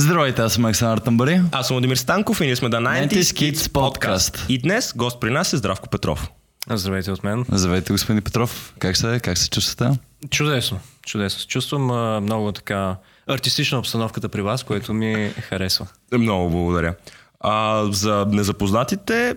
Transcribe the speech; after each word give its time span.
Здравейте, 0.00 0.42
аз 0.42 0.52
съм 0.52 0.64
Александър 0.64 0.98
Тамбари. 0.98 1.40
Аз 1.52 1.66
съм 1.66 1.74
Владимир 1.74 1.96
Станков 1.96 2.40
и 2.40 2.44
ние 2.44 2.56
сме 2.56 2.68
The 2.68 3.08
90s 3.08 3.08
90s 3.08 3.20
Kids 3.20 3.52
Kids 3.52 3.68
Podcast. 3.68 4.46
И 4.48 4.58
днес 4.58 4.92
гост 4.96 5.20
при 5.20 5.30
нас 5.30 5.52
е 5.52 5.56
Здравко 5.56 5.88
Петров. 5.88 6.30
Здравейте 6.70 7.10
от 7.10 7.24
мен. 7.24 7.44
Здравейте, 7.52 7.92
господин 7.92 8.22
Петров. 8.22 8.74
Как 8.78 8.96
се, 8.96 9.20
как 9.24 9.38
се 9.38 9.50
чувствате? 9.50 9.98
Чудесно. 10.30 10.80
Чудесно. 11.06 11.40
се 11.40 11.46
Чувствам 11.46 11.90
а, 11.90 12.20
много 12.20 12.52
така 12.52 12.96
артистична 13.26 13.78
обстановката 13.78 14.28
при 14.28 14.42
вас, 14.42 14.62
което 14.62 14.94
ми 14.94 15.32
харесва. 15.40 15.86
Много 16.18 16.50
благодаря. 16.50 16.94
А, 17.40 17.84
за 17.92 18.26
незапознатите, 18.28 19.34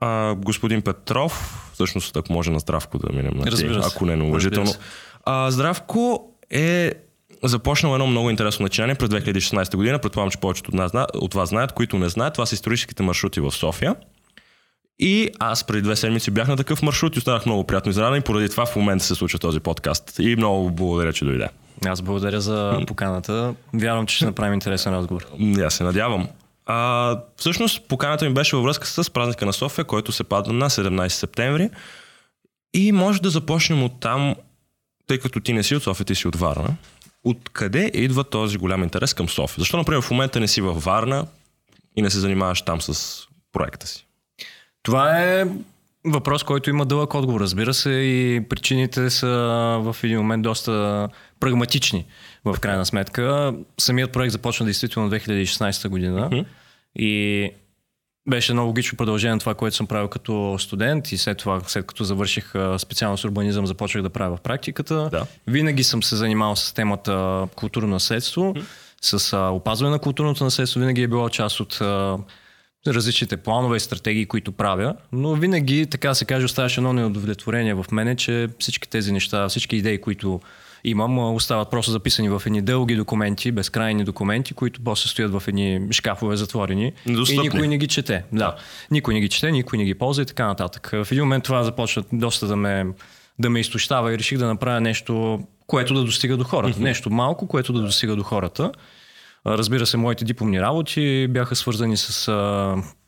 а, 0.00 0.34
господин 0.34 0.82
Петров, 0.82 1.64
всъщност 1.74 2.16
ако 2.16 2.32
може 2.32 2.50
на 2.50 2.58
Здравко 2.58 2.98
да 2.98 3.12
минем 3.12 3.32
на 3.34 3.46
Разбира 3.46 3.82
се. 3.82 3.90
ако 3.94 4.06
не 4.06 4.12
е 4.12 4.16
неуважително. 4.16 4.66
Разбира 4.66 4.84
А, 5.24 5.50
Здравко 5.50 6.32
е 6.50 6.92
започнал 7.42 7.92
едно 7.92 8.06
много 8.06 8.30
интересно 8.30 8.62
начинание 8.62 8.94
през 8.94 9.08
2016 9.08 9.76
година. 9.76 9.98
Предполагам, 9.98 10.30
че 10.30 10.38
повечето 10.38 10.68
от, 10.68 10.74
нас, 10.74 10.92
от 11.14 11.34
вас 11.34 11.48
знаят, 11.48 11.72
които 11.72 11.98
не 11.98 12.08
знаят. 12.08 12.34
Това 12.34 12.46
са 12.46 12.54
историческите 12.54 13.02
маршрути 13.02 13.40
в 13.40 13.50
София. 13.50 13.96
И 14.98 15.30
аз 15.38 15.64
преди 15.64 15.82
две 15.82 15.96
седмици 15.96 16.30
бях 16.30 16.48
на 16.48 16.56
такъв 16.56 16.82
маршрут 16.82 17.16
и 17.16 17.18
останах 17.18 17.46
много 17.46 17.64
приятно 17.64 17.90
изненадан 17.90 18.18
и 18.18 18.20
поради 18.20 18.48
това 18.48 18.66
в 18.66 18.76
момента 18.76 19.04
се 19.04 19.14
случва 19.14 19.38
този 19.38 19.60
подкаст. 19.60 20.18
И 20.18 20.36
много 20.36 20.70
благодаря, 20.70 21.12
че 21.12 21.24
дойде. 21.24 21.48
Аз 21.86 22.02
благодаря 22.02 22.40
за 22.40 22.80
поканата. 22.86 23.54
Вярвам, 23.74 24.06
че 24.06 24.16
ще 24.16 24.24
направим 24.24 24.54
интересен 24.54 24.94
разговор. 24.94 25.26
Аз 25.64 25.74
се 25.74 25.84
надявам. 25.84 26.28
А, 26.66 27.18
всъщност 27.36 27.88
поканата 27.88 28.24
ми 28.24 28.34
беше 28.34 28.56
във 28.56 28.64
връзка 28.64 28.86
с 28.86 29.10
празника 29.10 29.46
на 29.46 29.52
София, 29.52 29.84
който 29.84 30.12
се 30.12 30.24
падна 30.24 30.52
на 30.52 30.70
17 30.70 31.08
септември. 31.08 31.70
И 32.74 32.92
може 32.92 33.22
да 33.22 33.30
започнем 33.30 33.82
от 33.82 34.00
там, 34.00 34.34
тъй 35.06 35.18
като 35.18 35.40
ти 35.40 35.52
не 35.52 35.62
си 35.62 35.76
от 35.76 35.82
София, 35.82 36.06
ти 36.06 36.14
си 36.14 36.28
от 36.28 36.36
Варна. 36.36 36.68
Откъде 37.24 37.90
идва 37.94 38.24
този 38.24 38.58
голям 38.58 38.82
интерес 38.82 39.14
към 39.14 39.28
София? 39.28 39.60
Защо, 39.60 39.76
например, 39.76 40.02
в 40.02 40.10
момента 40.10 40.40
не 40.40 40.48
си 40.48 40.60
във 40.60 40.84
Варна 40.84 41.26
и 41.96 42.02
не 42.02 42.10
се 42.10 42.18
занимаваш 42.20 42.62
там 42.62 42.80
с 42.80 43.18
проекта 43.52 43.86
си? 43.86 44.06
Това 44.82 45.22
е 45.22 45.44
въпрос, 46.04 46.42
който 46.42 46.70
има 46.70 46.86
дълъг 46.86 47.14
отговор, 47.14 47.40
разбира 47.40 47.74
се, 47.74 47.90
и 47.90 48.42
причините 48.48 49.10
са 49.10 49.28
в 49.82 49.96
един 50.02 50.18
момент 50.18 50.42
доста 50.42 51.08
прагматични, 51.40 52.06
в 52.44 52.56
крайна 52.60 52.86
сметка. 52.86 53.54
Самият 53.80 54.12
проект 54.12 54.32
започна 54.32 54.66
действително 54.66 55.10
2016 55.10 55.88
година 55.88 56.28
Мгм. 56.32 56.40
и 56.96 57.50
беше 58.30 58.52
много 58.52 58.66
логично 58.66 58.96
продължение 58.96 59.34
на 59.34 59.40
това, 59.40 59.54
което 59.54 59.76
съм 59.76 59.86
правил 59.86 60.08
като 60.08 60.56
студент 60.58 61.12
и 61.12 61.18
след 61.18 61.38
това, 61.38 61.60
след 61.66 61.86
като 61.86 62.04
завърших 62.04 62.52
специалност 62.78 63.24
урбанизъм, 63.24 63.66
започнах 63.66 64.02
да 64.02 64.10
правя 64.10 64.36
в 64.36 64.40
практиката. 64.40 65.08
Да. 65.10 65.26
Винаги 65.46 65.84
съм 65.84 66.02
се 66.02 66.16
занимавал 66.16 66.56
с 66.56 66.72
темата 66.72 67.46
културно 67.54 67.88
наследство, 67.88 68.54
с 69.02 69.32
а, 69.32 69.48
опазване 69.48 69.90
на 69.90 69.98
културното 69.98 70.44
наследство. 70.44 70.80
Винаги 70.80 71.02
е 71.02 71.08
било 71.08 71.28
част 71.28 71.60
от 71.60 71.80
а, 71.80 72.18
различните 72.86 73.36
планове 73.36 73.76
и 73.76 73.80
стратегии, 73.80 74.26
които 74.26 74.52
правя, 74.52 74.94
но 75.12 75.34
винаги, 75.34 75.86
така 75.86 76.14
се 76.14 76.24
каже, 76.24 76.44
оставаше 76.44 76.80
едно 76.80 76.92
неудовлетворение 76.92 77.74
в 77.74 77.84
мене, 77.92 78.16
че 78.16 78.48
всички 78.58 78.88
тези 78.88 79.12
неща, 79.12 79.48
всички 79.48 79.76
идеи, 79.76 80.00
които 80.00 80.40
имам, 80.84 81.34
остават 81.34 81.70
просто 81.70 81.90
записани 81.90 82.28
в 82.28 82.42
едни 82.46 82.62
дълги 82.62 82.96
документи, 82.96 83.52
безкрайни 83.52 84.04
документи, 84.04 84.54
които 84.54 84.84
после 84.84 85.08
стоят 85.08 85.32
в 85.32 85.42
едни 85.48 85.80
шкафове 85.90 86.36
затворени 86.36 86.92
Недостъпни. 87.06 87.46
и 87.46 87.48
никой 87.48 87.68
не 87.68 87.78
ги 87.78 87.86
чете. 87.86 88.24
Да. 88.32 88.56
Никой 88.90 89.14
не 89.14 89.20
ги 89.20 89.28
чете, 89.28 89.50
никой 89.50 89.78
не 89.78 89.84
ги 89.84 89.94
ползва 89.94 90.22
и 90.22 90.26
така 90.26 90.46
нататък. 90.46 90.90
В 90.92 91.08
един 91.12 91.24
момент 91.24 91.44
това 91.44 91.64
започна 91.64 92.04
доста 92.12 92.46
да 92.46 92.56
ме, 92.56 92.86
да 93.38 93.50
ме 93.50 93.60
изтощава 93.60 94.14
и 94.14 94.18
реших 94.18 94.38
да 94.38 94.46
направя 94.46 94.80
нещо, 94.80 95.40
което 95.66 95.94
да 95.94 96.04
достига 96.04 96.36
до 96.36 96.44
хората. 96.44 96.80
Нещо 96.80 97.10
малко, 97.10 97.48
което 97.48 97.72
да 97.72 97.80
достига 97.80 98.16
до 98.16 98.22
хората. 98.22 98.72
Разбира 99.46 99.86
се, 99.86 99.96
моите 99.96 100.24
дипломни 100.24 100.60
работи 100.60 101.26
бяха 101.30 101.56
свързани 101.56 101.96
с 101.96 102.28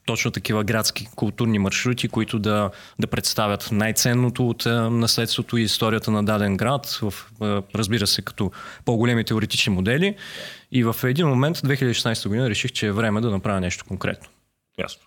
точно 0.06 0.30
такива 0.30 0.64
градски 0.64 1.08
културни 1.16 1.58
маршрути, 1.58 2.08
които 2.08 2.38
да, 2.38 2.70
да 2.98 3.06
представят 3.06 3.68
най-ценното 3.72 4.48
от 4.48 4.66
а, 4.66 4.90
наследството 4.90 5.56
и 5.56 5.62
историята 5.62 6.10
на 6.10 6.24
даден 6.24 6.56
град, 6.56 6.98
в, 7.02 7.14
а, 7.40 7.62
разбира 7.74 8.06
се, 8.06 8.22
като 8.22 8.50
по-големи 8.84 9.24
теоретични 9.24 9.74
модели. 9.74 10.16
И 10.72 10.84
в 10.84 10.96
един 11.04 11.28
момент, 11.28 11.56
2016 11.56 12.28
година, 12.28 12.50
реших, 12.50 12.72
че 12.72 12.86
е 12.86 12.92
време 12.92 13.20
да 13.20 13.30
направя 13.30 13.60
нещо 13.60 13.84
конкретно. 13.88 14.28
Ясно. 14.78 15.02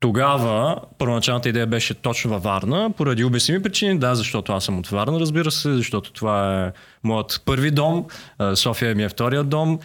Тогава 0.00 0.80
първоначалната 0.98 1.48
идея 1.48 1.66
беше 1.66 1.94
точно 1.94 2.30
във 2.30 2.42
Варна, 2.42 2.90
поради 2.96 3.24
обясними 3.24 3.62
причини. 3.62 3.98
Да, 3.98 4.14
защото 4.14 4.52
аз 4.52 4.64
съм 4.64 4.78
от 4.78 4.88
Варна, 4.88 5.20
разбира 5.20 5.50
се, 5.50 5.74
защото 5.74 6.12
това 6.12 6.64
е 6.66 6.72
моят 7.04 7.42
първи 7.44 7.70
дом, 7.70 8.06
а, 8.38 8.56
София 8.56 8.94
ми 8.94 9.02
е 9.02 9.08
вторият 9.08 9.48
дом. 9.48 9.78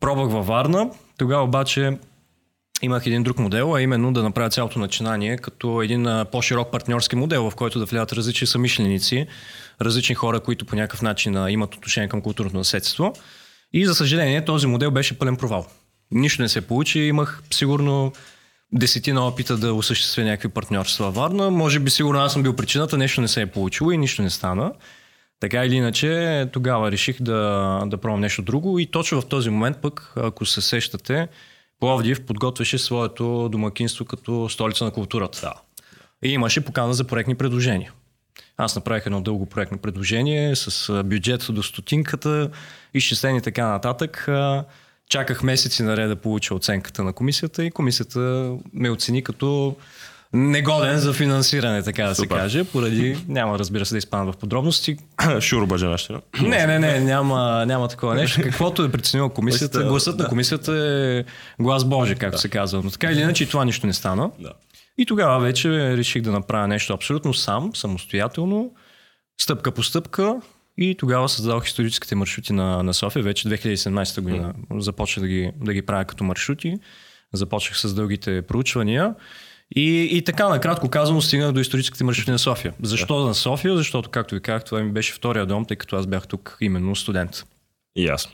Пробвах 0.00 0.30
във 0.30 0.46
Варна, 0.46 0.90
тогава 1.18 1.44
обаче 1.44 1.98
имах 2.82 3.06
един 3.06 3.22
друг 3.22 3.38
модел, 3.38 3.74
а 3.74 3.82
именно 3.82 4.12
да 4.12 4.22
направя 4.22 4.50
цялото 4.50 4.78
начинание 4.78 5.36
като 5.36 5.82
един 5.82 6.08
по-широк 6.32 6.70
партньорски 6.72 7.16
модел, 7.16 7.50
в 7.50 7.54
който 7.54 7.78
да 7.78 7.84
влядат 7.84 8.12
различни 8.12 8.46
самишленици, 8.46 9.26
различни 9.80 10.14
хора, 10.14 10.40
които 10.40 10.64
по 10.64 10.76
някакъв 10.76 11.02
начин 11.02 11.48
имат 11.48 11.74
отношение 11.74 12.08
към 12.08 12.20
културното 12.22 12.56
наследство. 12.56 13.12
И 13.72 13.86
за 13.86 13.94
съжаление 13.94 14.44
този 14.44 14.66
модел 14.66 14.90
беше 14.90 15.18
пълен 15.18 15.36
провал. 15.36 15.66
Нищо 16.10 16.42
не 16.42 16.48
се 16.48 16.60
получи, 16.60 16.98
имах 16.98 17.42
сигурно 17.50 18.12
десетина 18.72 19.26
опита 19.26 19.56
да 19.56 19.74
осъществя 19.74 20.24
някакви 20.24 20.48
партньорства 20.48 21.04
във 21.04 21.14
Варна. 21.14 21.50
Може 21.50 21.78
би 21.78 21.90
сигурно 21.90 22.20
аз 22.20 22.32
съм 22.32 22.42
бил 22.42 22.56
причината, 22.56 22.98
нещо 22.98 23.20
не 23.20 23.28
се 23.28 23.40
е 23.40 23.46
получило 23.46 23.90
и 23.90 23.98
нищо 23.98 24.22
не 24.22 24.30
стана. 24.30 24.72
Така 25.40 25.64
или 25.64 25.74
иначе, 25.74 26.48
тогава 26.52 26.92
реших 26.92 27.22
да, 27.22 27.82
да 27.86 27.96
пробвам 27.96 28.20
нещо 28.20 28.42
друго 28.42 28.78
и 28.78 28.86
точно 28.86 29.20
в 29.20 29.26
този 29.26 29.50
момент 29.50 29.76
пък, 29.82 30.12
ако 30.16 30.46
се 30.46 30.60
сещате, 30.60 31.28
Пловдив 31.82 32.26
подготвяше 32.26 32.78
своето 32.78 33.48
домакинство 33.48 34.04
като 34.04 34.48
столица 34.48 34.84
на 34.84 34.90
културата. 34.90 35.40
Да. 35.40 35.54
И 36.28 36.32
имаше 36.32 36.60
покана 36.60 36.94
за 36.94 37.04
проектни 37.04 37.34
предложения. 37.34 37.92
Аз 38.56 38.76
направих 38.76 39.06
едно 39.06 39.20
дълго 39.20 39.46
проектно 39.46 39.78
предложение 39.78 40.56
с 40.56 41.02
бюджет 41.04 41.46
до 41.50 41.62
стотинката, 41.62 42.50
изчислени 42.94 43.42
така 43.42 43.66
нататък. 43.66 44.28
Чаках 45.10 45.42
месеци 45.42 45.82
наред 45.82 46.08
да 46.08 46.16
получа 46.16 46.54
оценката 46.54 47.04
на 47.04 47.12
комисията 47.12 47.64
и 47.64 47.70
комисията 47.70 48.52
ме 48.72 48.90
оцени 48.90 49.24
като 49.24 49.76
негоден 50.32 50.98
за 50.98 51.12
финансиране, 51.12 51.82
така 51.82 52.04
да 52.04 52.14
се 52.14 52.22
Супер. 52.22 52.36
каже, 52.36 52.64
поради, 52.64 53.18
няма 53.28 53.58
разбира 53.58 53.86
се 53.86 53.94
да 53.94 53.98
изпадам 53.98 54.32
в 54.32 54.36
подробности, 54.36 54.96
Шуруба 55.40 55.78
женащина. 55.78 56.20
не, 56.42 56.66
не, 56.66 56.78
не, 56.78 57.00
няма, 57.00 57.64
няма 57.66 57.88
такова 57.88 58.14
нещо. 58.14 58.40
Каквото 58.42 58.84
е 58.84 58.92
преценила 58.92 59.30
комисията, 59.30 59.78
Гласът, 59.78 59.88
гласът 59.88 60.18
на 60.18 60.24
да. 60.24 60.28
комисията 60.28 60.72
е 60.72 61.24
глас 61.62 61.84
Божи, 61.84 62.14
както 62.14 62.40
се 62.40 62.48
казва. 62.48 62.80
Но 62.84 62.90
така 62.90 63.10
или 63.10 63.20
иначе 63.20 63.44
и 63.44 63.48
това 63.48 63.64
нищо 63.64 63.86
не 63.86 63.92
стана. 63.92 64.30
Да. 64.38 64.52
И 64.98 65.06
тогава 65.06 65.40
вече 65.40 65.96
реших 65.96 66.22
да 66.22 66.32
направя 66.32 66.68
нещо 66.68 66.94
абсолютно 66.94 67.34
сам, 67.34 67.70
самостоятелно, 67.74 68.70
стъпка 69.40 69.72
по 69.72 69.82
стъпка. 69.82 70.40
И 70.78 70.94
тогава 70.98 71.28
създадох 71.28 71.66
историческите 71.66 72.14
маршрути 72.14 72.52
на, 72.52 72.82
на 72.82 72.94
София. 72.94 73.22
Вече 73.22 73.48
2017 73.48 74.20
година 74.20 74.54
започнах 74.70 75.22
да 75.22 75.28
ги, 75.28 75.52
да 75.56 75.74
ги 75.74 75.82
правя 75.82 76.04
като 76.04 76.24
маршрути. 76.24 76.74
Започнах 77.32 77.78
с 77.78 77.94
дългите 77.94 78.42
проучвания. 78.42 79.14
И, 79.76 80.08
и 80.12 80.22
така, 80.22 80.48
накратко 80.48 80.88
казано, 80.88 81.20
стигнах 81.20 81.52
до 81.52 81.60
историческите 81.60 82.04
маршрути 82.04 82.30
на 82.30 82.38
София. 82.38 82.74
Защо 82.82 83.26
на 83.26 83.34
София? 83.34 83.76
Защото, 83.76 84.10
както 84.10 84.34
ви 84.34 84.40
казах, 84.40 84.64
това 84.64 84.80
ми 84.80 84.92
беше 84.92 85.12
втория 85.12 85.46
дом, 85.46 85.64
тъй 85.64 85.76
като 85.76 85.96
аз 85.96 86.06
бях 86.06 86.26
тук 86.26 86.56
именно 86.60 86.96
студент. 86.96 87.44
Ясно. 87.96 88.32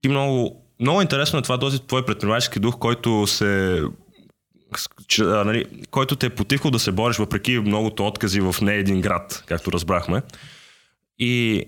Ти 0.00 0.08
много, 0.08 0.64
много 0.80 1.02
интересно 1.02 1.38
е 1.38 1.42
това 1.42 1.58
този 1.58 1.86
твой 1.86 2.04
предпринимателски 2.04 2.58
дух, 2.58 2.78
който 2.78 3.26
се 3.26 3.82
че, 5.08 5.22
а, 5.22 5.44
нали, 5.44 5.64
който 5.90 6.16
те 6.16 6.26
е 6.26 6.30
потихо 6.30 6.70
да 6.70 6.78
се 6.78 6.92
бориш 6.92 7.16
въпреки 7.16 7.58
многото 7.58 8.06
откази 8.06 8.40
в 8.40 8.56
не 8.62 8.74
един 8.74 9.00
град, 9.00 9.42
както 9.46 9.72
разбрахме. 9.72 10.22
И 11.18 11.64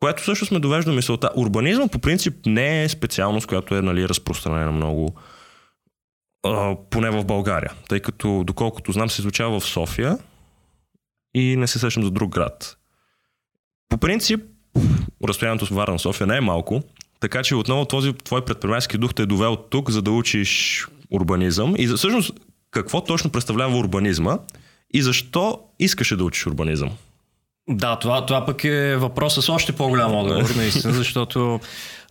което 0.00 0.22
всъщност 0.22 0.52
ме 0.52 0.58
довежда 0.58 0.90
до 0.90 0.96
мисълта. 0.96 1.30
Урбанизъм 1.36 1.88
по 1.88 1.98
принцип 1.98 2.34
не 2.46 2.84
е 2.84 2.88
специалност, 2.88 3.46
която 3.46 3.74
е 3.74 3.82
нали, 3.82 4.08
разпространена 4.08 4.72
много 4.72 5.14
поне 6.90 7.10
в 7.10 7.24
България, 7.24 7.72
тъй 7.88 8.00
като 8.00 8.44
доколкото 8.46 8.92
знам 8.92 9.10
се 9.10 9.22
изучава 9.22 9.60
в 9.60 9.64
София 9.64 10.18
и 11.34 11.56
не 11.56 11.66
се 11.66 11.78
сещам 11.78 12.04
за 12.04 12.10
друг 12.10 12.32
град. 12.32 12.76
По 13.88 13.98
принцип, 13.98 14.40
разстоянието 15.28 15.66
с 15.66 15.70
Варна 15.70 15.98
София 15.98 16.26
не 16.26 16.36
е 16.36 16.40
малко, 16.40 16.82
така 17.20 17.42
че 17.42 17.54
отново 17.54 17.84
този 17.84 18.12
твой 18.12 18.44
предприемачески 18.44 18.98
дух 18.98 19.14
те 19.14 19.22
е 19.22 19.26
довел 19.26 19.56
тук, 19.56 19.90
за 19.90 20.02
да 20.02 20.10
учиш 20.10 20.86
урбанизъм. 21.10 21.74
И 21.78 21.86
всъщност, 21.86 22.32
какво 22.70 23.04
точно 23.04 23.30
представлява 23.30 23.78
урбанизма 23.78 24.38
и 24.94 25.02
защо 25.02 25.60
искаше 25.78 26.16
да 26.16 26.24
учиш 26.24 26.46
урбанизъм? 26.46 26.90
Да, 27.68 27.96
това, 27.96 28.26
това 28.26 28.46
пък 28.46 28.64
е 28.64 28.96
въпросът 28.96 29.44
с 29.44 29.48
още 29.48 29.72
по-голям 29.72 30.14
отговор, 30.14 30.54
наистина, 30.56 30.92
защото 30.92 31.60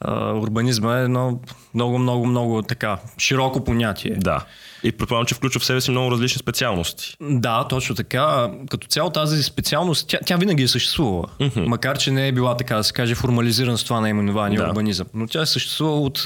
а, 0.01 0.33
урбанизма 0.33 0.99
е 0.99 1.03
едно 1.03 1.39
много, 1.73 1.97
много, 1.97 2.25
много 2.25 2.61
така 2.61 2.97
широко 3.17 3.63
понятие. 3.63 4.15
Да. 4.17 4.45
И 4.83 4.91
предполагам, 4.91 5.25
че 5.25 5.35
включва 5.35 5.59
в 5.59 5.65
себе 5.65 5.81
си 5.81 5.91
много 5.91 6.11
различни 6.11 6.39
специалности. 6.39 7.15
Да, 7.21 7.67
точно 7.67 7.95
така. 7.95 8.51
Като 8.69 8.87
цяло 8.87 9.09
тази 9.09 9.43
специалност, 9.43 10.07
тя, 10.07 10.17
тя 10.25 10.35
винаги 10.35 10.63
е 10.63 10.67
съществувала. 10.67 11.27
Мгм. 11.39 11.61
Макар, 11.61 11.97
че 11.97 12.11
не 12.11 12.27
е 12.27 12.31
била 12.31 12.57
така 12.57 12.75
да 12.75 12.83
се 12.83 12.93
каже 12.93 13.15
формализиран 13.15 13.77
с 13.77 13.83
това 13.83 14.01
наименование 14.01 14.57
Да. 14.57 14.67
урбанизъм. 14.69 15.07
Но 15.13 15.27
тя 15.27 15.41
е 15.41 15.45
съществува 15.45 15.99
от 16.01 16.23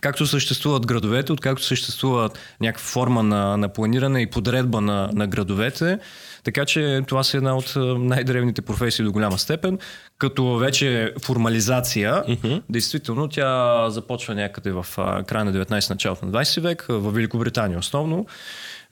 както 0.00 0.26
съществуват 0.26 0.86
градовете, 0.86 1.32
от 1.32 1.40
както 1.40 1.64
съществува 1.64 2.30
някаква 2.60 2.84
форма 2.84 3.22
на, 3.22 3.56
на 3.56 3.68
планиране 3.68 4.20
и 4.20 4.26
подредба 4.26 4.80
на, 4.80 5.10
на 5.12 5.26
градовете. 5.26 5.98
Така 6.44 6.64
че 6.64 7.02
това 7.06 7.24
са 7.24 7.36
една 7.36 7.56
от 7.56 7.72
най-древните 7.98 8.62
професии 8.62 9.04
до 9.04 9.12
голяма 9.12 9.38
степен. 9.38 9.78
Като 10.18 10.56
вече 10.56 11.12
формализация, 11.22 12.24
действително 12.70 13.28
тя 13.28 13.90
започва 13.90 14.34
някъде 14.34 14.72
в 14.72 14.86
края 15.26 15.44
на 15.44 15.52
19 15.52 15.90
началото 15.90 16.26
на 16.26 16.32
20 16.32 16.60
век, 16.60 16.86
в 16.88 17.10
Великобритания 17.10 17.78
основно. 17.78 18.26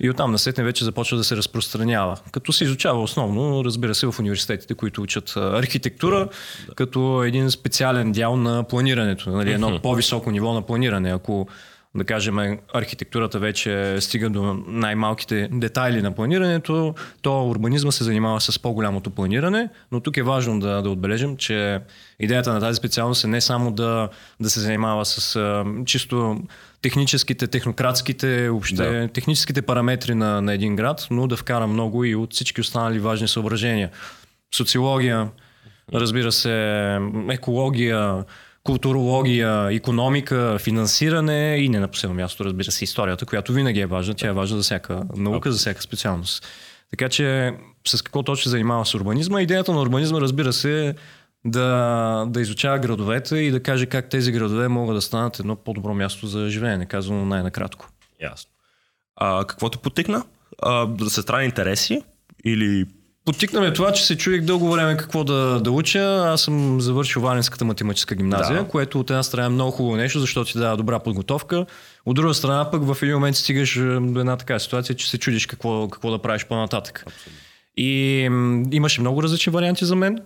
И 0.01 0.11
оттам 0.11 0.33
насетне 0.33 0.65
вече 0.65 0.85
започва 0.85 1.17
да 1.17 1.25
се 1.25 1.37
разпространява. 1.37 2.17
Като 2.33 2.53
се 2.53 2.65
изучава 2.65 3.03
основно, 3.03 3.65
разбира 3.65 3.95
се, 3.95 4.07
в 4.07 4.15
университетите, 4.19 4.75
които 4.75 5.03
учат 5.03 5.37
архитектура, 5.37 6.29
като 6.75 7.23
един 7.23 7.51
специален 7.51 8.13
дял 8.13 8.37
на 8.37 8.65
планирането, 8.65 9.31
нали, 9.31 9.53
едно 9.53 9.81
по-високо 9.83 10.31
ниво 10.31 10.53
на 10.53 10.63
планиране. 10.63 11.13
Ако 11.13 11.49
да 11.95 12.05
кажем, 12.05 12.59
архитектурата 12.75 13.39
вече 13.39 13.97
стига 14.01 14.31
до 14.31 14.55
най-малките 14.67 15.49
детайли 15.53 16.03
на 16.03 16.13
планирането, 16.13 16.95
то 17.23 17.49
урбанизма 17.49 17.93
се 17.93 18.05
занимава 18.05 18.41
с 18.41 18.59
по-голямото 18.59 19.11
планиране, 19.11 19.69
но 19.93 20.01
тук 20.01 20.17
е 20.17 20.23
важно 20.23 20.61
да, 20.61 20.83
да 20.83 20.91
отбележим, 20.91 21.37
че 21.37 21.81
идеята 22.21 22.53
на 22.53 22.61
тази 22.61 22.77
специалност 22.77 23.25
е 23.25 23.27
не 23.27 23.41
само 23.41 23.71
да, 23.71 24.09
да 24.41 24.51
се 24.51 24.61
занимава 24.61 25.05
с 25.05 25.37
а, 25.37 25.65
чисто 25.85 26.41
техническите, 26.83 27.47
технократските, 27.47 28.51
въобще 28.51 28.75
Да. 28.75 29.09
техническите 29.09 29.63
параметри 29.63 30.15
на, 30.15 30.41
на 30.43 30.55
един 30.55 30.77
град, 30.77 31.07
но 31.11 31.27
да 31.27 31.37
вкара 31.37 31.67
много 31.67 32.05
и 32.05 32.15
от 32.15 32.33
всички 32.33 32.61
останали 32.61 32.99
важни 32.99 33.29
съображения. 33.29 33.91
Социология, 34.55 35.29
разбира 35.95 36.33
се, 36.33 36.99
екология, 37.31 38.25
културология, 38.65 39.69
економика, 39.73 40.59
финансиране 40.61 41.57
и 41.57 41.69
не 41.69 41.81
на 41.81 41.89
последно 41.89 42.17
място, 42.17 42.45
разбира 42.45 42.71
се, 42.71 42.85
историята, 42.85 43.27
която 43.27 43.53
винаги 43.53 43.81
е 43.81 43.87
важна. 43.87 44.15
Тя 44.15 44.29
е 44.29 44.33
важна 44.33 44.57
за 44.57 44.63
всяка 44.63 45.03
наука, 45.17 45.53
за 45.53 45.59
всяка 45.59 45.83
специалност. 45.83 46.47
Така 46.91 47.09
че 47.09 47.55
с 47.89 48.03
какво 48.03 48.23
точно 48.23 48.43
се 48.43 48.49
занимава 48.49 48.87
с 48.87 48.95
урбанизма? 48.95 49.43
Идеята 49.43 49.73
на 49.73 49.81
урбанизма, 49.81 50.21
разбира 50.21 50.53
се, 50.53 50.89
е 50.89 50.95
да, 51.45 52.25
да 52.29 52.41
изучава 52.41 52.79
градовете 52.79 53.37
и 53.37 53.51
да 53.51 53.63
каже 53.63 53.87
как 53.87 54.09
тези 54.09 54.33
градове 54.33 54.69
могат 54.69 54.97
да 54.97 55.03
станат 55.03 55.39
едно 55.39 55.57
по-добро 55.57 55.95
място 55.95 56.27
за 56.27 56.49
живеене, 56.49 56.87
казано 56.87 57.25
най-накратко. 57.25 57.89
Ясно. 58.21 58.51
А, 59.17 59.45
какво 59.45 59.69
те 59.71 59.79
потикна? 59.79 60.25
А, 60.63 60.87
да 60.87 61.11
се 61.11 61.23
страни 61.23 61.45
интереси? 61.45 62.03
Или... 62.45 62.87
Потикна 63.25 63.61
ме 63.61 63.73
това, 63.73 63.93
че 63.93 64.07
се 64.07 64.17
чуих 64.17 64.43
дълго 64.43 64.71
време 64.71 64.97
какво 64.97 65.25
да, 65.25 65.61
да 65.61 65.71
уча. 65.71 66.25
Аз 66.27 66.41
съм 66.43 66.81
завършил 66.81 67.23
Валенската 67.23 67.65
математическа 67.65 68.15
гимназия, 68.15 68.63
Да. 68.63 68.69
което 68.69 69.01
от 69.01 69.11
една 69.11 69.23
страна 69.23 69.47
е 69.47 69.49
много 69.49 69.71
хубаво 69.71 69.97
нещо, 69.97 70.21
защото 70.21 70.53
ти 70.53 70.59
дава 70.59 70.77
добра 70.77 70.99
подготовка. 70.99 71.67
От 72.07 72.17
друга 72.17 72.35
страна 72.35 72.71
пък 72.71 72.83
в 72.95 73.03
един 73.03 73.15
момент 73.15 73.37
стигаш 73.37 73.75
до 74.01 74.21
една 74.21 74.37
така 74.37 74.59
ситуация, 74.59 74.97
че 74.97 75.11
се 75.11 75.19
чудиш 75.19 75.47
какво, 75.47 75.89
какво 75.89 76.11
да 76.11 76.19
правиш 76.19 76.45
по-нататък. 76.47 77.05
И 77.77 78.29
м, 78.31 78.63
имаше 78.73 79.01
много 79.01 79.23
различни 79.23 79.53
варианти 79.53 79.85
за 79.85 79.97
мен. 79.97 80.19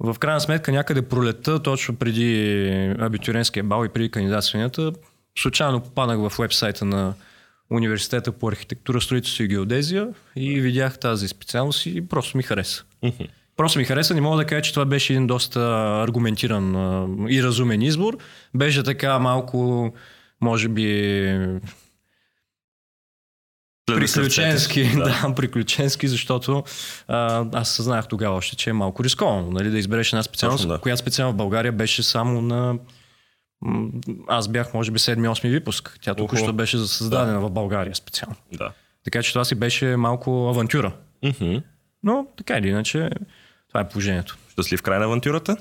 В 0.00 0.16
крайна 0.18 0.40
сметка 0.40 0.72
някъде 0.72 1.02
пролета, 1.02 1.62
точно 1.62 1.96
преди 1.96 2.94
абитуренския 2.98 3.64
бал 3.64 3.84
и 3.84 3.88
преди 3.88 4.10
кандидатстванията, 4.10 4.92
случайно 5.38 5.80
попаднах 5.80 6.18
в 6.18 6.38
вебсайта 6.38 6.84
на 6.84 7.14
университета 7.72 8.32
по 8.32 8.48
архитектура, 8.48 9.00
строителство 9.00 9.44
и 9.44 9.48
геодезия 9.48 10.08
и 10.36 10.60
видях 10.60 10.98
тази 10.98 11.28
специалност 11.28 11.86
и 11.86 12.08
просто 12.08 12.36
ми 12.36 12.42
хареса. 12.42 12.84
Просто 13.56 13.78
ми 13.78 13.84
хареса, 13.84 14.14
не 14.14 14.20
мога 14.20 14.36
да 14.36 14.46
кажа, 14.46 14.62
че 14.62 14.72
това 14.72 14.84
беше 14.84 15.12
един 15.12 15.26
доста 15.26 15.60
аргументиран 16.04 16.74
и 17.30 17.42
разумен 17.42 17.82
избор. 17.82 18.18
Беше 18.54 18.82
така 18.82 19.18
малко, 19.18 19.92
може 20.40 20.68
би, 20.68 20.86
приключенски, 23.86 24.84
да. 24.96 25.04
да, 25.04 25.34
приключенски, 25.36 26.08
защото 26.08 26.64
а, 27.08 27.46
аз 27.52 27.68
съзнах 27.70 28.08
тогава 28.08 28.36
още, 28.36 28.56
че 28.56 28.70
е 28.70 28.72
малко 28.72 29.04
рисковано, 29.04 29.50
нали, 29.50 29.70
да 29.70 29.78
избереш 29.78 30.12
една 30.12 30.22
специалност, 30.22 30.62
Точно, 30.62 30.74
да. 30.74 30.80
която 30.80 31.00
специално 31.00 31.32
в 31.32 31.36
България 31.36 31.72
беше 31.72 32.02
само 32.02 32.42
на 32.42 32.78
аз 34.28 34.48
бях, 34.48 34.74
може 34.74 34.90
би, 34.90 34.98
7-8 34.98 35.50
випуск. 35.50 35.98
Тя 36.02 36.14
тук 36.14 36.32
Охо. 36.32 36.36
що 36.36 36.52
беше 36.52 36.78
създадена 36.78 37.40
в 37.40 37.50
България 37.50 37.94
специално. 37.94 38.36
Да. 38.52 38.72
Така 39.04 39.22
че 39.22 39.32
това 39.32 39.44
си 39.44 39.54
беше 39.54 39.96
малко 39.96 40.48
авантюра. 40.48 40.92
Мгм. 41.24 41.56
Но 42.02 42.26
така 42.36 42.58
или 42.58 42.68
иначе, 42.68 43.10
това 43.68 43.80
е 43.80 43.88
положението. 43.88 44.36
Щастлив 44.52 44.82
край 44.82 44.98
на 44.98 45.04
авантюрата? 45.04 45.56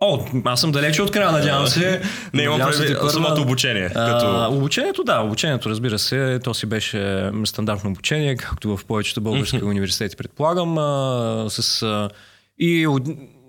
О, 0.00 0.24
аз 0.44 0.60
съм 0.60 0.72
далече 0.72 1.02
от 1.02 1.10
края, 1.10 1.32
надявам 1.32 1.66
се. 1.66 2.02
Не, 2.34 2.42
имам 2.42 2.60
предвид 2.60 2.98
самото 3.10 3.42
обучение. 3.42 3.90
А, 3.94 4.12
Като... 4.12 4.56
Обучението, 4.56 5.04
да, 5.04 5.20
обучението, 5.20 5.70
разбира 5.70 5.98
се, 5.98 6.40
то 6.44 6.54
си 6.54 6.66
беше 6.66 7.30
стандартно 7.44 7.90
обучение, 7.90 8.36
както 8.36 8.76
в 8.76 8.84
повечето 8.84 9.20
български 9.20 9.64
университети, 9.64 10.16
предполагам, 10.16 10.78
а, 10.78 11.46
с 11.48 11.82
а, 11.82 12.08
и 12.58 12.86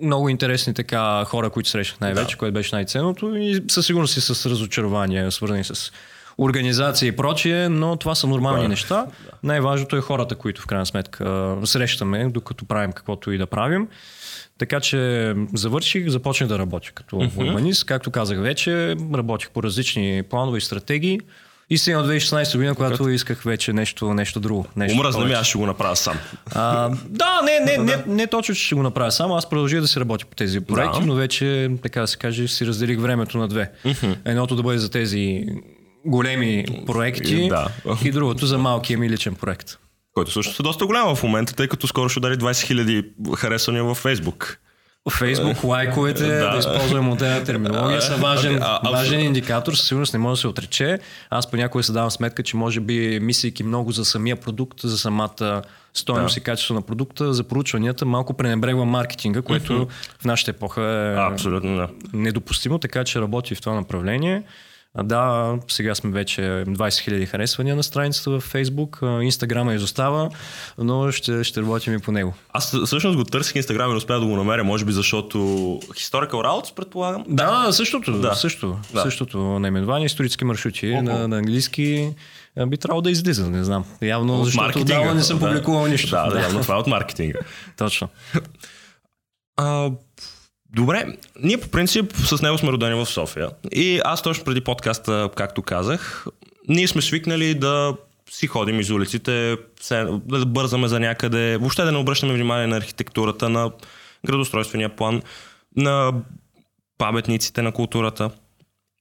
много 0.03 0.29
интересни 0.29 0.73
така 0.73 1.23
хора, 1.25 1.49
които 1.49 1.69
срещах 1.69 1.99
най-вече, 1.99 2.37
което 2.37 2.53
беше 2.53 2.75
най-ценното 2.75 3.35
и 3.35 3.63
със 3.67 3.85
сигурност 3.85 4.17
и 4.17 4.21
с 4.21 4.49
разочарования, 4.49 5.31
свързани 5.31 5.63
с 5.63 5.91
организация 6.37 7.07
и 7.07 7.15
прочие, 7.15 7.69
но 7.69 7.95
това 7.95 8.15
са 8.15 8.27
нормални 8.27 8.61
Да. 8.61 8.67
неща. 8.69 9.05
Най-важното 9.43 9.95
е 9.95 10.01
хората, 10.01 10.35
които 10.35 10.61
в 10.61 10.65
крайна 10.65 10.85
сметка 10.85 11.55
срещаме, 11.65 12.29
докато 12.29 12.65
правим 12.65 12.91
каквото 12.91 13.31
и 13.31 13.37
да 13.37 13.47
правим. 13.47 13.87
Така 14.57 14.79
че 14.79 15.33
завърших, 15.53 16.09
започнах 16.09 16.49
да 16.49 16.59
работя 16.59 16.91
като 16.91 17.17
урбанист. 17.17 17.85
Както 17.85 18.11
казах 18.11 18.39
вече, 18.39 18.95
работих 19.15 19.49
по 19.49 19.63
различни 19.63 20.23
планове 20.29 20.57
и 20.57 20.61
стратегии. 20.61 21.19
И 21.73 21.77
сега 21.77 21.99
от 21.99 22.07
2016 22.07 22.55
година, 22.55 22.75
когато 22.75 23.09
исках 23.09 23.43
вече 23.43 23.73
нещо, 23.73 24.13
нещо 24.13 24.39
друго. 24.39 24.65
Нещо 24.75 24.99
Умръзна 24.99 25.25
ми, 25.25 25.33
аз 25.33 25.47
ще 25.47 25.57
го 25.57 25.65
направя 25.65 25.95
сам. 25.95 26.17
А, 26.51 26.89
да, 27.05 27.41
не, 27.43 27.59
не, 27.59 27.83
не, 27.83 28.03
не 28.07 28.27
точно, 28.27 28.55
че 28.55 28.63
ще 28.63 28.75
го 28.75 28.83
направя 28.83 29.11
само. 29.11 29.35
Аз 29.35 29.49
продължих 29.49 29.81
да 29.81 29.87
се 29.87 29.99
работя 29.99 30.25
по 30.25 30.35
тези 30.35 30.59
проекти, 30.59 30.99
Да. 30.99 31.05
но 31.05 31.15
вече, 31.15 31.69
така 31.83 32.01
да 32.01 32.07
се 32.07 32.17
каже, 32.17 32.47
си 32.47 32.65
разделих 32.65 32.99
времето 32.99 33.37
на 33.37 33.47
две. 33.47 33.71
Едното 34.25 34.55
да 34.55 34.63
бъде 34.63 34.77
за 34.77 34.89
тези 34.91 35.45
големи 36.05 36.65
проекти 36.85 37.47
Да. 37.49 37.67
и 38.05 38.11
другото 38.11 38.45
за 38.45 38.57
малкия 38.57 38.99
ми 38.99 39.09
личен 39.09 39.35
проект. 39.35 39.77
Който 40.13 40.31
всъщност 40.31 40.59
е 40.59 40.63
доста 40.63 40.85
голям 40.85 41.15
в 41.15 41.23
момента, 41.23 41.53
тъй 41.55 41.67
като 41.67 41.87
скоро 41.87 42.09
ще 42.09 42.19
удари 42.19 42.37
20 42.37 43.05
000 43.23 43.35
харесвания 43.35 43.83
във 43.83 43.97
Фейсбук. 43.97 44.59
Фейсбук 45.09 45.63
лайковете, 45.63 46.27
да, 46.27 46.51
Да. 46.51 46.57
използваме 46.57 47.01
модерна 47.01 47.43
терминология, 47.43 48.01
са 48.01 48.15
важен, 48.15 48.59
А, 48.61 48.79
а, 48.83 48.91
важен 48.91 49.19
индикатор, 49.19 49.73
със 49.73 49.87
сигурност 49.87 50.13
не 50.13 50.19
може 50.19 50.31
да 50.31 50.41
се 50.41 50.47
отрече. 50.47 50.99
Аз 51.29 51.51
понякога 51.51 51.83
се 51.83 51.91
давам 51.91 52.11
сметка, 52.11 52.43
че 52.43 52.57
може 52.57 52.79
би 52.79 53.19
мислейки 53.21 53.63
много 53.63 53.91
за 53.91 54.05
самия 54.05 54.35
продукт, 54.35 54.79
за 54.81 54.97
самата 54.97 55.61
стойност 55.93 56.35
Да. 56.35 56.39
и 56.39 56.43
качество 56.43 56.73
на 56.73 56.81
продукта, 56.81 57.33
за 57.33 57.43
проучванията, 57.43 58.05
малко 58.05 58.33
пренебрегвам 58.33 58.87
маркетинга, 58.89 59.41
което 59.41 59.87
в 60.19 60.25
нашата 60.25 60.51
епоха 60.51 60.81
е 60.81 61.33
Абсолютно 61.33 61.75
да. 61.75 61.87
недопустимо, 62.13 62.79
така 62.79 63.03
че 63.03 63.21
работи 63.21 63.55
в 63.55 63.61
това 63.61 63.75
направление. 63.75 64.43
Да, 64.97 65.55
сега 65.67 65.95
сме 65.95 66.11
вече 66.11 66.41
20 66.41 66.65
000 66.67 67.25
харесвания 67.25 67.75
на 67.75 67.83
страницата 67.83 68.29
в 68.31 68.53
Facebook. 68.53 69.21
Инстаграма 69.21 69.73
изостава, 69.73 70.29
но 70.77 71.11
ще, 71.11 71.43
ще 71.43 71.61
работим 71.61 71.93
и 71.93 71.99
по 71.99 72.11
него. 72.11 72.33
Аз 72.49 72.77
всъщност 72.85 73.17
го 73.17 73.23
търсих 73.23 73.55
Инстаграм 73.55 73.89
и 73.89 73.91
не 73.91 73.97
успях 73.97 74.19
да 74.19 74.25
го 74.25 74.35
намеря, 74.35 74.63
може 74.63 74.85
би 74.85 74.91
защото 74.91 75.37
Historical 75.83 76.31
Routes, 76.31 76.75
предполагам. 76.75 77.23
Да, 77.27 77.67
същото, 77.71 78.19
Да. 78.19 78.35
също, 78.35 78.79
Да. 78.93 79.01
същото 79.01 79.37
наименование, 79.37 80.05
исторически 80.05 80.45
маршрути 80.45 80.95
на, 80.95 81.27
на 81.27 81.37
английски 81.37 82.13
би 82.67 82.77
трябвало 82.77 83.01
да 83.01 83.11
излиза, 83.11 83.49
не 83.49 83.63
знам. 83.63 83.85
Явно, 84.01 84.39
От 84.39 84.45
защото 84.45 84.79
отдавна 84.79 85.13
не 85.13 85.23
съм 85.23 85.39
Да. 85.39 85.45
публикувал 85.47 85.87
нищо. 85.87 86.09
Да, 86.09 86.29
да, 86.29 86.41
явно 86.41 86.61
това 86.61 86.75
е 86.75 86.79
от 86.79 86.87
маркетинга. 86.87 87.39
Точно. 87.77 88.07
А, 89.57 89.89
добре, 90.73 91.17
ние 91.39 91.57
по 91.57 91.69
принцип 91.69 92.13
с 92.15 92.41
него 92.41 92.57
сме 92.57 92.71
родени 92.71 92.95
в 92.95 93.05
София. 93.05 93.49
И 93.71 94.01
аз 94.05 94.21
точно 94.21 94.45
преди 94.45 94.61
подкаста, 94.61 95.29
както 95.35 95.61
казах, 95.61 96.25
ние 96.67 96.87
сме 96.87 97.01
свикнали 97.01 97.55
да 97.55 97.95
си 98.31 98.47
ходим 98.47 98.79
из 98.79 98.89
улиците, 98.89 99.57
да 100.25 100.45
бързаме 100.45 100.87
за 100.87 100.99
някъде, 100.99 101.57
въобще 101.57 101.83
да 101.83 101.91
не 101.91 101.97
обръщаме 101.97 102.33
внимание 102.33 102.67
на 102.67 102.77
архитектурата, 102.77 103.49
на 103.49 103.71
градостройствения 104.25 104.95
план, 104.95 105.21
на 105.75 106.13
паметниците 106.97 107.61
на 107.61 107.71
културата. 107.71 108.29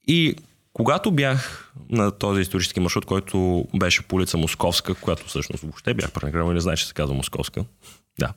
И 0.06 0.34
когато 0.72 1.10
бях 1.10 1.72
на 1.90 2.10
този 2.10 2.40
исторически 2.40 2.80
маршрут, 2.80 3.04
който 3.04 3.66
беше 3.74 4.02
по 4.02 4.16
улица 4.16 4.38
Московска, 4.38 4.94
която 4.94 5.26
всъщност 5.26 5.62
въобще 5.62 5.94
бях 5.94 6.12
пренеграл 6.12 6.50
и 6.50 6.54
не 6.54 6.60
знаеш, 6.60 6.80
че 6.80 6.86
се 6.86 6.94
казва 6.94 7.14
Московска. 7.14 7.64
Да. 8.18 8.32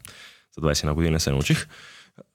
За 0.57 0.67
21 0.67 0.93
години 0.93 1.13
не 1.13 1.19
се 1.19 1.31
научих. 1.31 1.67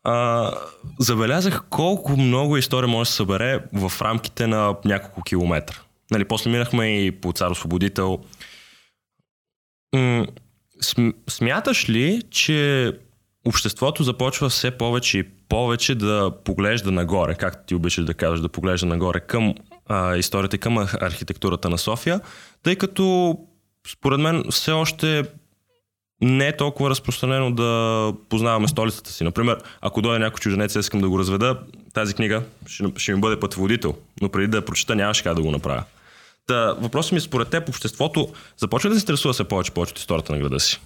А, 0.04 0.50
забелязах 0.98 1.62
колко 1.70 2.16
много 2.16 2.56
история 2.56 2.88
може 2.88 3.08
да 3.08 3.10
се 3.10 3.16
събере 3.16 3.64
в 3.72 3.92
рамките 4.02 4.46
на 4.46 4.76
няколко 4.84 5.22
километра. 5.22 5.76
Нали, 6.10 6.24
после 6.24 6.50
минахме 6.50 7.04
и 7.06 7.10
по 7.10 7.32
Цар 7.32 7.50
Освободител. 7.50 8.18
Смяташ 11.28 11.88
ли, 11.88 12.22
че 12.30 12.92
обществото 13.44 14.02
започва 14.02 14.48
все 14.48 14.70
повече 14.70 15.18
и 15.18 15.28
повече 15.48 15.94
да 15.94 16.32
поглежда 16.44 16.90
нагоре, 16.90 17.34
както 17.34 17.66
ти 17.66 17.74
обичаш 17.74 18.04
да 18.04 18.14
кажеш, 18.14 18.40
да 18.40 18.48
поглежда 18.48 18.86
нагоре 18.86 19.20
към 19.20 19.54
а, 19.86 20.16
историята 20.16 20.58
към 20.58 20.78
архитектурата 20.78 21.70
на 21.70 21.78
София, 21.78 22.20
тъй 22.62 22.76
като 22.76 23.36
според 23.88 24.20
мен 24.20 24.44
все 24.50 24.72
още 24.72 25.24
не 26.20 26.48
е 26.48 26.56
толкова 26.56 26.90
разпространено 26.90 27.50
да 27.50 28.12
познаваме 28.28 28.68
столицата 28.68 29.10
си. 29.10 29.24
Например, 29.24 29.62
ако 29.80 30.02
дойде 30.02 30.18
някой 30.18 30.40
чужденец, 30.40 30.74
искам 30.74 31.00
да 31.00 31.08
го 31.08 31.18
разведа, 31.18 31.58
тази 31.94 32.14
книга 32.14 32.42
ще, 32.66 32.84
ще 32.96 33.14
ми 33.14 33.20
бъде 33.20 33.40
пътеводител, 33.40 33.94
но 34.20 34.28
преди 34.28 34.46
да 34.46 34.56
я 34.56 34.64
прочета 34.64 34.94
нямаше 34.94 35.22
как 35.22 35.34
да 35.34 35.42
го 35.42 35.50
направя. 35.50 35.84
Та, 36.46 36.72
въпросът 36.72 37.12
ми 37.12 37.18
е 37.18 37.20
според 37.20 37.48
теб, 37.48 37.68
обществото 37.68 38.28
започва 38.56 38.90
да 38.90 38.96
се 38.96 39.02
интересува 39.02 39.34
се 39.34 39.44
повече, 39.44 39.70
повече 39.70 39.92
от 39.92 39.98
историята 39.98 40.32
на 40.32 40.38
града 40.38 40.60
си. 40.60 40.80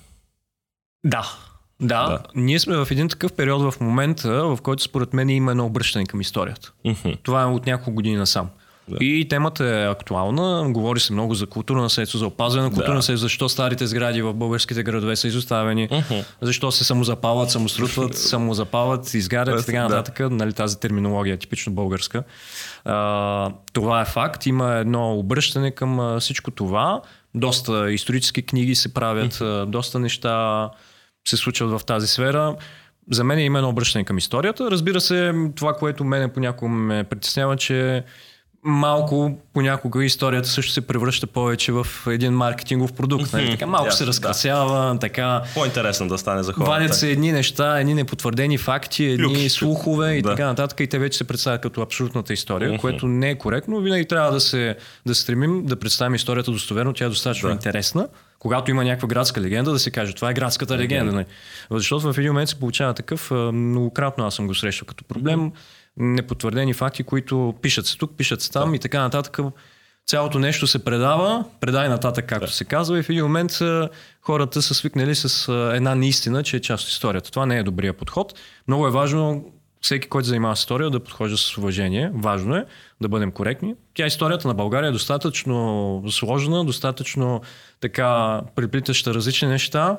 Да. 1.04 1.32
Да, 1.80 2.08
да, 2.08 2.18
ние 2.34 2.58
сме 2.58 2.76
в 2.76 2.88
един 2.90 3.08
такъв 3.08 3.32
период 3.32 3.72
в 3.72 3.80
момента, 3.80 4.30
в 4.30 4.58
който 4.62 4.82
според 4.82 5.12
мен 5.12 5.28
има 5.28 5.50
едно 5.50 5.66
обръщане 5.66 6.06
към 6.06 6.20
историята. 6.20 6.72
Uh-huh. 6.86 7.18
Това 7.22 7.42
е 7.42 7.46
от 7.46 7.66
няколко 7.66 7.92
години 7.92 8.16
насам. 8.16 8.48
Да. 8.88 9.04
И 9.04 9.28
темата 9.28 9.64
е 9.64 9.86
актуална. 9.86 10.72
Говори 10.72 11.00
се 11.00 11.12
много 11.12 11.34
за 11.34 11.46
културно 11.46 11.82
наследство, 11.82 12.18
за 12.18 12.26
опазване 12.26 12.68
на 12.68 12.70
културно 12.70 12.92
да. 12.92 12.96
наследство, 12.96 13.24
защо 13.24 13.48
старите 13.48 13.86
сгради 13.86 14.22
в 14.22 14.34
българските 14.34 14.82
градове 14.82 15.16
са 15.16 15.28
изоставени, 15.28 15.88
uh-huh. 15.88 16.24
защо 16.40 16.72
се 16.72 16.84
самозапалват, 16.84 17.50
самострутват, 17.50 18.16
самозапалват, 18.18 19.14
изгарят 19.14 19.62
и 19.62 19.66
така 19.66 19.82
нататък. 19.82 20.16
Да. 20.18 20.30
Нали, 20.30 20.52
тази 20.52 20.80
терминология 20.80 21.34
е 21.34 21.36
типично 21.36 21.72
българска. 21.72 22.22
А, 22.84 23.50
това 23.72 24.00
е 24.00 24.04
факт. 24.04 24.46
Има 24.46 24.74
едно 24.74 25.14
обръщане 25.14 25.70
към 25.70 26.20
всичко 26.20 26.50
това. 26.50 27.02
Доста 27.34 27.92
исторически 27.92 28.42
книги 28.42 28.74
се 28.74 28.94
правят, 28.94 29.34
uh-huh. 29.34 29.66
доста 29.66 29.98
неща 29.98 30.70
се 31.28 31.36
случват 31.36 31.70
в 31.70 31.84
тази 31.84 32.06
сфера. 32.06 32.56
За 33.10 33.24
мен 33.24 33.38
е 33.38 33.44
именно 33.44 33.68
обръщане 33.68 34.04
към 34.04 34.18
историята. 34.18 34.70
Разбира 34.70 35.00
се, 35.00 35.34
това, 35.56 35.72
което 35.72 36.04
мене 36.04 36.32
понякога 36.32 36.68
ме 36.68 37.04
притеснява, 37.04 37.56
че 37.56 38.04
малко 38.64 39.38
понякога 39.54 40.04
историята 40.04 40.48
също 40.48 40.72
се 40.72 40.80
превръща 40.80 41.26
повече 41.26 41.72
в 41.72 41.86
един 42.06 42.32
маркетингов 42.32 42.92
продукт. 42.92 43.32
Нали? 43.32 43.50
Така, 43.50 43.66
малко 43.66 43.90
yeah, 43.90 43.94
се 43.94 44.06
разкрасява, 44.06 44.92
да. 44.92 44.98
така. 44.98 45.42
По-интересно 45.54 46.08
да 46.08 46.18
стане 46.18 46.42
за 46.42 46.52
хората. 46.52 46.70
Вадят 46.70 46.94
се 46.94 47.10
едни 47.10 47.32
неща, 47.32 47.80
едни 47.80 47.94
непотвърдени 47.94 48.58
факти, 48.58 49.04
едни 49.04 49.44
Люк. 49.44 49.50
слухове 49.50 50.14
и 50.14 50.22
да. 50.22 50.28
така 50.28 50.46
нататък. 50.46 50.80
И 50.80 50.86
те 50.86 50.98
вече 50.98 51.18
се 51.18 51.24
представят 51.24 51.60
като 51.60 51.82
абсолютната 51.82 52.32
история, 52.32 52.70
uh-huh. 52.70 52.80
което 52.80 53.06
не 53.06 53.30
е 53.30 53.38
коректно. 53.38 53.80
Винаги 53.80 54.04
трябва 54.04 54.32
да 54.32 54.40
се 54.40 54.76
да 55.06 55.14
стремим 55.14 55.66
да 55.66 55.76
представим 55.76 56.14
историята 56.14 56.50
достоверно, 56.50 56.92
тя 56.92 57.04
е 57.04 57.08
достатъчно 57.08 57.48
да. 57.48 57.52
интересна. 57.52 58.08
Когато 58.38 58.70
има 58.70 58.84
някаква 58.84 59.08
градска 59.08 59.40
легенда, 59.40 59.72
да 59.72 59.78
се 59.78 59.90
каже, 59.90 60.14
това 60.14 60.30
е 60.30 60.34
градската 60.34 60.78
легенда. 60.78 61.12
Uh-huh. 61.12 61.26
Защото 61.70 62.12
в 62.12 62.18
един 62.18 62.30
момент 62.30 62.48
се 62.48 62.58
получава 62.58 62.94
такъв, 62.94 63.30
многократно 63.52 64.26
аз 64.26 64.34
съм 64.34 64.46
го 64.46 64.54
срещал 64.54 64.86
като 64.86 65.04
проблем. 65.04 65.40
Uh-huh 65.40 65.83
непотвърдени 65.96 66.74
факти, 66.74 67.02
които 67.02 67.54
пишат 67.62 67.86
се 67.86 67.98
тук, 67.98 68.16
пишат 68.16 68.42
се 68.42 68.50
там 68.50 68.70
да. 68.70 68.76
и 68.76 68.78
така 68.78 69.00
нататък. 69.00 69.38
Цялото 70.06 70.38
нещо 70.38 70.66
се 70.66 70.84
предава, 70.84 71.44
предай 71.60 71.88
нататък, 71.88 72.26
както 72.26 72.46
да. 72.46 72.52
се 72.52 72.64
казва, 72.64 72.98
и 72.98 73.02
в 73.02 73.10
един 73.10 73.22
момент 73.22 73.52
хората 74.22 74.62
са 74.62 74.74
свикнали 74.74 75.14
с 75.14 75.52
една 75.74 75.94
неистина, 75.94 76.42
че 76.42 76.56
е 76.56 76.60
част 76.60 76.84
от 76.84 76.90
историята. 76.90 77.30
Това 77.30 77.46
не 77.46 77.58
е 77.58 77.62
добрия 77.62 77.92
подход. 77.92 78.34
Много 78.68 78.86
е 78.86 78.90
важно 78.90 79.44
всеки, 79.80 80.08
който 80.08 80.28
занимава 80.28 80.56
с 80.56 80.60
история, 80.60 80.90
да 80.90 81.00
подхожда 81.00 81.36
с 81.36 81.58
уважение. 81.58 82.10
Важно 82.14 82.56
е 82.56 82.66
да 83.00 83.08
бъдем 83.08 83.32
коректни. 83.32 83.74
Тя 83.94 84.06
историята 84.06 84.48
на 84.48 84.54
България 84.54 84.88
е 84.88 84.92
достатъчно 84.92 86.04
сложна, 86.10 86.64
достатъчно 86.64 87.40
така 87.80 88.40
приплитаща 88.54 89.14
различни 89.14 89.48
неща, 89.48 89.98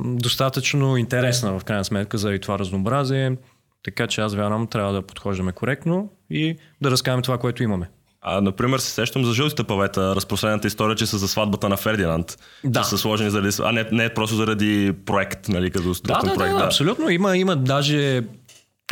достатъчно 0.00 0.96
интересна 0.96 1.58
в 1.58 1.64
крайна 1.64 1.84
сметка 1.84 2.18
заради 2.18 2.40
това 2.40 2.58
разнообразие. 2.58 3.36
Така 3.82 4.06
че 4.06 4.20
аз 4.20 4.34
вярвам, 4.34 4.66
трябва 4.66 4.92
да 4.92 5.02
подхождаме 5.02 5.52
коректно 5.52 6.10
и 6.30 6.56
да 6.80 6.90
разкажем 6.90 7.22
това, 7.22 7.38
което 7.38 7.62
имаме. 7.62 7.90
А, 8.24 8.40
например, 8.40 8.78
се 8.78 8.90
сещам 8.90 9.24
за 9.24 9.32
жълтите 9.32 9.64
павета, 9.64 10.16
разпространената 10.16 10.66
история, 10.66 10.96
че 10.96 11.06
са 11.06 11.18
за 11.18 11.28
сватбата 11.28 11.68
на 11.68 11.76
Фердинанд. 11.76 12.38
Да. 12.64 12.80
Че 12.82 12.88
са 12.88 12.98
сложени 12.98 13.30
заради... 13.30 13.56
А 13.62 13.72
не, 13.72 13.86
не 13.92 14.14
просто 14.14 14.36
заради 14.36 14.92
проект, 15.06 15.48
нали, 15.48 15.70
като 15.70 15.92
да, 16.04 16.18
да, 16.18 16.34
проект. 16.34 16.52
Да, 16.52 16.58
да, 16.58 16.64
абсолютно. 16.64 17.10
Има, 17.10 17.36
има 17.36 17.56
даже... 17.56 18.22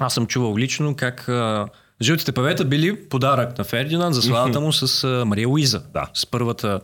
Аз 0.00 0.14
съм 0.14 0.26
чувал 0.26 0.56
лично 0.56 0.96
как 0.96 1.28
а, 1.28 1.68
жълтите 2.02 2.32
павета 2.32 2.64
били 2.64 3.08
подарък 3.08 3.58
на 3.58 3.64
Фердинанд 3.64 4.14
за 4.14 4.22
славата 4.22 4.60
му 4.60 4.72
с 4.72 5.24
Мария 5.26 5.48
Луиза. 5.48 5.82
Да. 5.92 6.10
С 6.14 6.26
първата 6.26 6.80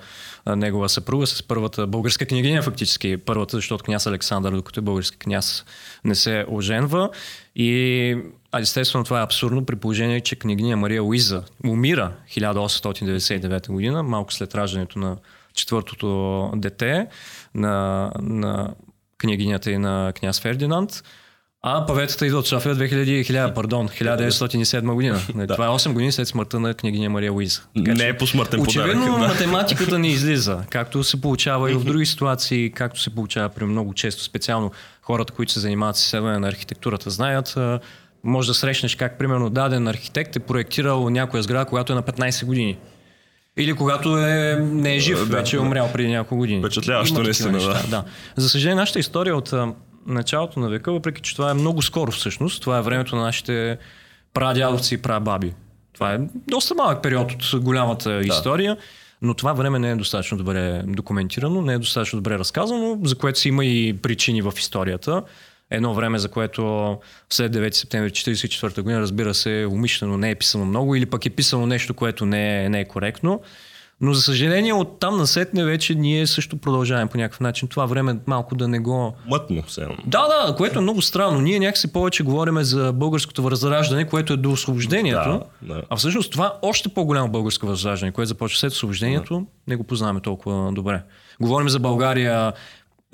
негова 0.47 0.89
съпруга, 0.89 1.27
с 1.27 1.43
първата 1.43 1.87
българска 1.87 2.27
княгиня 2.27 2.63
фактически. 2.63 3.17
Първата, 3.17 3.57
защото 3.57 3.85
княз 3.85 4.07
Александър, 4.07 4.53
докато 4.53 4.81
е 4.81 4.83
български 4.83 5.19
княз, 5.19 5.65
не 6.05 6.15
се 6.15 6.45
оженва. 6.49 7.11
И 7.57 8.17
а 8.53 8.61
естествено 8.61 9.05
това 9.05 9.21
е 9.21 9.25
абсурдно 9.25 9.67
при 9.67 9.77
положение, 9.77 10.21
че 10.21 10.37
княгиня 10.37 10.77
Мария 10.77 11.03
Луиза 11.03 11.43
умира 11.67 12.13
1899 12.37 13.69
година, 13.69 14.03
малко 14.03 14.33
след 14.33 14.55
раждането 14.55 14.99
на 14.99 15.17
четвъртото 15.55 16.51
дете 16.57 17.07
на, 17.55 18.11
на 18.21 18.75
княгинята 19.19 19.71
и 19.71 19.79
на 19.79 20.13
княз 20.15 20.41
Фердинанд. 20.41 21.03
А 21.69 21.87
паветата 21.87 22.27
идва 22.27 22.39
от 22.39 22.47
София 22.47 22.77
2000, 22.77 23.23
1000, 23.23 23.55
пардон, 23.55 23.89
1907 23.89 24.95
година. 24.95 25.21
Да. 25.35 25.55
Това 25.55 25.67
е 25.67 25.69
8 25.69 25.93
години 25.93 26.13
след 26.13 26.29
смъртта 26.29 26.61
на 26.61 26.75
княгиня 26.75 27.11
Мария 27.11 27.33
Луиза. 27.33 27.61
Така, 27.77 27.95
не 27.95 28.09
е 28.09 28.17
по 28.17 28.27
смъртен 28.27 28.61
Очевидно 28.61 29.07
подарък, 29.07 29.21
да. 29.21 29.29
математиката 29.29 29.99
ни 29.99 30.09
излиза, 30.09 30.61
както 30.71 31.05
се 31.05 31.21
получава 31.21 31.71
и 31.71 31.75
в 31.75 31.85
други 31.85 32.07
ситуации, 32.07 32.71
както 32.71 33.01
се 33.01 33.11
получава 33.11 33.49
при 33.49 33.65
много 33.65 33.95
често, 33.95 34.23
специално 34.23 34.73
хората, 35.03 35.33
които 35.33 35.53
се 35.53 35.61
занимават 35.61 35.97
с 35.97 36.05
изследване 36.05 36.39
на 36.39 36.49
архитектурата, 36.49 37.11
знаят. 37.11 37.59
Може 38.25 38.49
да 38.49 38.55
срещнеш 38.55 38.95
как, 38.95 39.19
примерно, 39.19 39.51
даден 39.51 39.89
архитект 39.89 40.37
е 40.37 40.39
проектирал 40.41 41.11
някоя 41.11 41.43
сграда, 41.43 41.65
когато 41.65 41.93
е 41.93 41.97
на 41.97 42.03
15 42.03 42.45
години. 42.45 42.79
Или 43.57 43.73
когато 43.73 44.19
е, 44.19 44.59
не 44.73 44.95
е 44.95 44.99
жив, 44.99 45.19
да, 45.19 45.37
вече 45.37 45.57
е 45.57 45.59
умрял 45.59 45.91
преди 45.93 46.09
няколко 46.09 46.37
години. 46.37 46.61
Впечатляващо 46.61 47.23
наистина, 47.23 47.59
да. 47.59 47.83
да. 47.91 48.05
За 48.37 48.49
съжаление, 48.49 48.81
нашата 48.81 48.99
история 48.99 49.37
от 49.37 49.55
началото 50.07 50.61
на 50.61 50.69
века, 50.69 50.93
въпреки 50.93 51.23
че 51.23 51.37
това 51.37 51.51
е 51.51 51.55
много 51.55 51.83
скоро 51.83 52.13
всъщност, 52.13 52.63
това 52.63 52.79
е 52.79 52.83
времето 52.83 53.17
на 53.17 53.23
нашите 53.23 53.79
прадядовци 54.35 54.95
и 54.95 54.99
прабаби. 54.99 55.53
Това 55.93 56.15
е 56.15 56.19
доста 56.49 56.75
малък 56.75 57.03
период 57.03 57.33
от 57.33 57.63
голямата 57.63 58.11
да. 58.11 58.27
история, 58.27 58.77
но 59.23 59.35
това 59.35 59.53
време 59.53 59.79
не 59.79 59.91
е 59.91 59.97
достатъчно 59.97 60.39
добре 60.39 60.83
документирано, 60.87 61.63
не 61.63 61.73
е 61.73 61.79
достатъчно 61.79 62.17
добре 62.19 62.39
разказано, 62.39 62.99
за 63.05 63.15
което 63.15 63.39
си 63.39 63.49
има 63.49 63.65
и 63.65 63.97
причини 64.03 64.43
в 64.43 64.53
историята. 64.59 65.23
Едно 65.71 65.95
време, 65.95 66.19
за 66.19 66.29
което 66.29 66.97
след 67.31 67.57
9 67.57 67.71
септември 67.71 68.11
1944 68.11 68.83
година, 68.83 69.01
разбира 69.01 69.35
се, 69.35 69.67
умишлено 69.71 70.19
не 70.19 70.31
е 70.31 70.35
писано 70.35 70.65
много 70.65 70.95
или 70.95 71.07
пък 71.07 71.27
е 71.27 71.31
писано 71.31 71.67
нещо, 71.67 71.95
което 71.95 72.27
не 72.27 72.65
е, 72.65 72.69
не 72.69 72.81
е 72.81 72.85
коректно. 72.85 73.41
Но 74.01 74.13
за 74.13 74.23
съжаление 74.23 74.73
от 74.73 75.01
там 75.01 75.17
насетне 75.17 75.65
вече 75.65 75.95
ние 75.95 76.27
също 76.27 76.57
продължаваме 76.57 77.07
по 77.07 77.19
някакъв 77.19 77.41
начин 77.41 77.69
това 77.69 77.87
време 77.87 78.19
малко 78.27 78.55
да 78.55 78.69
не 78.69 78.79
го... 78.79 79.15
Мътно 79.27 79.69
се. 79.69 79.87
Да, 80.07 80.29
да, 80.29 80.57
което 80.57 80.79
е 80.79 80.83
много 80.83 81.03
странно. 81.03 81.41
Ние 81.41 81.59
някакси 81.59 81.93
повече 81.93 82.23
говорим 82.23 82.63
за 82.63 82.93
българското 82.93 83.43
възраждане, 83.43 84.07
което 84.07 84.33
е 84.33 84.37
до 84.37 84.51
освобождението. 84.51 85.43
Да, 85.63 85.75
да. 85.75 85.83
А 85.91 85.97
всъщност 85.97 86.33
това 86.33 86.55
още 86.63 86.89
по-голямо 86.89 87.29
българско 87.29 87.67
възраждане, 87.67 88.13
което 88.13 88.29
започва 88.29 88.59
след 88.59 88.73
освобождението, 88.73 89.39
да. 89.39 89.47
не 89.69 89.77
го 89.77 89.85
познаваме 89.85 90.21
толкова 90.21 90.73
добре. 90.73 91.03
Говорим 91.41 91.69
за 91.69 91.79
България 91.79 92.53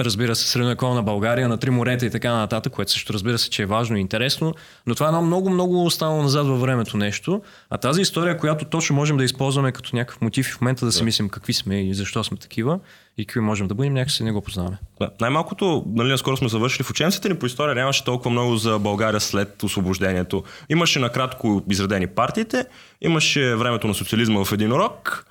разбира 0.00 0.37
се, 0.37 0.49
средновековна 0.49 1.02
България, 1.02 1.49
на 1.49 1.56
три 1.56 1.70
морета 1.70 2.06
и 2.06 2.11
така 2.11 2.32
нататък, 2.32 2.72
което 2.72 2.90
също 2.90 3.12
разбира 3.12 3.38
се, 3.38 3.50
че 3.50 3.62
е 3.62 3.66
важно 3.66 3.96
и 3.96 4.00
интересно, 4.00 4.54
но 4.87 4.94
това 4.94 5.06
е 5.06 5.08
едно 5.08 5.22
много, 5.22 5.50
много 5.50 5.84
останало 5.84 6.22
назад 6.22 6.46
във 6.46 6.61
времето 6.61 6.96
нещо. 6.96 7.42
А 7.70 7.78
тази 7.78 8.00
история, 8.00 8.38
която 8.38 8.64
точно 8.64 8.96
можем 8.96 9.16
да 9.16 9.25
използваме 9.25 9.72
като 9.72 9.96
някакъв 9.96 10.20
мотив 10.20 10.46
в 10.46 10.61
момента 10.61 10.84
да 10.84 10.92
си 10.92 11.04
мислим 11.04 11.28
какви 11.28 11.52
сме 11.52 11.82
и 11.82 11.94
защо 11.94 12.25
сме 12.25 12.37
такива 12.37 12.78
и 13.18 13.26
какви 13.26 13.40
можем 13.40 13.68
да 13.68 13.75
бъдем, 13.75 13.94
някакси 13.94 14.25
не 14.25 14.32
го 14.32 14.40
познаваме. 14.40 14.78
Да. 15.00 15.11
Най-малкото, 15.20 15.84
нали, 15.87 16.08
наскоро 16.08 16.37
сме 16.37 16.49
завършили 16.49 16.84
в 16.84 16.90
учениците 16.90 17.28
ни 17.28 17.38
по 17.38 17.46
история, 17.46 17.75
нямаше 17.75 18.04
толкова 18.04 18.30
много 18.30 18.56
за 18.56 18.78
България 18.78 19.20
след 19.20 19.62
освобождението. 19.62 20.44
Имаше 20.68 20.99
накратко 20.99 21.62
изредени 21.70 22.06
партиите, 22.06 22.66
имаше 23.00 23.54
времето 23.56 23.87
на 23.87 23.94
социализма 23.94 24.44
в 24.44 24.52
един 24.52 24.72
урок, 24.72 25.26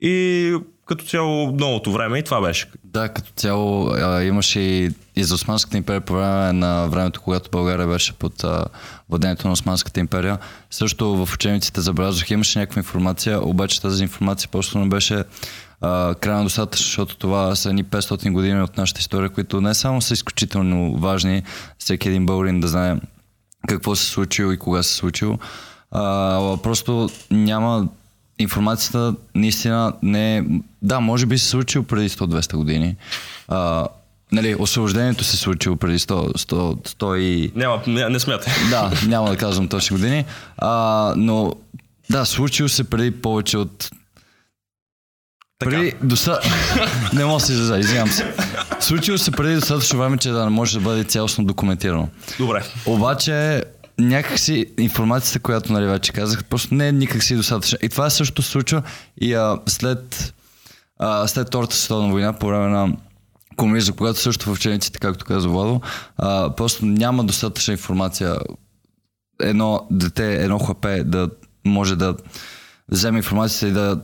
И 0.00 0.56
като 0.86 1.04
цяло 1.04 1.52
новото 1.52 1.92
време 1.92 2.18
и 2.18 2.22
това 2.22 2.40
беше. 2.40 2.66
Да, 2.84 3.08
като 3.08 3.32
цяло 3.36 3.90
а, 3.90 4.22
имаше 4.22 4.60
и, 4.60 4.90
и 5.16 5.24
за 5.24 5.34
Османската 5.34 5.76
империя 5.76 6.00
по 6.00 6.12
време 6.12 6.52
на 6.52 6.86
времето, 6.88 7.20
когато 7.22 7.50
България 7.50 7.86
беше 7.86 8.12
под 8.12 8.44
владението 9.10 9.46
на 9.46 9.52
Османската 9.52 10.00
империя. 10.00 10.38
Също 10.70 11.26
в 11.26 11.34
учебниците 11.34 11.80
забелязах, 11.80 12.30
имаше 12.30 12.58
някаква 12.58 12.80
информация, 12.80 13.40
обаче 13.42 13.80
тази 13.80 14.02
информация 14.02 14.48
просто 14.48 14.78
не 14.78 14.88
беше 14.88 15.24
крайно 16.20 16.44
достатъчно, 16.44 16.84
защото 16.84 17.16
това 17.16 17.56
са 17.56 17.68
едни 17.68 17.84
500 17.84 18.32
години 18.32 18.62
от 18.62 18.76
нашата 18.76 19.00
история, 19.00 19.30
които 19.30 19.60
не 19.60 19.74
само 19.74 20.02
са 20.02 20.14
изключително 20.14 20.96
важни, 20.96 21.42
всеки 21.78 22.08
един 22.08 22.26
българин 22.26 22.60
да 22.60 22.68
знае 22.68 22.96
какво 23.68 23.96
се 23.96 24.06
случило 24.06 24.52
и 24.52 24.58
кога 24.58 24.82
се 24.82 24.94
случило. 24.94 25.38
А, 25.90 26.56
просто 26.62 27.10
няма 27.30 27.88
информацията 28.42 29.14
наистина 29.34 29.92
не 30.02 30.36
е... 30.36 30.42
Да, 30.82 31.00
може 31.00 31.26
би 31.26 31.38
се 31.38 31.48
случило 31.48 31.84
преди 31.84 32.08
100-200 32.08 32.56
години. 32.56 32.96
А, 33.48 33.88
нали, 34.32 34.56
освобождението 34.58 35.24
се 35.24 35.36
случило 35.36 35.76
преди 35.76 35.98
100, 35.98 36.32
100, 36.32 36.88
100 36.88 37.16
и... 37.16 37.52
Няма, 37.54 37.82
не, 37.86 38.08
не 38.08 38.20
смятай. 38.20 38.52
Да, 38.70 38.92
няма 39.06 39.30
да 39.30 39.36
казвам 39.36 39.68
точни 39.68 39.96
години. 39.96 40.24
А, 40.58 41.14
но 41.16 41.52
да, 42.10 42.24
случило 42.24 42.68
се 42.68 42.84
преди 42.84 43.10
повече 43.10 43.58
от 43.58 43.90
Така. 45.58 45.70
преди 45.70 45.92
доста... 46.02 46.40
не 47.12 47.24
мога 47.24 47.38
да 47.38 47.46
се 47.46 47.52
извинявам 47.52 48.10
се. 48.10 48.34
Случило 48.80 49.18
се 49.18 49.30
преди 49.30 49.54
достатъчно 49.54 49.98
време, 49.98 50.16
че 50.16 50.30
да 50.30 50.44
не 50.44 50.50
може 50.50 50.78
да 50.78 50.84
бъде 50.84 51.04
цялостно 51.04 51.44
документирано. 51.44 52.08
Добре. 52.38 52.64
Обаче 52.86 53.64
някакси 54.00 54.66
информацията, 54.78 55.40
която 55.40 55.72
нали, 55.72 55.86
вече 55.86 56.12
казах, 56.12 56.44
просто 56.44 56.74
не 56.74 56.88
е 56.88 56.92
никак 56.92 57.22
си 57.22 57.36
достатъчна. 57.36 57.78
И 57.82 57.88
това 57.88 58.10
също 58.10 58.42
се 58.42 58.50
случва 58.50 58.82
и 59.20 59.34
а, 59.34 59.58
след, 59.66 60.34
а, 60.98 61.28
след 61.28 61.46
Втората 61.46 61.76
световна 61.76 62.10
война, 62.10 62.32
по 62.32 62.46
време 62.46 62.68
на 62.68 62.96
комунизма, 63.56 63.96
когато 63.96 64.18
също 64.18 64.46
в 64.46 64.52
учениците, 64.52 64.98
както 64.98 65.24
каза 65.24 65.48
Владо, 65.48 65.80
а, 66.16 66.54
просто 66.56 66.86
няма 66.86 67.24
достатъчна 67.24 67.72
информация. 67.72 68.36
Едно 69.42 69.86
дете, 69.90 70.34
едно 70.34 70.58
хлапе 70.58 71.04
да 71.04 71.30
може 71.66 71.96
да 71.96 72.16
вземе 72.88 73.18
информацията 73.18 73.68
и 73.68 73.72
да 73.72 74.00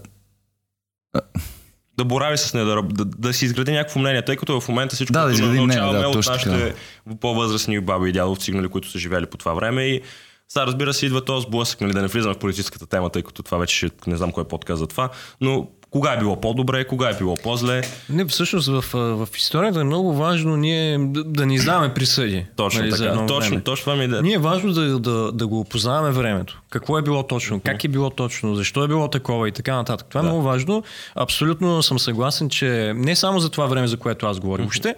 Да 1.98 2.04
борави 2.04 2.38
с 2.38 2.54
нея, 2.54 2.66
да, 2.66 2.82
да, 2.82 3.04
да 3.04 3.32
си 3.32 3.44
изгради 3.44 3.72
някакво 3.72 4.00
мнение, 4.00 4.24
тъй 4.24 4.36
като 4.36 4.60
в 4.60 4.68
момента 4.68 4.94
всичко, 4.94 5.12
Да, 5.12 5.26
да 5.26 5.46
научаваме 5.46 6.00
да, 6.00 6.08
от 6.08 6.26
нашите 6.26 6.74
по-възрастни 7.20 7.80
баби 7.80 8.08
и 8.08 8.12
дядовци, 8.12 8.52
нали, 8.52 8.68
които 8.68 8.90
са 8.90 8.98
живели 8.98 9.26
по 9.26 9.36
това 9.36 9.54
време. 9.54 9.84
И 9.84 10.00
сега 10.48 10.66
разбира 10.66 10.94
се 10.94 11.06
идва 11.06 11.24
този 11.24 11.46
сблъсък, 11.46 11.80
нали, 11.80 11.92
да 11.92 12.02
не 12.02 12.08
влизам 12.08 12.34
в 12.34 12.38
политическата 12.38 12.86
тема, 12.86 13.10
тъй 13.10 13.22
като 13.22 13.42
това 13.42 13.58
вече 13.58 13.90
не 14.06 14.16
знам 14.16 14.32
кой 14.32 14.42
е 14.42 14.48
подкаст 14.48 14.78
за 14.78 14.86
това, 14.86 15.08
но 15.40 15.68
кога 15.90 16.12
е 16.12 16.18
било 16.18 16.40
по-добре, 16.40 16.86
кога 16.86 17.10
е 17.10 17.14
било 17.14 17.36
по-зле. 17.36 17.82
Не, 18.10 18.24
всъщност 18.24 18.68
в, 18.68 18.84
в 18.92 19.28
историята 19.36 19.80
е 19.80 19.84
много 19.84 20.14
важно 20.14 20.56
ние 20.56 20.98
да, 20.98 21.24
да 21.24 21.46
не 21.46 21.54
издаваме 21.54 21.94
присъди. 21.94 22.46
Точно 22.56 22.80
нали, 22.80 22.90
така. 22.90 23.26
Точно, 23.26 23.50
време. 23.50 23.62
точно 23.62 23.84
това 23.84 23.96
ми 23.96 24.04
е. 24.04 24.22
Ние 24.22 24.34
е 24.34 24.38
важно 24.38 24.72
да, 24.72 24.98
да, 24.98 25.32
да 25.32 25.46
го 25.46 25.60
опознаваме 25.60 26.10
времето. 26.10 26.62
Какво 26.70 26.98
е 26.98 27.02
било 27.02 27.22
точно, 27.22 27.60
как 27.60 27.84
е 27.84 27.88
било 27.88 28.10
точно, 28.10 28.54
защо 28.54 28.84
е 28.84 28.88
било 28.88 29.08
такова 29.08 29.48
и 29.48 29.52
така 29.52 29.74
нататък. 29.76 30.06
Това 30.08 30.20
е 30.20 30.22
Да. 30.22 30.28
много 30.28 30.42
важно. 30.42 30.82
Абсолютно 31.14 31.82
съм 31.82 31.98
съгласен, 31.98 32.48
че 32.48 32.92
не 32.96 33.16
само 33.16 33.40
за 33.40 33.50
това 33.50 33.66
време, 33.66 33.86
за 33.86 33.96
което 33.96 34.26
аз 34.26 34.40
говоря. 34.40 34.62
Въобще, 34.62 34.94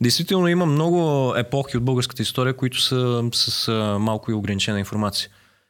действително 0.00 0.48
има 0.48 0.66
много 0.66 1.32
епохи 1.36 1.76
от 1.76 1.82
българската 1.82 2.22
история, 2.22 2.56
които 2.56 2.80
са 2.80 3.22
с 3.32 3.72
малко 4.00 4.30
и 4.30 4.34
ограничена 4.34 4.78
информация. 4.78 5.28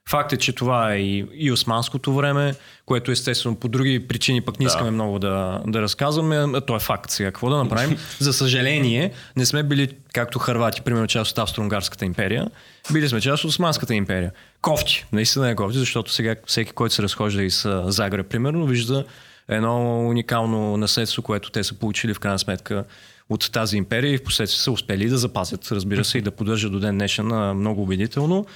Факт 0.08 0.32
е, 0.32 0.36
че 0.36 0.52
това 0.52 0.92
е 0.92 0.98
и, 0.98 1.26
и 1.34 1.52
османското 1.52 2.14
време, 2.14 2.54
което 2.86 3.10
естествено 3.10 3.56
по 3.56 3.68
други 3.68 4.08
причини 4.08 4.40
пък 4.40 4.60
не 4.60 4.64
Да. 4.64 4.68
искаме 4.68 4.90
много 4.90 5.18
да, 5.18 5.62
да 5.66 5.82
разказваме. 5.82 6.60
То 6.66 6.76
е 6.76 6.80
факт 6.80 7.10
сега. 7.10 7.30
Какво 7.30 7.50
да 7.50 7.56
направим? 7.56 7.98
За 8.18 8.32
съжаление, 8.32 9.12
не 9.36 9.46
сме 9.46 9.62
били, 9.62 9.88
както 10.12 10.38
Харвати, 10.38 10.80
примерно 10.80 11.06
част 11.06 11.30
от 11.30 11.38
Австро-Унгарската 11.38 12.04
империя. 12.04 12.50
Били 12.92 13.08
сме 13.08 13.20
част 13.20 13.44
от 13.44 13.50
Османската 13.50 13.94
империя. 13.94 14.32
Кофти. 14.62 15.04
Наистина 15.12 15.50
е 15.50 15.54
кофти, 15.54 15.78
защото 15.78 16.12
сега 16.12 16.36
всеки, 16.46 16.72
който 16.72 16.94
се 16.94 17.02
разхожда 17.02 17.42
из 17.42 17.66
Загреб, 17.84 18.26
примерно, 18.26 18.66
вижда 18.66 19.04
едно 19.48 20.06
уникално 20.08 20.76
наследство, 20.76 21.22
което 21.22 21.50
те 21.50 21.64
са 21.64 21.74
получили 21.74 22.14
в 22.14 22.20
крайна 22.20 22.38
сметка 22.38 22.84
от 23.30 23.52
тази 23.52 23.76
империя 23.76 24.14
и 24.14 24.18
в 24.18 24.24
последствие 24.24 24.62
са 24.62 24.72
успели 24.72 25.08
да 25.08 25.18
запазят, 25.18 25.72
разбира 25.72 26.04
се, 26.04 26.18
и 26.18 26.22
да 26.22 26.30
поддържат 26.30 26.72
до 26.72 26.80
ден 26.80 26.94
днешен 26.94 27.26
много 27.56 27.82
убедително. 27.82 28.46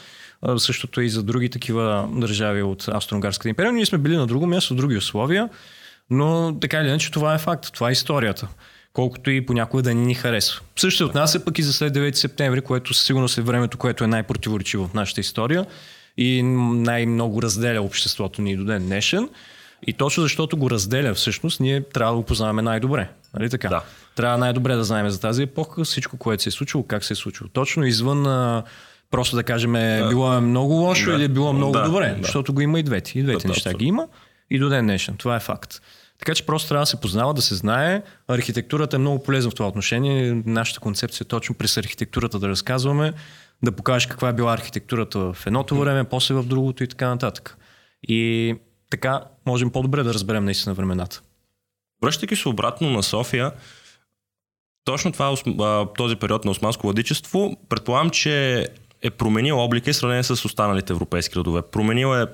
Същото 0.59 1.00
е 1.00 1.05
и 1.05 1.11
за 1.11 1.23
други 1.23 1.49
такива 1.49 2.09
държави 2.12 2.62
от 2.62 2.83
Австро-Унгарската 2.83 3.49
империя. 3.49 3.73
Ние 3.73 3.87
сме 3.87 3.99
били 3.99 4.17
на 4.17 4.26
друго 4.26 4.47
място, 4.47 4.75
други 4.75 4.97
условия, 4.97 5.49
но 6.11 6.59
така 6.61 6.81
или 6.81 6.88
иначе 6.88 7.11
това 7.11 7.35
е 7.35 7.38
факт, 7.38 7.73
това 7.73 7.88
е 7.88 7.93
историята. 7.93 8.49
Колкото 8.93 9.31
и 9.31 9.47
понякога 9.47 9.83
да 9.83 9.95
ни 9.95 10.07
ни 10.07 10.15
харесва. 10.15 10.61
Също 10.76 10.99
се 10.99 11.05
отнася 11.05 11.45
пък 11.45 11.59
и 11.59 11.62
за 11.62 11.73
след 11.73 11.95
9 11.95 12.15
септември, 12.15 12.61
което 12.61 12.95
със 12.95 13.07
сигурност 13.07 13.38
е 13.38 13.43
времето, 13.43 13.79
което 13.79 14.05
е 14.05 14.07
най-противоречиво 14.07 14.88
в 14.88 14.95
нашата 14.95 15.21
история 15.21 15.67
и 16.17 16.43
най-много 16.43 17.43
разделя 17.43 17.83
обществото 17.83 18.43
ни 18.43 18.57
до 18.57 18.65
ден 18.65 18.83
днешен. 18.87 19.29
И 19.87 19.93
точно 19.93 20.23
защото 20.23 20.57
го 20.57 20.71
разделя 20.71 21.15
всъщност, 21.15 21.61
ние 21.61 21.83
трябва 21.83 22.12
да 22.12 22.17
го 22.17 22.23
познаваме 22.23 22.62
най-добре. 22.62 23.09
Нали 23.35 23.50
така? 23.50 23.69
Да. 23.69 23.82
Трябва 24.15 24.39
най-добре 24.39 24.75
да 24.75 24.85
знаем 24.85 25.11
за 25.11 25.21
тази 25.21 25.43
епоха, 25.43 25.85
всичко, 25.85 26.17
което 26.17 26.43
се 26.43 26.49
е 26.49 26.52
случило, 26.52 26.85
как 26.85 27.04
се 27.04 27.13
е 27.13 27.17
случило. 27.17 27.49
Точно 27.52 27.87
извън 27.87 28.26
а, 28.26 28.63
просто 29.10 29.36
да 29.36 29.42
кажем 29.42 29.76
е, 29.76 30.08
било 30.08 30.32
е 30.34 30.40
много 30.40 30.73
лошо 30.75 31.10
Да. 31.10 31.16
или 31.16 31.25
е 31.25 31.28
било 31.28 31.52
много 31.52 31.73
Да, 31.73 31.82
добре, 31.82 32.14
да. 32.19 32.23
защото 32.23 32.54
го 32.54 32.60
има 32.60 32.78
и 32.80 32.82
двете. 32.82 33.19
И 33.19 33.23
двете 33.23 33.42
Да, 33.42 33.49
неща 33.49 33.60
абсолютно. 33.60 33.78
ги 33.78 33.84
има 33.84 34.08
и 34.50 34.58
до 34.58 34.69
ден 34.69 34.84
днешен. 34.86 35.16
Това 35.16 35.36
е 35.36 35.40
факт. 35.40 35.80
Така 36.19 36.34
че 36.34 36.47
просто 36.47 36.69
трябва 36.69 36.82
да 36.82 36.86
се 36.86 37.00
познава, 37.00 37.34
да 37.34 37.42
се 37.42 37.54
знае. 37.54 38.02
Архитектурата 38.28 38.97
е 38.97 38.99
много 38.99 39.23
полезна 39.23 39.50
в 39.50 39.54
това 39.54 39.69
отношение. 39.69 40.42
Нашата 40.47 40.80
концепция 40.80 41.25
е 41.25 41.28
точно 41.28 41.54
през 41.54 41.76
архитектурата 41.76 42.38
да 42.38 42.49
разказваме, 42.49 43.12
да 43.62 43.73
покажеш 43.73 44.06
каква 44.06 44.28
е 44.28 44.32
била 44.32 44.52
архитектурата 44.54 45.19
в 45.32 45.47
едното 45.47 45.76
време, 45.76 46.04
после 46.04 46.34
в 46.34 46.42
другото 46.42 46.84
и 46.84 46.88
така 46.88 47.08
нататък. 47.08 47.56
И 48.08 48.54
така 48.90 49.21
можем 49.47 49.71
по-добре 49.71 50.02
да 50.02 50.14
разберем 50.14 50.45
наистина 50.45 50.75
времената. 50.75 51.21
Връщайки 52.02 52.36
се 52.36 52.49
обратно 52.49 52.90
на 52.90 53.02
София, 53.02 53.52
точно 54.84 55.12
това, 55.12 55.34
а, 55.60 55.86
този 55.95 56.16
период 56.16 56.45
на 56.45 56.50
османско 56.50 56.86
владичество, 56.86 57.56
предполагам, 57.69 58.10
че 58.10 58.66
е 59.02 59.11
променил 59.11 59.59
облика 59.59 59.91
и 59.91 59.95
сравнение 59.95 60.23
с 60.23 60.45
останалите 60.45 60.93
европейски 60.93 61.35
градове. 61.35 61.63
Променил 61.63 62.15
е 62.15 62.26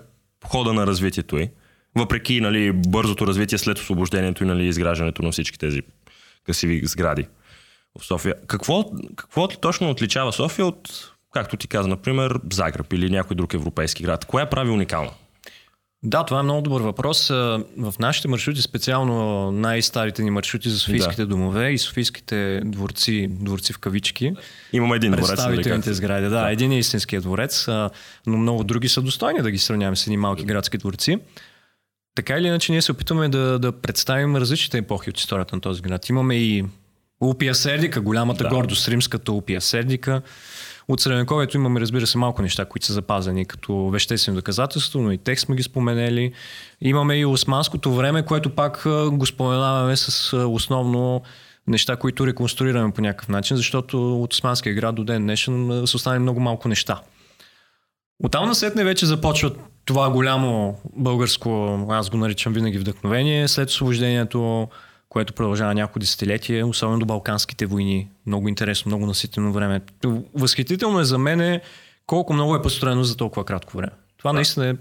хода 0.45 0.73
на 0.73 0.87
развитието 0.87 1.39
й, 1.39 1.51
въпреки 1.97 2.41
нали, 2.41 2.73
бързото 2.73 3.27
развитие 3.27 3.59
след 3.59 3.79
освобождението 3.79 4.45
и 4.45 4.47
нали, 4.47 4.67
изграждането 4.67 5.23
на 5.23 5.33
всички 5.33 5.59
тези 5.59 5.83
красиви 6.47 6.81
сгради 6.85 7.27
в 7.99 8.05
София. 8.05 8.35
Какво, 8.47 8.85
какво 9.17 9.49
точно 9.49 9.91
отличава 9.91 10.33
София 10.33 10.67
от, 10.67 11.13
както 11.33 11.57
ти 11.57 11.69
каза, 11.69 11.89
например, 11.89 12.41
Загреб 12.53 12.93
или 12.93 13.11
някой 13.11 13.37
друг 13.37 13.55
европейски 13.55 14.03
град? 14.03 14.25
Кое 14.25 14.43
я 14.43 14.51
прави 14.51 14.71
уникална? 14.71 15.11
Да, 16.05 16.25
това 16.25 16.41
е 16.41 16.43
много 16.43 16.63
добър 16.63 16.81
въпрос. 16.81 17.29
В 17.29 17.95
нашите 17.99 18.29
маршрути, 18.29 18.63
специално 18.63 19.51
най-старите 19.53 20.23
ни 20.23 20.31
маршрути 20.31 20.71
за 20.71 20.79
софийските 20.79 21.23
Да. 21.23 21.27
домове 21.29 21.71
и 21.71 21.79
софийските 21.79 22.61
дворци, 22.65 23.29
дворци 23.31 23.73
в 23.73 23.79
кавички, 23.79 24.33
Имаме 24.73 24.97
един 24.97 25.11
дворец. 25.13 25.29
Нали, 25.29 25.37
представителните 25.37 25.95
сгради. 25.95 26.29
Да, 26.29 26.51
един 26.51 26.73
е 26.73 26.79
истинският 26.79 27.23
дворец, 27.25 27.67
но 28.27 28.39
много 28.39 28.65
други 28.65 28.89
са 28.89 29.03
достойни 29.03 29.43
да 29.43 29.51
ги 29.51 29.59
сравняваме 29.59 29.97
с 29.97 30.07
едни 30.07 30.17
малки 30.17 30.45
градски 30.45 30.79
дворци. 30.79 31.19
Така 32.15 32.35
или 32.39 32.47
иначе, 32.47 32.73
ние 32.73 32.83
се 32.83 32.93
опитваме 32.93 33.29
да, 33.29 33.59
да 33.59 33.73
представим 33.73 34.37
различните 34.37 34.79
епохи 34.79 35.11
от 35.11 35.19
историята 35.19 35.57
на 35.57 35.61
този 35.61 35.83
град. 35.83 36.09
Имаме 36.09 36.35
и 36.35 36.65
Улпия 37.21 37.55
Сердика, 37.55 38.01
голямата 38.01 38.45
Да. 38.45 38.51
гордост, 38.51 38.89
римската 38.89 39.33
Улпия 39.33 39.61
Сердика. 39.61 40.23
От 40.89 41.01
Средновековието 41.01 41.57
имаме, 41.57 41.81
разбира 41.81 42.07
се, 42.07 42.19
малко 42.19 42.43
неща, 42.43 42.65
които 42.65 42.87
са 42.87 42.93
запазени 42.93 43.47
като 43.47 43.89
веществено 43.89 44.37
доказателство, 44.37 45.03
но 45.03 45.13
и 45.13 45.19
текст 45.19 45.47
сме 45.47 45.57
ги 45.57 45.63
споменели. 45.63 46.33
Имаме 46.81 47.17
и 47.17 47.25
османското 47.25 47.93
време, 47.93 48.25
което 48.25 48.51
пак 48.51 48.83
го 49.13 49.27
споменаваме 49.27 49.97
с 49.97 50.37
основно 50.37 51.23
неща, 51.67 51.97
които 51.97 52.27
реконструираме 52.27 52.93
по 52.93 53.01
някакъв 53.01 53.29
начин, 53.29 53.57
защото 53.57 54.23
от 54.23 54.33
Османския 54.33 54.75
град 54.75 54.95
до 54.95 55.05
ден 55.05 55.23
днешен 55.23 55.83
са 55.87 55.97
останали 55.97 56.21
много 56.21 56.41
малко 56.41 56.69
неща. 56.69 57.01
Оттам 58.25 58.49
насетне 58.49 58.85
вече 58.85 59.07
започва 59.07 59.53
това 59.85 60.11
голямо 60.11 60.81
българско, 60.97 61.79
аз 61.91 62.11
го 62.11 62.17
наричам 62.17 62.53
винаги 62.53 62.79
вдъхновение, 62.79 63.49
след 63.49 63.69
освобождението, 63.69 64.69
което 65.13 65.33
продължава 65.33 65.75
няколко 65.75 65.99
десетилетия, 65.99 66.67
особено 66.67 66.99
до 66.99 67.07
Балканските 67.07 67.67
войни. 67.67 68.09
Много 68.27 68.49
интересно, 68.49 68.89
много 68.89 69.07
наситено 69.07 69.53
време. 69.53 69.81
Възхитително 70.35 71.01
е 71.01 71.05
за 71.05 71.19
мен 71.19 71.61
колко 72.07 72.33
много 72.33 72.57
е 72.57 72.63
построено 72.63 73.05
за 73.05 73.17
толкова 73.17 73.45
кратко 73.45 73.77
време. 73.77 73.93
Това 74.19 74.33
наистина 74.33 74.69
е 74.69 74.75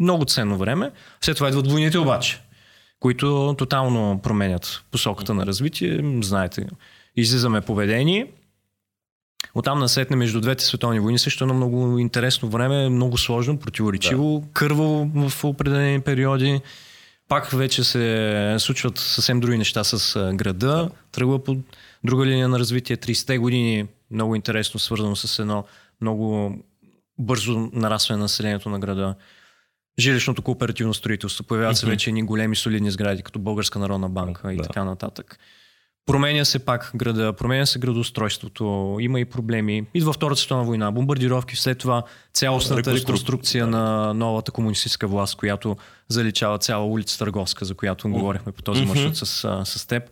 много 0.00 0.24
ценно 0.24 0.58
време. 0.58 0.90
След 1.20 1.36
това 1.36 1.48
идват 1.48 1.70
войните 1.70 1.98
обаче, 1.98 2.40
които 3.00 3.54
тотално 3.58 4.20
променят 4.22 4.84
посоката 4.90 5.34
на 5.34 5.46
развитие. 5.46 6.18
Знаете, 6.22 6.66
излизаме 7.16 7.60
поведение. 7.60 8.26
Оттам 9.54 9.78
насетне 9.78 10.16
между 10.16 10.40
двете 10.40 10.64
световни 10.64 11.00
войни 11.00 11.18
също 11.18 11.44
едно 11.44 11.54
много 11.54 11.98
интересно 11.98 12.48
време, 12.48 12.88
много 12.88 13.18
сложно, 13.18 13.58
противоречиво, 13.58 14.42
да. 14.44 14.52
кърваво 14.52 15.28
в 15.28 15.44
определени 15.44 16.00
периоди. 16.00 16.60
Пак 17.32 17.50
вече 17.50 17.84
се 17.84 18.56
случват 18.58 18.98
съвсем 18.98 19.40
други 19.40 19.58
неща 19.58 19.84
с 19.84 20.32
града. 20.34 20.90
Тръгва 21.12 21.44
по 21.44 21.56
друга 22.04 22.26
линия 22.26 22.48
на 22.48 22.58
развитие. 22.58 22.96
30-те 22.96 23.38
години 23.38 23.86
много 24.10 24.34
интересно 24.34 24.80
свързано 24.80 25.16
с 25.16 25.38
едно 25.38 25.64
много 26.00 26.56
бързо 27.18 27.70
нарастване 27.72 28.16
на 28.16 28.24
населението 28.24 28.70
на 28.70 28.78
града. 28.78 29.14
Жилищното 29.98 30.42
кооперативно 30.42 30.94
строителство. 30.94 31.44
Появяват 31.44 31.76
се 31.76 31.86
вече 31.86 32.10
едни 32.10 32.22
големи 32.22 32.56
солидни 32.56 32.90
сгради, 32.90 33.22
като 33.22 33.38
Българска 33.38 33.78
народна 33.78 34.08
банка 34.08 34.52
и 34.52 34.56
Да. 34.56 34.62
така 34.62 34.84
нататък. 34.84 35.38
Променя 36.06 36.44
се 36.44 36.58
пак 36.58 36.90
града, 36.96 37.32
променя 37.32 37.66
се 37.66 37.78
градоустройството, 37.78 38.96
има 39.00 39.20
и 39.20 39.24
проблеми. 39.24 39.86
Идва 39.94 40.12
Втората 40.12 40.40
световна 40.40 40.64
война, 40.64 40.90
бомбардировки, 40.92 41.56
след 41.56 41.78
това 41.78 42.02
цялостната 42.34 42.90
Реконструк- 42.90 42.98
реконструкция 42.98 43.66
на 43.66 44.14
новата 44.14 44.52
комунистическа 44.52 45.06
власт, 45.06 45.36
която 45.36 45.76
заличава 46.08 46.58
цяла 46.58 46.86
улица 46.86 47.18
Търговска, 47.18 47.64
за 47.64 47.74
която 47.74 48.08
говорихме 48.08 48.52
по 48.52 48.62
този 48.62 48.84
маршрут 48.84 49.16
с, 49.16 49.44
а, 49.44 49.64
с 49.64 49.86
теб. 49.86 50.02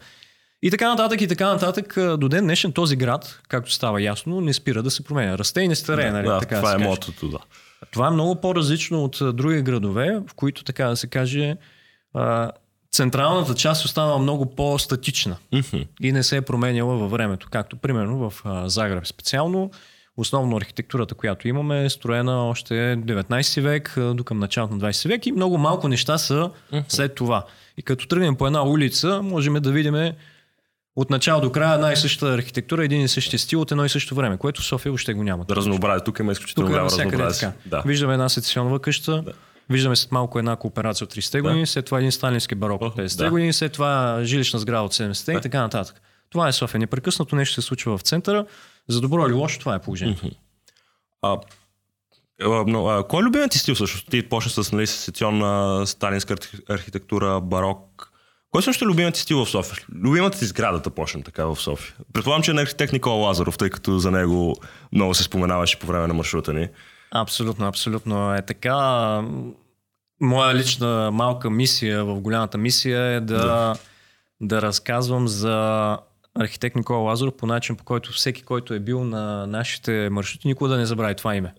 И 0.62 0.70
така 0.70 0.88
нататък, 0.88 1.20
и 1.20 1.28
така 1.28 1.46
нататък. 1.46 1.94
До 2.18 2.28
ден 2.28 2.44
днешен 2.44 2.72
този 2.72 2.96
град, 2.96 3.40
както 3.48 3.72
става 3.72 4.02
ясно, 4.02 4.40
не 4.40 4.52
спира 4.52 4.82
да 4.82 4.90
се 4.90 5.04
променя. 5.04 5.38
Расте 5.38 5.60
и 5.60 5.68
не 5.68 5.74
старее, 5.74 6.10
нали? 6.10 6.26
да, 6.26 6.38
така 6.38 6.54
да 6.54 6.60
това 6.60 6.78
се 6.78 6.84
е 6.84 6.88
мотото, 6.88 7.28
да. 7.28 7.38
Това 7.92 8.06
е 8.06 8.10
много 8.10 8.40
по-различно 8.40 9.04
от 9.04 9.18
други 9.36 9.62
градове, 9.62 10.20
в 10.28 10.34
които, 10.34 10.64
така 10.64 10.86
да 10.86 10.96
се 10.96 11.06
каже, 11.06 11.56
централната 12.92 13.54
част 13.54 13.84
остава 13.84 14.18
много 14.18 14.54
по-статична 14.54 15.36
Мгм. 15.52 15.82
и 16.00 16.12
не 16.12 16.22
се 16.22 16.36
е 16.36 16.42
променяла 16.42 16.96
във 16.96 17.10
времето. 17.10 17.48
Както 17.50 17.76
примерно 17.76 18.30
в 18.30 18.42
а, 18.44 18.68
Загреб 18.68 19.06
специално. 19.06 19.70
Основно 20.16 20.56
архитектурата, 20.56 21.14
която 21.14 21.48
имаме 21.48 21.84
е 21.84 21.90
строена 21.90 22.48
още 22.48 22.74
19 22.74 23.60
век 23.60 23.94
до 24.14 24.24
към 24.24 24.38
началото 24.38 24.74
на 24.74 24.80
20 24.80 25.08
век 25.08 25.26
и 25.26 25.32
много 25.32 25.58
малко 25.58 25.88
неща 25.88 26.18
са 26.18 26.50
след 26.88 27.14
това. 27.14 27.44
И 27.78 27.82
като 27.82 28.06
тръгнем 28.08 28.36
по 28.36 28.46
една 28.46 28.64
улица, 28.64 29.22
можем 29.22 29.54
да 29.54 29.70
видим 29.72 30.12
от 30.96 31.10
начало 31.10 31.40
до 31.40 31.52
края 31.52 31.74
една 31.74 31.92
и 31.92 31.96
съща 31.96 32.34
архитектура, 32.34 32.84
един 32.84 33.00
и 33.00 33.08
същи 33.08 33.38
стил 33.38 33.60
от 33.60 33.70
едно 33.70 33.84
и 33.84 33.88
също 33.88 34.14
време, 34.14 34.38
което 34.38 34.62
в 34.62 34.64
София 34.64 34.90
въобще 34.92 35.14
го 35.14 35.22
няма. 35.22 35.44
Да 35.44 35.56
разнообразие. 35.56 36.04
Тук 36.04 36.18
има 36.18 36.32
изключително 36.32 36.68
е 36.68 36.70
голямо 36.70 36.90
разнообразие. 36.90 37.50
Да. 37.66 37.82
Виждаме 37.86 38.12
една 38.12 38.28
сецесионова 38.28 38.78
къща, 38.78 39.24
виждаме 39.70 39.96
след 39.96 40.12
малко 40.12 40.38
една 40.38 40.56
кооперация 40.56 41.04
от 41.04 41.14
30-те 41.14 41.40
години, 41.40 41.66
след 41.66 41.86
това 41.86 41.98
един 41.98 42.12
сталински 42.12 42.54
барок 42.54 42.82
от 42.82 42.96
50-те 42.96 43.24
да. 43.24 43.30
години, 43.30 43.52
след 43.52 43.72
това 43.72 44.20
жилищна 44.22 44.58
сграда 44.58 44.82
от 44.82 44.94
70-те 44.94 45.32
и 45.32 45.40
така 45.40 45.60
нататък. 45.60 46.00
Това 46.30 46.48
е 46.48 46.52
София. 46.52 46.78
Непрекъснато 46.78 47.36
нещо 47.36 47.54
се 47.54 47.62
случва 47.62 47.98
в 47.98 48.02
центъра. 48.02 48.46
За 48.88 49.00
добро 49.00 49.26
или 49.26 49.32
лошо, 49.32 49.60
това 49.60 49.74
е 49.74 49.78
положението. 49.78 50.30
А, 51.22 51.38
а, 52.42 52.64
но, 52.66 52.88
а, 52.88 53.08
кой 53.08 53.22
е 53.22 53.24
любимият 53.24 53.50
ти 53.50 53.58
стил 53.58 53.74
всъщност? 53.74 54.10
Ти 54.10 54.28
почна 54.28 54.64
с 54.64 54.72
нали, 54.72 54.86
сецесионна 54.86 55.86
сталинска 55.86 56.34
архи- 56.34 56.62
архитектура, 56.68 57.40
барок. 57.40 58.12
Кой 58.50 58.62
също 58.62 58.84
е 58.84 58.88
любимият 58.88 59.14
ти 59.14 59.20
стил 59.20 59.44
в 59.44 59.50
София? 59.50 59.84
Любимата 59.94 60.38
ти 60.38 60.44
сградата 60.44 60.90
почна 60.90 61.22
така 61.22 61.44
в 61.44 61.56
София. 61.56 61.94
Предполагам, 62.12 62.42
че 62.42 62.50
е 62.50 62.54
на 62.54 62.62
архитект 62.62 62.92
Никола 62.92 63.14
Лазаров, 63.14 63.58
тъй 63.58 63.70
като 63.70 63.98
за 63.98 64.10
него 64.10 64.56
много 64.92 65.14
се 65.14 65.22
споменаваше 65.22 65.78
по 65.78 65.86
време 65.86 66.06
на 66.06 66.14
маршрута 66.14 66.52
ни. 66.52 66.68
Абсолютно, 67.10 67.66
абсолютно 67.66 68.34
е 68.34 68.42
така. 68.42 68.74
Моя 70.20 70.54
лична 70.54 71.10
малка 71.12 71.50
мисия 71.50 72.04
в 72.04 72.20
голямата 72.20 72.58
мисия 72.58 73.02
е 73.02 73.20
да, 73.20 73.38
да. 73.38 73.74
да 74.40 74.62
разказвам 74.62 75.28
за 75.28 75.98
архитект 76.34 76.76
Никола 76.76 76.98
Лазаров 76.98 77.36
по 77.36 77.46
начин, 77.46 77.76
по 77.76 77.84
който 77.84 78.12
всеки, 78.12 78.42
който 78.42 78.74
е 78.74 78.78
бил 78.80 79.04
на 79.04 79.46
нашите 79.46 80.08
маршрути, 80.10 80.48
никога 80.48 80.70
да 80.70 80.76
не 80.76 80.86
забрави 80.86 81.14
това 81.14 81.36
име. 81.36 81.54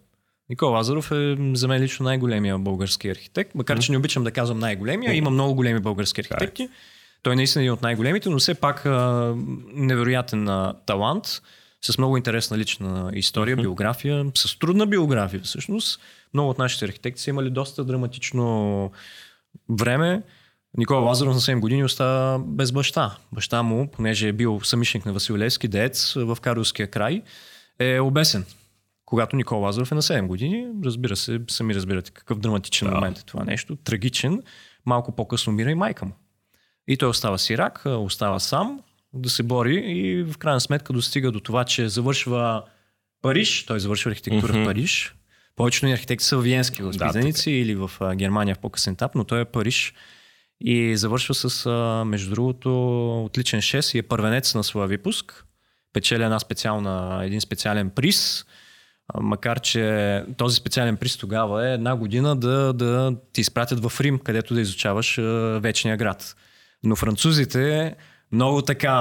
Никола 0.49 0.71
Лазаров 0.71 1.11
е 1.11 1.37
за 1.53 1.67
мен 1.67 1.81
лично 1.81 2.03
най-големия 2.03 2.57
български 2.57 3.09
архитект, 3.09 3.55
макар 3.55 3.79
че 3.79 3.91
не 3.91 3.97
обичам 3.97 4.23
да 4.23 4.31
казвам 4.31 4.59
най-големия, 4.59 5.13
има 5.13 5.29
много 5.29 5.55
големи 5.55 5.79
български 5.79 6.21
архитекти. 6.21 6.69
Той 7.23 7.35
наистина 7.35 7.61
е 7.61 7.63
един 7.63 7.73
от 7.73 7.81
най-големите, 7.81 8.29
но 8.29 8.39
все 8.39 8.53
пак 8.53 8.85
а, 8.85 9.33
невероятен 9.73 10.47
а, 10.47 10.73
талант, 10.85 11.41
с 11.81 11.97
много 11.97 12.17
интересна 12.17 12.57
лична 12.57 13.11
история, 13.13 13.55
биография, 13.55 14.25
с 14.35 14.59
трудна 14.59 14.87
биография 14.87 15.41
всъщност. 15.41 16.01
Много 16.33 16.49
от 16.49 16.57
нашите 16.57 16.85
архитекти 16.85 17.21
са 17.21 17.29
имали 17.29 17.49
доста 17.49 17.83
драматично 17.83 18.91
време. 19.69 20.23
Никола 20.77 20.99
Лазаров 20.99 21.33
на 21.33 21.39
7 21.39 21.59
години 21.59 21.83
остава 21.83 22.39
без 22.39 22.71
баща. 22.71 23.17
Баща 23.31 23.63
му, 23.63 23.91
понеже 23.91 24.27
е 24.27 24.33
бил 24.33 24.61
самишник 24.63 25.05
на 25.05 25.13
Васил 25.13 25.37
Левски, 25.37 25.67
деец 25.67 26.13
в 26.13 26.37
Карловския 26.41 26.87
край, 26.87 27.21
е 27.79 27.99
обесен. 27.99 28.45
Когато 29.05 29.35
Никола 29.35 29.61
Лазаров 29.61 29.91
е 29.91 29.95
на 29.95 30.01
7 30.01 30.27
години, 30.27 30.67
разбира 30.85 31.15
се, 31.15 31.41
сами 31.49 31.75
разбирате 31.75 32.11
какъв 32.11 32.39
драматичен 32.39 32.87
да. 32.87 32.95
момент 32.95 33.17
е 33.17 33.25
това 33.25 33.43
нещо, 33.43 33.75
трагичен. 33.75 34.43
Малко 34.85 35.11
по-късно 35.11 35.53
умира 35.53 35.71
и 35.71 35.75
майка 35.75 36.05
му. 36.05 36.11
И 36.87 36.97
той 36.97 37.09
остава 37.09 37.37
сирак, 37.37 37.81
остава 37.85 38.39
сам 38.39 38.79
да 39.13 39.29
се 39.29 39.43
бори 39.43 39.75
и 39.75 40.23
в 40.23 40.37
крайна 40.37 40.61
сметка 40.61 40.93
достига 40.93 41.31
до 41.31 41.39
това, 41.39 41.63
че 41.63 41.89
завършва 41.89 42.63
Париж, 43.21 43.65
той 43.65 43.79
завършва 43.79 44.11
архитектура 44.11 44.53
Мгм. 44.53 44.63
в 44.63 44.65
Париж. 44.65 45.15
Повечето 45.61 45.85
ни 45.85 45.93
архитекти 45.93 46.25
са 46.25 46.37
виенски 46.37 46.81
Да, 46.81 46.87
възпитаници 46.87 47.51
или 47.51 47.75
в 47.75 47.91
Германия 48.15 48.55
в 48.55 48.59
по-късен 48.59 48.93
етап, 48.93 49.15
но 49.15 49.23
той 49.23 49.41
е 49.41 49.45
Париж 49.45 49.93
и 50.61 50.97
завършва 50.97 51.33
с, 51.33 51.69
между 52.05 52.29
другото, 52.29 53.25
отличен 53.25 53.61
6 53.61 53.95
и 53.95 53.97
е 53.97 54.03
първенец 54.03 54.55
на 54.55 54.63
своя 54.63 54.87
випуск. 54.87 55.45
Печели 55.93 56.23
една 56.23 56.39
специална, 56.39 57.21
един 57.25 57.41
специален 57.41 57.89
приз, 57.89 58.45
макар 59.19 59.59
че 59.59 60.23
този 60.37 60.55
специален 60.55 60.97
приз 60.97 61.17
тогава 61.17 61.69
е 61.69 61.73
една 61.73 61.95
година 61.95 62.35
да, 62.35 62.73
да 62.73 63.15
ти 63.33 63.41
изпратят 63.41 63.89
в 63.89 64.01
Рим, 64.01 64.19
където 64.19 64.53
да 64.53 64.61
изучаваш 64.61 65.19
вечния 65.61 65.97
град. 65.97 66.35
Но 66.83 66.95
французите 66.95 67.95
много 68.31 68.61
така 68.61 68.91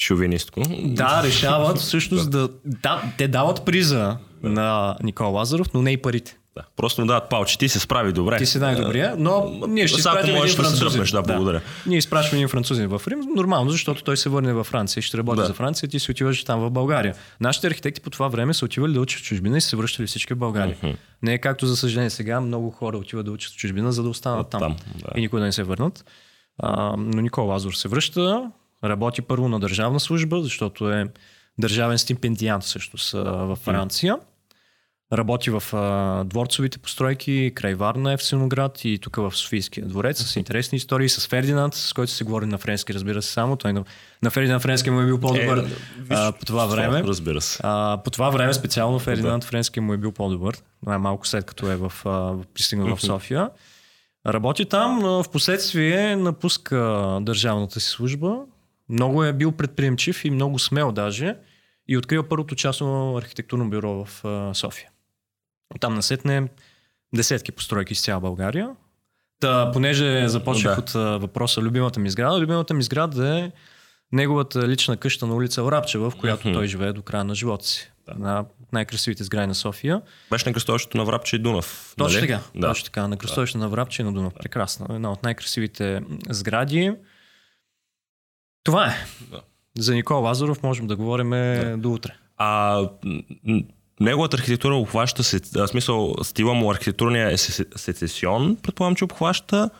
Шовинистко. 0.00 0.60
да, 0.84 1.22
решават 1.24 1.78
всъщност 1.78 2.30
да, 2.30 2.48
да, 2.64 3.02
те 3.18 3.28
дават 3.28 3.64
приза 3.64 4.16
на 4.42 4.96
Никола 5.02 5.28
Лазаров, 5.28 5.74
но 5.74 5.82
не 5.82 5.90
и 5.90 5.96
парите. 5.96 6.38
Да. 6.56 6.62
Просто 6.76 7.00
му 7.00 7.06
дават 7.06 7.28
палче. 7.30 7.58
Ти 7.58 7.68
се 7.68 7.80
справи 7.80 8.12
добре. 8.12 8.38
Ти 8.38 8.46
си 8.46 8.58
най-добрия, 8.58 9.14
но 9.18 9.60
ние 9.68 9.88
ще 9.88 9.98
изпратим 9.98 10.36
един 10.36 10.46
да 10.46 10.62
французин. 10.62 11.04
да, 11.12 11.22
благодаря. 11.22 11.60
Ние 11.86 11.98
изпращаме 11.98 12.38
един 12.38 12.48
французин 12.48 12.86
в 12.88 13.02
Рим, 13.06 13.20
нормално, 13.36 13.70
защото 13.70 14.04
той 14.04 14.16
се 14.16 14.28
върне 14.28 14.52
във 14.52 14.66
Франция 14.66 15.02
ще 15.02 15.18
работи 15.18 15.40
Да. 15.40 15.46
за 15.46 15.54
Франция, 15.54 15.88
ти 15.88 16.00
си 16.00 16.10
отиваш 16.10 16.44
там 16.44 16.60
в 16.60 16.70
България. 16.70 17.14
Нашите 17.40 17.66
архитекти 17.66 18.00
по 18.00 18.10
това 18.10 18.28
време 18.28 18.54
са 18.54 18.64
отивали 18.64 18.92
да 18.92 19.00
учат 19.00 19.20
в 19.20 19.24
чужбина 19.24 19.58
и 19.58 19.60
се 19.60 19.76
връщали 19.76 20.06
всички 20.06 20.34
в 20.34 20.38
България. 20.38 20.76
Не 21.22 21.34
е 21.34 21.38
както 21.38 21.66
за 21.66 21.76
съжаление 21.76 22.10
сега, 22.10 22.40
много 22.40 22.70
хора 22.70 22.96
отиват 22.96 23.26
да 23.26 23.32
учат 23.32 23.52
в 23.52 23.56
чужбина, 23.56 23.92
за 23.92 24.02
да 24.02 24.08
останат 24.08 24.50
там, 24.50 24.60
Там, 24.60 24.76
да. 24.94 25.08
и 25.16 25.20
никога 25.20 25.40
да 25.40 25.46
не 25.46 25.52
се 25.52 25.62
върнат. 25.62 26.04
А, 26.58 26.94
но 26.98 27.20
Никола 27.20 27.46
Лазар 27.46 27.72
се 27.72 27.88
връща, 27.88 28.50
работи 28.84 29.22
първо 29.22 29.48
на 29.48 29.60
държавна 29.60 30.00
служба, 30.00 30.42
защото 30.42 30.90
е 30.90 31.06
държавен 31.58 31.98
стипендиант 31.98 32.64
а, 33.14 33.18
във 33.18 33.58
Франция. 33.58 34.18
Работи 35.12 35.50
в 35.50 35.62
а, 35.72 36.24
дворцовите 36.24 36.78
постройки, 36.78 37.52
край 37.54 37.74
Варна, 37.74 38.12
Евсиноград 38.12 38.84
и 38.84 38.98
тук 38.98 39.16
в 39.16 39.36
Софийския 39.36 39.86
дворец 39.86 40.22
с 40.24 40.36
интересни 40.36 40.76
истории, 40.76 41.08
с 41.08 41.26
Фердинанд, 41.26 41.74
с 41.74 41.92
който 41.92 42.12
се 42.12 42.24
говори 42.24 42.46
на 42.46 42.58
френски, 42.58 42.94
разбира 42.94 43.22
се 43.22 43.32
само. 43.32 43.56
Той 43.56 43.72
на, 43.72 43.84
на 44.22 44.30
Фердинанд 44.30 44.62
френски 44.62 44.90
му 44.90 45.00
е 45.00 45.04
бил 45.04 45.20
по-добър 45.20 45.58
Е, 45.58 45.64
а, 46.10 46.32
по 46.32 46.44
това 46.44 46.66
време. 46.66 47.02
Разбира 47.02 47.40
се. 47.40 47.60
А, 47.62 48.00
по 48.04 48.10
това 48.10 48.30
време 48.30 48.54
специално 48.54 48.98
Фердинанд 48.98 49.44
Френски 49.44 49.80
му 49.80 49.92
е 49.92 49.96
бил 49.96 50.12
по-добър. 50.12 50.58
Най-малко 50.86 51.26
след 51.26 51.44
като 51.44 51.70
е 51.70 51.76
в, 51.76 51.92
а, 52.04 52.34
пристигнал 52.54 52.96
в 52.96 53.00
София. 53.00 53.50
Работи 54.26 54.64
там, 54.64 54.98
но 54.98 55.22
в 55.22 55.30
последствие 55.30 56.16
напуска 56.16 57.18
държавната 57.22 57.80
си 57.80 57.88
служба. 57.88 58.36
Много 58.88 59.24
е 59.24 59.32
бил 59.32 59.52
предприемчив 59.52 60.24
и 60.24 60.30
много 60.30 60.58
смел 60.58 60.92
даже. 60.92 61.36
И 61.88 61.96
открива 61.96 62.28
първото 62.28 62.54
частно 62.54 63.16
архитектурно 63.16 63.70
бюро 63.70 64.04
в 64.04 64.24
а, 64.24 64.54
София. 64.54 64.90
Там 65.80 65.94
насетне 65.94 66.48
десетки 67.14 67.52
постройки 67.52 67.94
с 67.94 68.02
цяла 68.02 68.20
България. 68.20 68.70
Та, 69.40 69.70
понеже 69.72 70.28
започнах 70.28 70.74
Да. 70.74 70.80
от 70.80 70.94
а, 70.94 71.18
въпроса 71.18 71.60
любимата 71.60 72.00
ми 72.00 72.10
сграда, 72.10 72.40
любимата 72.40 72.74
ми 72.74 72.82
сграда 72.82 73.38
е 73.38 73.50
неговата 74.12 74.68
лична 74.68 74.96
къща 74.96 75.26
на 75.26 75.34
улица 75.34 75.62
Орапчева, 75.62 76.10
в 76.10 76.16
която 76.16 76.52
той 76.52 76.66
живее 76.66 76.92
до 76.92 77.02
края 77.02 77.24
на 77.24 77.34
живота 77.34 77.66
си. 77.66 77.90
Една 78.10 78.40
от 78.40 78.72
най-красивите 78.72 79.24
сгради 79.24 79.46
на 79.46 79.54
София. 79.54 80.02
Беше 80.30 80.48
на 80.48 80.52
кръстовището 80.52 80.96
на 80.96 81.04
Врабче 81.04 81.36
и 81.36 81.38
Дунав. 81.38 81.94
Точно 81.98 82.18
нали? 82.20 82.28
така. 82.28 82.40
Да. 82.54 82.68
Точно 82.68 82.84
така. 82.84 83.08
На 83.08 83.16
кръстовище 83.16 83.58
на 83.58 83.68
Врабче 83.68 84.02
и 84.02 84.04
на 84.04 84.12
Дунав. 84.12 84.34
Прекрасно. 84.34 84.86
Една 84.94 85.12
от 85.12 85.22
най-красивите 85.22 86.02
сгради. 86.30 86.92
Това 88.68 88.86
е. 88.86 88.96
Да. 89.30 89.40
За 89.78 89.94
Никола 89.94 90.20
Лазаров 90.20 90.62
можем 90.62 90.86
да 90.86 90.96
говорим 90.96 91.30
до 91.80 91.92
утре. 91.92 92.10
А 92.36 92.82
неговата 94.00 94.36
архитектура 94.36 94.74
обхваща 94.74 95.22
в 95.54 95.68
смисъл 95.68 96.14
стила 96.22 96.54
му 96.54 96.70
архитектурния 96.70 97.32
е 97.32 97.36
се- 97.36 97.66
сецесион, 97.76 98.56
предполагам, 98.56 98.94
че 98.96 99.04
обхваща. 99.04 99.70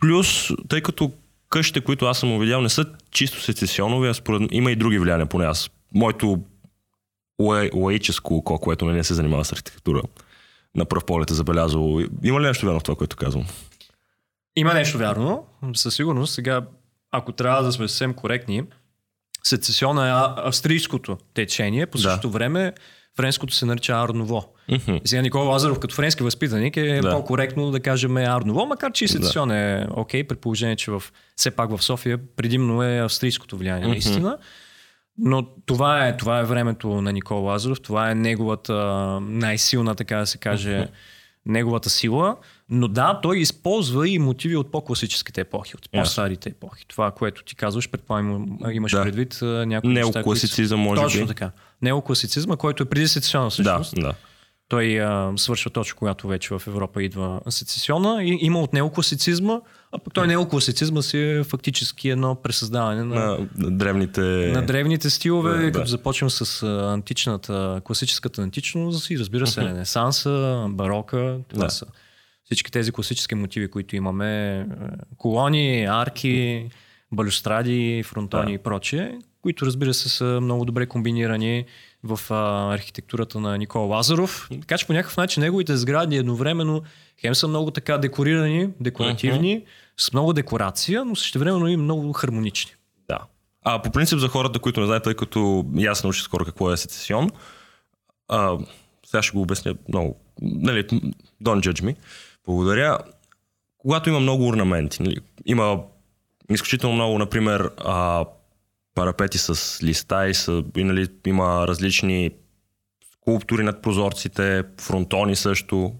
Плюс, 0.00 0.48
тъй 0.68 0.80
като 0.80 1.12
къщите, 1.48 1.80
които 1.80 2.06
аз 2.06 2.18
съм 2.18 2.28
му 2.28 2.38
видял, 2.38 2.60
не 2.60 2.68
са 2.68 2.86
чисто 3.10 3.40
сецесионови, 3.40 4.08
а 4.08 4.14
според 4.14 4.48
има 4.52 4.70
и 4.70 4.76
други 4.76 4.98
влияния, 4.98 5.26
поне 5.26 5.44
аз. 5.44 5.70
Моето 5.94 6.38
лаическо 7.74 8.36
око, 8.36 8.58
което 8.58 8.84
не 8.86 9.04
се 9.04 9.14
занимава 9.14 9.44
с 9.44 9.52
архитектура, 9.52 10.02
на 10.74 10.84
пръв 10.84 11.04
поглед 11.04 11.30
е 11.30 11.34
забелязало. 11.34 12.00
Има 12.24 12.40
ли 12.40 12.44
нещо 12.46 12.66
вярно 12.66 12.80
в 12.80 12.84
това, 12.84 12.96
което 12.96 13.16
казвам? 13.16 13.46
Има 14.56 14.74
нещо 14.74 14.98
вярно, 14.98 15.46
със 15.74 15.94
сигурност. 15.94 16.34
Сега, 16.34 16.62
ако 17.12 17.32
трябва 17.32 17.62
да 17.62 17.72
сме 17.72 17.88
съвсем 17.88 18.14
коректни, 18.14 18.62
сецесиона 19.44 20.08
е 20.08 20.12
австрийското 20.48 21.18
течение, 21.34 21.86
по 21.86 21.98
Да. 21.98 22.02
същото 22.02 22.30
време 22.30 22.72
френското 23.16 23.54
се 23.54 23.66
нарича 23.66 23.92
Арново. 23.92 24.54
Мгм. 24.70 24.96
Сега 25.04 25.22
Никола 25.22 25.44
Лазаров 25.44 25.78
като 25.78 25.94
френски 25.94 26.22
възпитаник 26.22 26.76
е 26.76 27.00
Да. 27.02 27.10
по-коректно 27.10 27.70
да 27.70 27.80
кажем 27.80 28.16
Арново, 28.16 28.66
макар 28.66 28.92
че 28.92 29.04
и 29.04 29.08
сецесион 29.08 29.50
е 29.50 29.86
окей, 29.90 30.24
при 30.24 30.36
положение, 30.36 30.76
че 30.76 30.90
в, 30.90 31.02
все 31.36 31.50
пак 31.50 31.76
в 31.76 31.82
София 31.82 32.18
предимно 32.36 32.82
е 32.82 32.98
австрийското 32.98 33.56
влияние, 33.56 33.88
наистина. 33.88 34.38
Но 35.18 35.46
това 35.66 36.06
е, 36.06 36.16
това 36.16 36.40
е 36.40 36.44
времето 36.44 36.88
на 36.88 37.12
Никола 37.12 37.40
Лазаров, 37.40 37.80
това 37.80 38.10
е 38.10 38.14
неговата 38.14 38.74
най-силна, 39.20 39.94
така 39.94 40.16
да 40.16 40.26
се 40.26 40.38
каже, 40.38 40.88
неговата 41.46 41.90
сила. 41.90 42.36
Но 42.74 42.88
да, 42.88 43.20
той 43.22 43.38
използва 43.38 44.08
и 44.08 44.18
мотиви 44.18 44.56
от 44.56 44.70
по-класическите 44.70 45.40
епохи, 45.40 45.76
от 45.76 45.88
по-старите 45.92 46.48
епохи. 46.48 46.84
Това, 46.88 47.10
което 47.10 47.44
ти 47.44 47.56
казваш, 47.56 47.90
предполагам, 47.90 48.46
имаш 48.72 48.92
Да. 48.92 49.02
предвид 49.02 49.38
някои 49.42 49.90
неща, 49.92 50.02
които 50.02 50.18
Неокласицизъм, 50.18 50.80
може 50.80 51.02
Точно 51.02 51.20
би. 51.20 51.26
така. 51.26 51.50
Неокласицизма, 51.82 52.56
който 52.56 52.82
е 52.82 52.86
преди 52.86 53.08
сецесиона 53.08 53.44
Да, 53.44 53.50
всъщност. 53.50 53.94
да. 53.94 54.14
Той 54.68 55.00
а, 55.00 55.32
свършва 55.36 55.70
точно 55.70 55.96
когато 55.98 56.28
вече 56.28 56.54
в 56.54 56.62
Европа 56.66 57.02
идва 57.02 57.40
сецесиона 57.48 58.22
и 58.24 58.38
има 58.40 58.60
от 58.60 58.72
неокласицизма, 58.72 59.60
а 59.92 59.98
пък 59.98 60.14
той 60.14 60.26
неокласицизма 60.26 61.02
си 61.02 61.18
е 61.18 61.44
фактически 61.44 62.08
едно 62.08 62.34
пресъздаване 62.34 63.04
на, 63.04 63.14
На 63.14 63.38
на 63.56 63.70
древните... 63.70 64.20
на 64.54 64.66
древните 64.66 65.10
стилове, 65.10 65.50
Да, 65.50 65.62
да. 65.62 65.72
като 65.72 65.86
започнем 65.86 66.30
с 66.30 66.62
античната, 66.92 67.80
класическата 67.84 68.42
античност 68.42 69.10
и 69.10 69.18
разбира 69.18 69.46
се 69.46 69.60
Ренесанса, 69.60 70.66
барока, 70.70 71.38
това 71.48 71.64
Да. 71.64 71.70
са 71.70 71.86
всички 72.44 72.70
тези 72.72 72.92
класически 72.92 73.34
мотиви, 73.34 73.70
които 73.70 73.96
имаме, 73.96 74.60
е, 74.60 74.66
колони, 75.16 75.84
арки, 75.84 76.68
балюстради, 77.12 78.02
фронтони 78.06 78.46
Да. 78.46 78.52
и 78.52 78.58
прочее, 78.58 79.12
които 79.42 79.66
разбира 79.66 79.94
се 79.94 80.08
са 80.08 80.38
много 80.42 80.64
добре 80.64 80.86
комбинирани 80.86 81.64
в 82.04 82.20
а, 82.30 82.74
архитектурата 82.74 83.40
на 83.40 83.58
Никола 83.58 83.84
Лазаров. 83.86 84.48
Така 84.60 84.78
че 84.78 84.86
по 84.86 84.92
някакъв 84.92 85.16
начин 85.16 85.40
неговите 85.40 85.76
сгради 85.76 86.16
едновременно 86.16 86.82
хем 87.20 87.34
са 87.34 87.48
много 87.48 87.70
така 87.70 87.98
декорирани, 87.98 88.68
декоративни, 88.80 89.64
с 89.96 90.12
много 90.12 90.32
декорация, 90.32 91.04
но 91.04 91.16
същевременно 91.16 91.68
и 91.68 91.76
много 91.76 92.12
хармонични. 92.12 92.72
Да. 93.08 93.18
А 93.64 93.82
по 93.82 93.90
принцип 93.90 94.18
за 94.18 94.28
хората, 94.28 94.58
които 94.58 94.80
не 94.80 94.86
знаят, 94.86 95.04
тъй 95.04 95.14
като 95.14 95.64
аз 95.88 96.04
научих 96.04 96.24
скоро 96.24 96.44
какво 96.44 96.72
е 96.72 96.76
сецесион, 96.76 97.30
а, 98.28 98.58
сега 99.06 99.22
ще 99.22 99.32
го 99.32 99.42
обясня 99.42 99.74
много. 99.88 100.16
Нали, 100.42 100.86
don't 101.44 101.70
judge 101.70 101.82
me. 101.82 101.96
Благодаря. 102.46 102.98
Когато 103.78 104.08
има 104.10 104.20
много 104.20 104.48
орнаменти, 104.48 105.02
нали, 105.02 105.16
има 105.46 105.80
изключително 106.50 106.94
много, 106.94 107.18
например, 107.18 107.70
а, 107.84 108.24
парапети 108.94 109.38
с 109.38 109.78
листа 109.82 110.28
и, 110.28 110.34
са, 110.34 110.62
и 110.76 110.84
нали, 110.84 111.08
има 111.26 111.68
различни 111.68 112.30
скулптури 113.12 113.62
над 113.62 113.82
прозорците, 113.82 114.62
фронтони 114.80 115.36
също. 115.36 115.92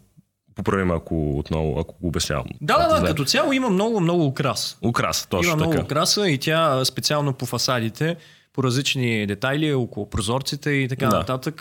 Поправим, 0.55 0.91
ако 0.91 1.39
отново, 1.39 1.79
ако 1.81 1.95
го 2.01 2.09
обяснявам. 2.09 2.45
Да, 2.61 2.89
да, 2.89 3.01
да, 3.01 3.07
като 3.07 3.25
цяло 3.25 3.53
има 3.53 3.71
много, 3.71 4.01
много 4.01 4.27
украс. 4.27 4.79
Украса, 4.83 5.29
точно 5.29 5.49
има 5.49 5.57
много 5.57 5.73
така. 5.73 5.85
украса 5.85 6.29
и 6.29 6.39
тя 6.39 6.85
специално 6.85 7.33
по 7.33 7.47
фасадите, 7.47 8.17
по 8.53 8.63
различни 8.63 9.27
детайли, 9.27 9.73
около 9.75 10.11
прозорците 10.11 10.71
и 10.71 10.89
така 10.89 11.07
Да. 11.07 11.19
нататък, 11.19 11.61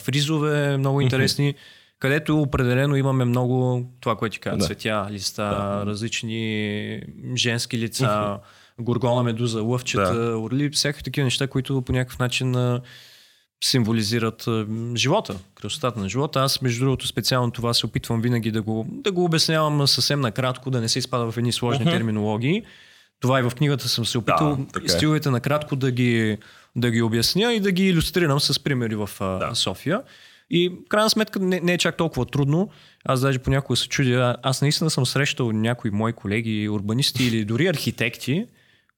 фризове 0.00 0.76
много 0.76 1.00
интересни, 1.00 1.54
където 2.00 2.40
определено 2.40 2.96
имаме 2.96 3.24
много 3.24 3.84
това, 4.00 4.16
което 4.16 4.32
ти 4.34 4.40
казва, 4.40 4.58
Да. 4.58 4.64
цветя, 4.64 5.06
листа, 5.10 5.50
различни 5.86 7.02
женски 7.36 7.78
лица, 7.78 8.38
горгона 8.78 9.22
медуза, 9.22 9.62
лъвчета, 9.62 10.14
Да. 10.14 10.36
орли, 10.36 10.70
всякакви 10.70 11.02
такива 11.02 11.24
неща, 11.24 11.46
които 11.46 11.82
по 11.82 11.92
някакъв 11.92 12.18
начин 12.18 12.78
символизират 13.64 14.48
живота, 14.96 15.34
красотата 15.54 16.00
на 16.00 16.08
живота. 16.08 16.40
Аз, 16.40 16.62
между 16.62 16.84
другото, 16.84 17.06
специално 17.06 17.50
това 17.50 17.74
се 17.74 17.86
опитвам 17.86 18.20
винаги 18.22 18.50
да 18.50 18.62
го, 18.62 18.86
да 18.90 19.12
го 19.12 19.24
обяснявам 19.24 19.86
съвсем 19.86 20.20
накратко, 20.20 20.70
да 20.70 20.80
не 20.80 20.88
се 20.88 20.98
изпада 20.98 21.32
в 21.32 21.36
едни 21.38 21.52
сложни 21.52 21.84
Мгм. 21.84 21.92
терминологии. 21.92 22.62
Това 23.20 23.40
и 23.40 23.42
в 23.42 23.50
книгата 23.50 23.88
съм 23.88 24.06
се 24.06 24.18
опитал 24.18 24.58
Да, 24.74 24.80
е. 24.84 24.88
стиловете 24.88 25.30
накратко 25.30 25.76
да 25.76 25.90
ги, 25.90 26.38
да 26.76 26.90
ги 26.90 27.02
обясня 27.02 27.52
и 27.52 27.60
да 27.60 27.72
ги 27.72 27.88
иллюстрирам 27.88 28.40
с 28.40 28.60
примери 28.60 28.94
в 28.94 29.10
Да. 29.20 29.50
София. 29.54 30.02
И 30.50 30.68
в 30.68 30.88
крайна 30.88 31.10
сметка 31.10 31.40
не, 31.40 31.60
не 31.60 31.72
е 31.72 31.78
чак 31.78 31.96
толкова 31.96 32.26
трудно. 32.26 32.70
Аз 33.04 33.20
даже 33.20 33.38
понякога 33.38 33.76
се 33.76 33.88
чудя. 33.88 34.36
Аз 34.42 34.62
наистина 34.62 34.90
съм 34.90 35.06
срещал 35.06 35.52
някои 35.52 35.90
мои 35.90 36.12
колеги, 36.12 36.68
урбанисти 36.68 37.24
или 37.24 37.44
дори 37.44 37.66
архитекти, 37.66 38.46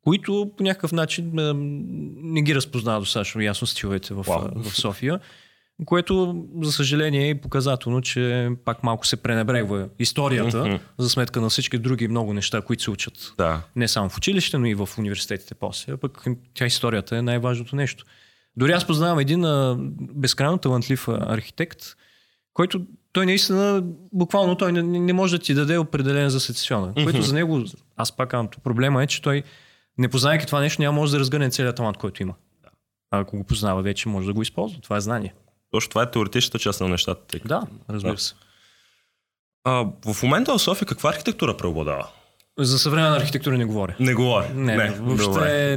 които 0.04 0.50
по 0.56 0.62
някакъв 0.62 0.92
начин 0.92 1.30
не 2.22 2.42
ги 2.42 2.54
разпознават 2.54 3.02
достатъчно 3.02 3.40
ясно 3.40 3.66
стиловете 3.66 4.14
в, 4.14 4.24
в 4.56 4.76
София. 4.76 5.20
Което, 5.84 6.44
за 6.62 6.72
съжаление, 6.72 7.30
е 7.30 7.40
показателно, 7.40 8.02
че 8.02 8.50
пак 8.64 8.82
малко 8.82 9.06
се 9.06 9.16
пренебрегва 9.16 9.88
историята, 9.98 10.80
за 10.98 11.10
сметка 11.10 11.40
на 11.40 11.48
всички 11.48 11.78
други 11.78 12.08
много 12.08 12.34
неща, 12.34 12.60
които 12.60 12.82
се 12.82 12.90
учат 12.90 13.32
Да. 13.38 13.62
не 13.76 13.88
само 13.88 14.08
в 14.08 14.16
училище, 14.16 14.58
но 14.58 14.66
и 14.66 14.74
в 14.74 14.88
университетите 14.98 15.54
после. 15.54 15.96
Пък 15.96 16.24
тя 16.54 16.66
историята 16.66 17.16
е 17.16 17.22
най-важното 17.22 17.76
нещо. 17.76 18.04
Дори 18.56 18.72
аз 18.72 18.86
познавам 18.86 19.18
един 19.18 19.44
а, 19.44 19.76
безкрайно 20.00 20.58
талантлив 20.58 21.08
архитект, 21.08 21.82
който 22.54 22.80
той 23.12 23.26
наистина, 23.26 23.82
буквално 24.12 24.56
той 24.56 24.72
не, 24.72 24.82
не 24.82 25.12
може 25.12 25.38
да 25.38 25.44
ти 25.44 25.54
даде 25.54 25.78
определен 25.78 26.28
за 26.30 26.40
сецесиона. 26.40 26.94
Което 26.94 27.22
за 27.22 27.34
него, 27.34 27.62
аз 27.96 28.16
пак 28.16 28.30
казвам, 28.30 28.48
проблема 28.64 29.02
е, 29.02 29.06
че 29.06 29.22
той, 29.22 29.42
не 29.98 30.08
познавайки 30.08 30.46
това 30.46 30.60
нещо, 30.60 30.82
няма 30.82 30.96
може 30.96 31.12
да 31.12 31.18
разгърне 31.18 31.50
целият 31.50 31.76
талант, 31.76 31.96
който 31.96 32.22
има. 32.22 32.34
А 33.10 33.18
ако 33.20 33.36
го 33.36 33.44
познава 33.44 33.82
вече, 33.82 34.08
може 34.08 34.26
да 34.26 34.32
го 34.32 34.42
използва. 34.42 34.80
Това 34.80 34.96
е 34.96 35.00
знание. 35.00 35.34
Точно 35.70 35.90
това 35.90 36.02
е 36.02 36.10
теоретичната 36.10 36.58
част 36.58 36.80
на 36.80 36.88
нещата. 36.88 37.26
Тъй 37.26 37.40
като- 37.40 37.48
Да, 37.48 37.62
разбира 37.90 38.12
Да. 38.14 38.20
се. 38.20 38.34
А, 39.64 39.86
в 40.06 40.22
момента 40.22 40.52
в 40.58 40.62
София 40.62 40.88
каква 40.88 41.10
архитектура 41.10 41.56
преобладава? 41.56 42.08
За 42.58 42.78
съвременна 42.78 43.16
архитектура 43.16 43.58
не 43.58 43.64
говоря. 43.64 43.94
Не 44.00 44.14
говоря. 44.14 44.48
Не, 44.54 44.76
не 44.76 44.90
въобще 44.90 45.76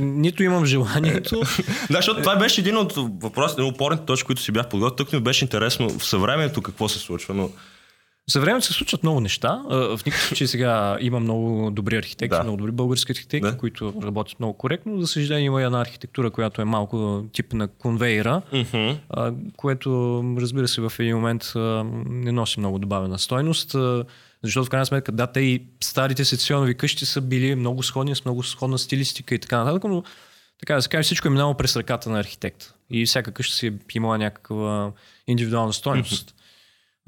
нито 0.00 0.42
имам 0.42 0.64
желанието. 0.66 1.40
Да, 1.90 1.96
защото 1.96 2.20
това 2.20 2.36
беше 2.36 2.60
един 2.60 2.76
от 2.76 2.92
въпросите, 2.96 3.62
опорните 3.62 4.04
точки, 4.04 4.26
които 4.26 4.42
си 4.42 4.52
бях 4.52 4.68
подготвил. 4.68 4.96
Тук 4.96 5.12
ми 5.12 5.20
беше 5.20 5.44
интересно 5.44 5.90
в 5.90 6.04
съвремето 6.04 6.62
какво 6.62 6.88
се 6.88 6.98
случва, 6.98 7.34
но 7.34 7.50
За 8.30 8.40
времето 8.40 8.66
се 8.66 8.72
случват 8.72 9.02
много 9.02 9.20
неща. 9.20 9.62
В 9.70 10.00
никакъв 10.06 10.26
случай 10.26 10.46
сега 10.46 10.96
има 11.00 11.20
много 11.20 11.70
добри 11.70 11.96
архитекти, 11.96 12.36
Да. 12.36 12.42
много 12.42 12.56
добри 12.56 12.72
български 12.72 13.12
архитекти, 13.12 13.50
Да. 13.50 13.58
които 13.58 13.94
работят 14.02 14.40
много 14.40 14.54
коректно. 14.54 15.00
За 15.00 15.06
съжаление 15.06 15.46
има 15.46 15.62
и 15.62 15.64
една 15.64 15.80
архитектура, 15.80 16.30
която 16.30 16.62
е 16.62 16.66
малко 16.66 17.24
тип 17.32 17.52
на 17.52 17.68
конвейера, 17.68 18.42
а, 19.10 19.32
което 19.56 19.90
разбира 20.38 20.68
се 20.68 20.80
в 20.80 20.92
един 20.98 21.16
момент 21.16 21.52
не 22.06 22.32
носи 22.32 22.60
много 22.60 22.78
добавена 22.78 23.18
стойност. 23.18 23.76
Защото 24.44 24.66
в 24.66 24.70
крайна 24.70 24.86
сметка, 24.86 25.12
да, 25.12 25.26
те 25.26 25.40
и 25.40 25.62
старите 25.80 26.24
сецесионови 26.24 26.74
къщи 26.74 27.06
са 27.06 27.20
били 27.20 27.54
много 27.54 27.82
сходни, 27.82 28.16
с 28.16 28.24
много 28.24 28.42
сходна 28.42 28.78
стилистика 28.78 29.34
и 29.34 29.38
така 29.38 29.64
нататък, 29.64 29.84
но 29.84 30.02
така 30.60 30.74
да 30.74 30.82
се 30.82 30.88
каже, 30.88 31.02
всичко 31.02 31.28
е 31.28 31.30
минало 31.30 31.54
през 31.54 31.76
ръката 31.76 32.10
на 32.10 32.20
архитект. 32.20 32.74
И 32.90 33.06
всяка 33.06 33.32
къща 33.32 33.56
си 33.56 33.66
е 33.66 33.72
имала 33.94 34.18
някаква 34.18 34.92
индивидуална 35.26 35.72
стойност. 35.72 36.34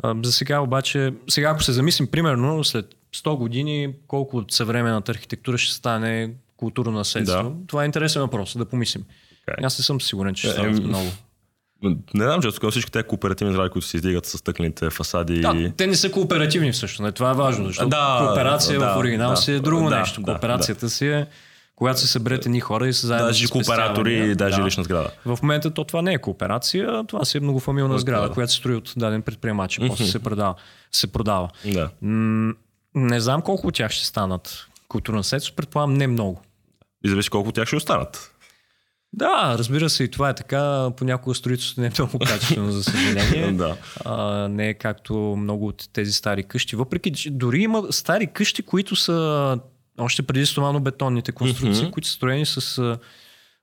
А, 0.02 0.14
За 0.22 0.32
сега 0.32 0.60
обаче, 0.60 1.12
сега 1.28 1.50
ако 1.50 1.62
се 1.62 1.72
замислим, 1.72 2.06
примерно 2.06 2.64
след 2.64 2.94
100 3.16 3.36
години, 3.36 3.94
колко 4.06 4.36
от 4.36 4.52
съвременната 4.52 5.12
архитектура 5.12 5.58
ще 5.58 5.74
стане 5.74 6.34
културно 6.56 6.92
наследство, 6.92 7.50
Да. 7.50 7.66
това 7.66 7.82
е 7.82 7.86
интересен 7.86 8.22
въпрос, 8.22 8.56
да 8.58 8.64
помислим. 8.64 9.04
Е. 9.48 9.64
Аз 9.64 9.78
не 9.78 9.84
съм 9.84 10.00
сигурен, 10.00 10.34
че 10.34 10.40
ще 10.40 10.50
Е, 10.50 10.52
станат 10.52 10.78
ем, 10.78 10.84
много. 10.84 11.10
Не 11.82 12.24
знам, 12.24 12.42
че 12.42 12.52
тук 12.52 12.70
всички 12.70 12.92
тези 12.92 13.02
кооперативни 13.04 13.52
сгради, 13.52 13.70
които 13.70 13.86
се 13.86 13.96
издигат 13.96 14.26
с 14.26 14.38
стъклените 14.38 14.90
фасади. 14.90 15.40
Да, 15.40 15.70
те 15.76 15.86
не 15.86 15.94
са 15.94 16.10
кооперативни 16.10 16.72
всъщност, 16.72 17.14
това 17.14 17.30
е 17.30 17.34
важно, 17.34 17.66
защото 17.66 17.88
Да, 17.88 18.16
кооперация 18.20 18.78
да, 18.78 18.94
в 18.94 18.98
оригинал 18.98 19.30
да, 19.30 19.36
си 19.36 19.52
е 19.52 19.60
друго 19.60 19.90
да, 19.90 19.98
нещо. 19.98 20.20
да, 20.20 20.24
Кооперацията 20.24 20.90
си 20.90 21.08
е 21.08 21.26
когато 21.76 22.00
се 22.00 22.06
съберете 22.06 22.48
ни 22.48 22.60
хора 22.60 22.88
и 22.88 22.92
се 22.92 23.06
заедно 23.06 23.26
Даже 23.26 23.48
кооператори 23.48 23.94
спестявания. 23.94 24.32
и 24.32 24.34
даже 24.34 24.56
Да. 24.56 24.66
лична 24.66 24.84
сграда. 24.84 25.10
В 25.26 25.38
момента 25.42 25.70
то 25.70 25.84
това 25.84 26.02
не 26.02 26.12
е 26.12 26.18
кооперация, 26.18 27.04
това 27.04 27.24
си 27.24 27.38
е 27.38 27.40
многофамилна 27.40 27.98
сграда, 27.98 28.28
да. 28.28 28.34
която 28.34 28.52
се 28.52 28.58
строи 28.58 28.74
от 28.74 28.92
даден 28.96 29.22
предприемач 29.22 29.78
и 29.78 29.88
после 29.88 30.04
се 30.06 30.18
продава. 30.18 30.54
Се 30.92 31.06
продава. 31.06 31.48
Да. 31.64 31.90
М- 32.02 32.54
не 32.94 33.20
знам 33.20 33.42
колко 33.42 33.66
от 33.66 33.74
тях 33.74 33.90
ще 33.90 34.06
станат 34.06 34.66
културно 34.88 35.16
наследство, 35.18 35.54
предполагам 35.54 35.94
не 35.94 36.06
много. 36.06 36.40
И 37.04 37.08
зависи 37.08 37.30
колко 37.30 37.48
от 37.48 37.54
тях 37.54 37.66
ще 37.66 37.76
останат. 37.76 38.32
Да, 39.12 39.56
разбира 39.58 39.90
се, 39.90 40.04
и 40.04 40.10
това 40.10 40.30
е 40.30 40.34
така. 40.34 40.90
Понякога 40.90 41.34
строителството 41.34 41.80
не 41.80 41.86
е 41.86 41.92
много 41.98 42.18
качествено, 42.18 42.70
за 42.70 42.84
съжаление. 42.84 43.52
Да. 43.52 43.76
а, 44.04 44.24
не 44.48 44.68
е 44.68 44.74
както 44.74 45.14
много 45.38 45.66
от 45.66 45.88
тези 45.92 46.12
стари 46.12 46.42
къщи. 46.42 46.76
Въпреки, 46.76 47.12
че 47.12 47.30
дори 47.30 47.58
има 47.58 47.82
стари 47.90 48.26
къщи, 48.26 48.62
които 48.62 48.96
са 48.96 49.58
още 49.98 50.22
преди 50.22 50.46
стомано-бетонните 50.46 51.32
конструкции, 51.32 51.82
Мгм. 51.82 51.90
които 51.90 52.08
са 52.08 52.14
строени 52.14 52.46
с 52.46 52.96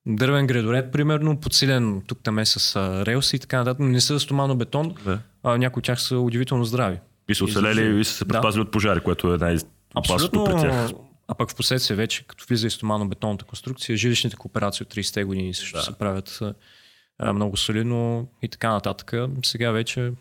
дървен 0.05 0.47
гредоред, 0.47 0.91
примерно, 0.91 1.39
подсилен 1.39 2.01
тук 2.07 2.19
там 2.23 2.39
е 2.39 2.45
с 2.45 2.75
релси 3.05 3.35
и 3.35 3.39
така 3.39 3.57
нататък, 3.57 3.79
не 3.79 4.01
са 4.01 4.13
стомано-бетон, 4.15 4.93
Да. 5.03 5.19
а 5.43 5.57
някои 5.57 5.79
от 5.79 5.85
тях 5.85 6.01
са 6.01 6.17
удивително 6.17 6.65
здрави. 6.65 6.97
И 7.29 7.35
са 7.35 7.43
оцелели 7.43 7.99
и 7.99 8.03
са 8.03 8.13
се 8.13 8.25
Да. 8.25 8.29
предпазили 8.29 8.61
от 8.61 8.71
пожари, 8.71 8.99
което 8.99 9.33
е 9.33 9.37
най- 9.37 9.57
опасното 9.95 10.43
при 10.43 10.51
тях. 10.53 10.91
А 11.27 11.35
пък 11.35 11.51
в 11.51 11.55
последствие 11.55 11.97
вече, 11.97 12.23
като 12.27 12.45
влиза 12.49 12.67
и 12.67 12.69
стомано-бетонната 12.69 13.43
конструкция, 13.43 13.97
жилищните 13.97 14.35
кооперации 14.35 14.83
от 14.83 14.93
30-те 14.95 15.23
години 15.23 15.53
също 15.53 15.77
Да. 15.77 15.83
се 15.83 15.93
правят 15.97 16.39
а, 17.19 17.33
много 17.33 17.57
солидно 17.57 18.27
и 18.41 18.47
така 18.47 18.71
нататък. 18.71 19.13
Сега 19.45 19.71
вече... 19.71 20.11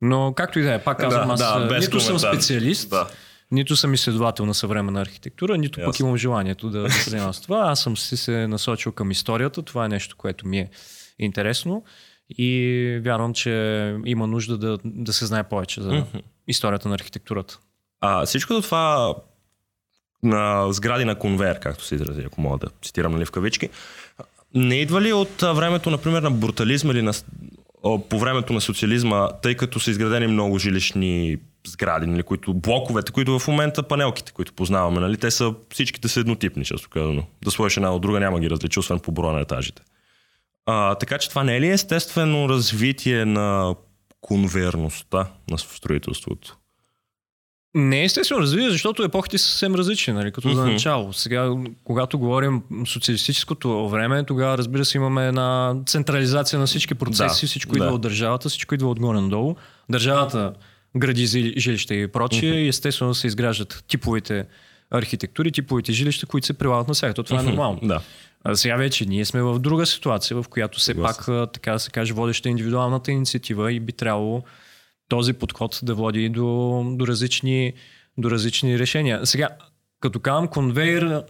Но 0.00 0.32
както 0.36 0.58
и 0.58 0.62
да 0.62 0.74
е, 0.74 0.84
пак 0.84 0.98
казвам, 0.98 1.30
аз 1.30 1.40
а, 1.42 1.66
без 1.68 1.84
нито 1.86 2.00
съм 2.00 2.16
коментар. 2.16 2.34
специалист, 2.34 2.90
Да. 2.90 3.08
нито 3.50 3.76
съм 3.76 3.94
изследовател 3.94 4.46
на 4.46 4.54
съвременна 4.54 5.00
архитектура, 5.00 5.58
нито 5.58 5.78
пък 5.80 5.86
Ясно. 5.86 6.06
имам 6.06 6.16
желанието 6.16 6.70
да, 6.70 6.82
да 6.82 6.90
се 6.90 7.10
занимавам 7.10 7.34
с 7.34 7.40
това. 7.40 7.58
Аз 7.60 7.80
съм 7.82 7.96
си 7.96 8.16
се 8.16 8.46
насочил 8.46 8.92
към 8.92 9.10
историята. 9.10 9.62
Това 9.62 9.84
е 9.84 9.88
нещо, 9.88 10.16
което 10.16 10.46
ми 10.46 10.58
е 10.58 10.70
интересно. 11.18 11.84
И 12.38 13.00
вярвам, 13.04 13.34
че 13.34 13.50
има 14.04 14.26
нужда 14.26 14.58
да, 14.58 14.78
да 14.84 15.12
се 15.12 15.26
знае 15.26 15.44
повече 15.44 15.82
за 15.82 16.04
историята 16.48 16.88
на 16.88 16.94
архитектурата. 16.94 17.58
А, 18.00 18.26
всичкото 18.26 18.62
това 18.62 19.14
на 20.24 20.72
сгради 20.72 21.04
на 21.04 21.14
конвейер, 21.14 21.58
както 21.58 21.84
се 21.84 21.94
изрази, 21.94 22.22
ако 22.26 22.40
мога 22.40 22.58
да 22.58 22.66
цитирам 22.82 23.12
нали, 23.12 23.24
в 23.24 23.30
кавички, 23.30 23.68
не 24.54 24.74
идва 24.74 25.02
ли 25.02 25.12
от 25.12 25.42
времето, 25.42 25.90
например, 25.90 26.22
на 26.22 26.30
брутализма 26.30 26.92
или 26.92 27.02
на, 27.02 27.12
по 28.08 28.18
времето 28.18 28.52
на 28.52 28.60
социализма, 28.60 29.28
тъй 29.42 29.54
като 29.54 29.80
са 29.80 29.90
изградени 29.90 30.26
много 30.26 30.58
жилищни 30.58 31.36
сгради, 31.66 32.06
нали, 32.06 32.22
които, 32.22 32.54
блоковете, 32.54 33.12
които 33.12 33.38
в 33.38 33.48
момента 33.48 33.82
панелките, 33.82 34.32
които 34.32 34.52
познаваме, 34.52 35.00
нали, 35.00 35.16
те 35.16 35.30
са 35.30 35.54
всичките 35.72 36.08
са 36.08 36.20
еднотипни, 36.20 36.64
често 36.64 36.90
казано. 36.90 37.24
Да 37.44 37.50
сложиш 37.50 37.76
една 37.76 37.94
от 37.94 38.02
друга 38.02 38.20
няма 38.20 38.40
ги 38.40 38.50
различи, 38.50 38.78
освен 38.78 39.00
по 39.00 39.12
броя 39.12 39.32
на 39.32 39.40
етажите. 39.40 39.82
А, 40.66 40.94
така 40.94 41.18
че 41.18 41.28
това 41.28 41.44
не 41.44 41.56
е 41.56 41.60
ли 41.60 41.68
естествено 41.68 42.48
развитие 42.48 43.24
на 43.24 43.74
конвейерността 44.20 45.26
на 45.50 45.58
строителството? 45.58 46.56
Не 47.74 48.04
естествено 48.04 48.40
развитие, 48.40 48.70
защото 48.70 49.02
епохите 49.02 49.38
са 49.38 49.46
съвсем 49.48 49.74
различни, 49.74 50.12
нали, 50.12 50.32
като 50.32 50.48
за 50.48 50.60
Мгм. 50.62 50.72
начало. 50.72 51.12
Сега, 51.12 51.50
когато 51.84 52.18
говорим 52.18 52.62
социалистическото 52.86 53.88
време, 53.88 54.24
тогава 54.24 54.58
разбира 54.58 54.84
се 54.84 54.98
имаме 54.98 55.28
една 55.28 55.76
централизация 55.86 56.58
на 56.58 56.66
всички 56.66 56.94
процеси, 56.94 57.44
Да, 57.44 57.46
всичко 57.46 57.76
идва 57.76 57.86
да. 57.88 57.92
от 57.92 58.00
държавата, 58.00 58.48
всичко 58.48 58.74
идва 58.74 58.90
отгоре 58.90 59.20
надолу. 59.20 59.54
Държавата 59.90 60.52
гради 60.96 61.26
жилища 61.58 61.94
и 61.94 62.08
прочие 62.08 62.54
и 62.54 62.68
естествено 62.68 63.14
се 63.14 63.26
изграждат 63.26 63.84
типовите 63.88 64.44
архитектури, 64.90 65.52
типовите 65.52 65.92
жилища, 65.92 66.26
които 66.26 66.46
се 66.46 66.52
прилагат 66.52 66.88
на 66.88 66.94
всяка. 66.94 67.22
Това 67.22 67.40
е 67.40 67.42
нормално. 67.42 67.80
Да. 67.82 68.00
А 68.44 68.56
сега 68.56 68.76
вече 68.76 69.06
ние 69.06 69.24
сме 69.24 69.42
в 69.42 69.58
друга 69.58 69.86
ситуация, 69.86 70.42
в 70.42 70.48
която 70.48 70.78
все 70.78 70.92
Съгласен 70.92 71.24
пак, 71.36 71.52
така 71.52 71.72
да 71.72 71.78
се 71.78 71.90
каже, 71.90 72.12
водеща 72.12 72.48
индивидуалната 72.48 73.12
инициатива 73.12 73.72
и 73.72 73.80
би 73.80 73.92
трябвало 73.92 74.42
този 75.08 75.32
подход 75.32 75.80
да 75.82 75.94
води 75.94 76.28
до, 76.28 76.42
до, 76.88 77.06
различни, 77.06 77.72
до 78.18 78.30
различни 78.30 78.78
решения. 78.78 79.26
Сега, 79.26 79.48
като 80.00 80.20
казвам 80.20 80.48
конвейер, 80.48 81.22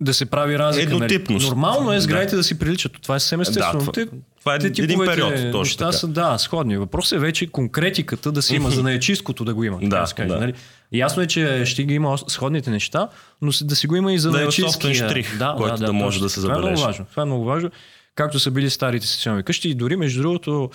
да 0.00 0.14
се 0.14 0.26
прави 0.26 0.58
разлика. 0.58 0.98
нали? 0.98 1.24
Нормално 1.30 1.92
е 1.92 2.00
сградите 2.00 2.30
Да. 2.30 2.36
да. 2.36 2.44
си 2.44 2.58
приличат. 2.58 2.92
Това 3.02 3.16
е 3.16 3.20
съвсем 3.20 3.40
естествено. 3.40 3.80
това- 3.80 3.92
Те- 3.92 4.06
Това 4.38 4.54
е 4.54 4.58
те 4.58 4.66
един 4.66 4.98
период, 5.00 5.52
точно 5.52 5.78
така. 5.78 5.92
са, 5.92 6.08
да, 6.08 6.38
сходни. 6.38 6.76
Въпросът 6.76 7.16
е 7.16 7.20
вече 7.20 7.46
конкретиката 7.46 8.32
да 8.32 8.42
си 8.42 8.54
има, 8.56 8.70
за 8.70 8.82
наечисткото 8.82 9.44
да 9.44 9.54
го 9.54 9.64
има. 9.64 9.78
Да, 9.82 10.06
да, 10.16 10.26
да. 10.26 10.40
нали? 10.40 10.54
Ясно 10.92 11.22
е, 11.22 11.26
че 11.26 11.62
ще 11.66 11.84
ги 11.84 11.94
има 11.94 12.18
сходните 12.18 12.70
неща, 12.70 13.08
но 13.42 13.50
да 13.62 13.76
си 13.76 13.86
го 13.86 13.96
има 13.96 14.12
и 14.12 14.18
за 14.18 14.30
Да 14.30 14.38
има 14.38 14.46
наечисткия- 14.46 14.72
собствен 14.72 14.94
штрих, 14.94 15.38
който 15.56 15.76
да 15.76 15.92
може 15.92 16.16
точно. 16.16 16.22
да 16.22 16.30
се 16.30 16.40
Това 16.40 16.54
е 16.54 16.58
много 16.58 16.62
забележи. 16.66 16.82
важно. 16.84 17.06
Това 17.10 17.22
е 17.22 17.26
много 17.26 17.44
важно. 17.44 17.70
Както 18.14 18.38
са 18.38 18.50
били 18.50 18.70
старите 18.70 19.06
секционни 19.06 19.42
къщи 19.42 19.68
и 19.68 19.74
дори 19.74 19.96
между 19.96 20.22
другото 20.22 20.70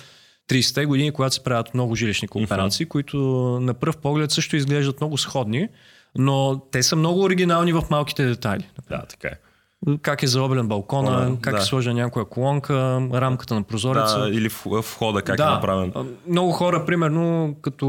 30-те 0.52 0.86
години, 0.86 1.12
когато 1.12 1.36
се 1.36 1.44
правят 1.44 1.74
много 1.74 1.96
жилищни 1.96 2.28
кооперации, 2.28 2.86
които 2.86 3.18
на 3.62 3.74
пръв 3.74 3.98
поглед 3.98 4.32
също 4.32 4.56
изглеждат 4.56 5.02
много 5.02 5.18
сходни, 5.18 5.68
но 6.18 6.62
те 6.72 6.84
са 6.84 6.96
много 6.96 7.22
оригинални 7.24 7.74
в 7.74 7.84
малките 7.90 8.26
детайли. 8.26 8.70
Да, 8.90 9.02
така 9.10 9.28
е. 9.28 9.36
Как 10.02 10.24
е 10.24 10.28
заоблен 10.28 10.68
балкона, 10.68 11.12
Балкона, 11.12 11.38
как 11.42 11.56
да. 11.56 11.60
е 11.62 11.64
сложена 11.64 11.96
някоя 11.96 12.26
колонка, 12.26 12.74
рамката 13.14 13.56
на 13.56 13.64
прозореца. 13.64 14.20
Да, 14.20 14.30
или 14.30 14.50
входа 14.82 15.22
как 15.22 15.40
е 15.40 15.44
направен. 15.44 15.92
а, 15.96 16.04
Много 16.28 16.52
хора, 16.52 16.86
примерно, 16.86 17.56
като 17.62 17.88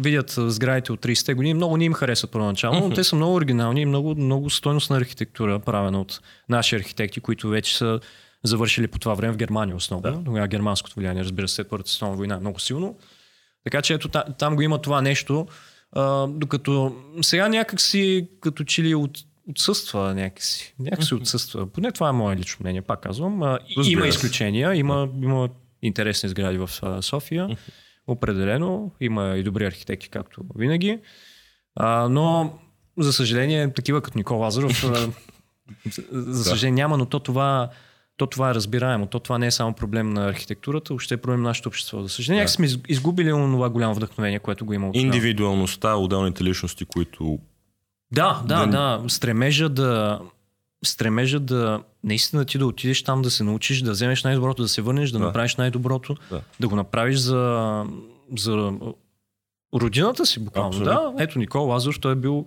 видят 0.00 0.34
сградите 0.38 0.92
от 0.92 1.00
30-те 1.00 1.34
години, 1.34 1.54
много 1.54 1.76
не 1.76 1.84
им 1.84 1.92
харесват 1.92 2.30
първоначално, 2.30 2.88
но 2.88 2.94
те 2.94 3.04
са 3.04 3.16
много 3.16 3.34
оригинални 3.34 3.80
и 3.80 3.86
много, 3.86 4.14
много 4.14 4.50
стойностна 4.50 4.96
архитектура, 4.96 5.58
правена 5.58 6.00
от 6.00 6.20
наши 6.48 6.76
архитекти, 6.76 7.20
които 7.20 7.48
вече 7.48 7.76
са 7.76 8.00
завършили 8.44 8.86
по 8.86 8.98
това 8.98 9.14
време 9.14 9.32
в 9.32 9.36
Германия 9.36 9.76
основно. 9.76 10.02
Да. 10.02 10.24
Тогава 10.24 10.48
германското 10.48 10.96
влияние, 10.96 11.24
разбира 11.24 11.48
се, 11.48 11.54
след 11.54 11.68
Първата 11.68 11.90
световна 11.90 12.16
война 12.16 12.34
е 12.34 12.40
много 12.40 12.60
силно. 12.60 12.98
Така 13.64 13.82
че 13.82 13.94
ето 13.94 14.08
та- 14.08 14.24
там 14.38 14.56
го 14.56 14.62
има 14.62 14.78
това 14.80 15.02
нещо, 15.02 15.46
а, 15.92 16.26
докато 16.26 16.96
сега 17.22 17.48
някакси 17.48 18.28
като 18.40 18.64
че 18.64 18.82
ли 18.82 18.94
от, 18.94 19.18
отсъства 19.50 20.14
някакси. 20.14 20.74
Някакси 20.78 21.14
отсъства. 21.14 21.66
Поне 21.66 21.92
това 21.92 22.08
е 22.08 22.12
мое 22.12 22.36
лично 22.36 22.56
мнение, 22.60 22.82
пак 22.82 23.00
казвам. 23.00 23.42
А, 23.42 23.58
има 23.84 24.06
изключения, 24.06 24.74
има, 24.74 25.08
има 25.22 25.48
интересни 25.82 26.28
сгради 26.28 26.58
в 26.58 26.70
София. 27.02 27.56
Определено. 28.06 28.92
Има 29.00 29.36
и 29.36 29.42
добри 29.42 29.64
архитекти, 29.66 30.08
както 30.08 30.40
винаги. 30.54 30.98
А, 31.76 32.08
но, 32.08 32.58
за 32.98 33.12
съжаление, 33.12 33.72
такива 33.72 34.02
като 34.02 34.18
Никол 34.18 34.38
Лазаров, 34.38 34.84
за, 35.90 36.32
за 36.32 36.44
съжаление 36.44 36.82
няма, 36.82 36.98
но 36.98 37.06
то 37.06 37.20
това, 37.20 37.70
то 38.18 38.26
това 38.26 38.50
е 38.50 38.54
разбираемо. 38.54 39.06
То 39.06 39.20
това 39.20 39.38
не 39.38 39.46
е 39.46 39.50
само 39.50 39.72
проблем 39.72 40.10
на 40.10 40.28
архитектурата, 40.28 40.88
въобще 40.88 41.14
е 41.14 41.16
проблем 41.16 41.42
на 41.42 41.48
нашето 41.48 41.68
общество. 41.68 42.02
За 42.02 42.08
съжаление, 42.08 42.44
да. 42.44 42.48
сме 42.48 42.66
из- 42.66 42.78
изгубили 42.88 43.30
това 43.30 43.70
голямо 43.70 43.94
вдъхновение, 43.94 44.38
което 44.38 44.66
го 44.66 44.72
има 44.72 44.88
от. 44.88 44.96
Индивидуалността, 44.96 45.94
отделните 45.94 46.44
личности, 46.44 46.84
които... 46.84 47.38
Да, 48.12 48.42
да, 48.46 48.66
Да. 48.66 48.98
да. 48.98 49.08
Стремежа 49.08 49.68
да 49.68 50.20
стремежа 50.84 51.40
да 51.40 51.80
наистина 52.04 52.44
ти 52.44 52.58
да 52.58 52.66
отидеш 52.66 53.02
там 53.02 53.22
да 53.22 53.30
се 53.30 53.44
научиш, 53.44 53.82
да 53.82 53.90
вземеш 53.90 54.24
най-доброто, 54.24 54.62
да 54.62 54.68
се 54.68 54.82
върнеш, 54.82 55.10
да, 55.10 55.18
Да. 55.18 55.24
направиш 55.24 55.56
най-доброто, 55.56 56.16
Да. 56.30 56.40
да 56.60 56.68
го 56.68 56.76
направиш 56.76 57.16
за, 57.18 57.84
за 58.38 58.72
родината 59.74 60.26
си 60.26 60.40
буквално. 60.40 60.68
Абсолютно. 60.68 60.92
Да, 61.16 61.22
ето 61.24 61.38
Никол 61.38 61.62
Лазаров, 61.62 62.00
той 62.00 62.12
е 62.12 62.16
бил 62.16 62.46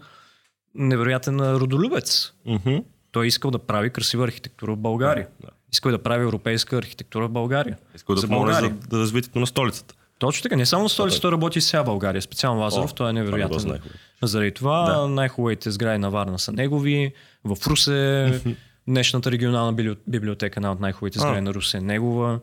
невероятен 0.76 1.40
родолюбец. 1.42 2.34
Мгм. 2.46 2.76
Той 3.12 3.26
е 3.26 3.28
искал 3.28 3.52
да 3.52 3.60
прави 3.60 3.90
красива 3.90 4.24
архитектура 4.24 4.74
в 4.74 4.78
България. 4.78 5.28
Да. 5.42 5.48
Искал 5.74 5.90
е 5.90 5.94
да 5.94 6.00
прави 6.00 6.24
европейска 6.24 6.78
архитектура 6.78 7.28
в 7.28 7.32
България. 7.32 7.78
Искал 7.96 8.16
да 8.16 8.22
помогне 8.22 8.54
за, 8.54 8.72
за 8.92 9.00
развитието 9.00 9.40
на 9.40 9.48
столицата. 9.48 9.94
Точно 10.20 10.44
така. 10.44 10.56
Не 10.56 10.66
само 10.66 10.84
на 10.84 10.90
столицата, 10.90 11.22
той 11.22 11.32
работи 11.32 11.60
и 11.60 11.62
сега 11.62 11.84
България. 11.84 12.22
Специално 12.22 12.62
Лазаров, 12.62 12.92
О, 12.92 12.96
той 12.96 13.10
е 13.10 13.14
това 13.14 13.22
го 13.22 13.26
невероятен. 13.26 13.60
знаех. 13.60 13.82
Заради 14.24 14.52
това 14.52 14.86
Да. 14.86 14.94
да. 14.94 15.08
най-хубавите 15.08 15.72
сгради 15.72 15.98
на 15.98 16.10
Варна 16.10 16.40
са 16.40 16.52
негови. 16.52 17.14
В 17.46 17.58
Русе, 17.68 18.42
днешната 18.88 19.32
регионална 19.32 19.74
библи- 19.74 19.98
библиотека, 20.08 20.60
една 20.60 20.72
от 20.72 20.80
най-хубавите 20.80 21.20
сгради 21.20 21.42
на 21.42 21.54
Русе 21.54 21.78
е 21.78 21.82
негова. 21.82 22.40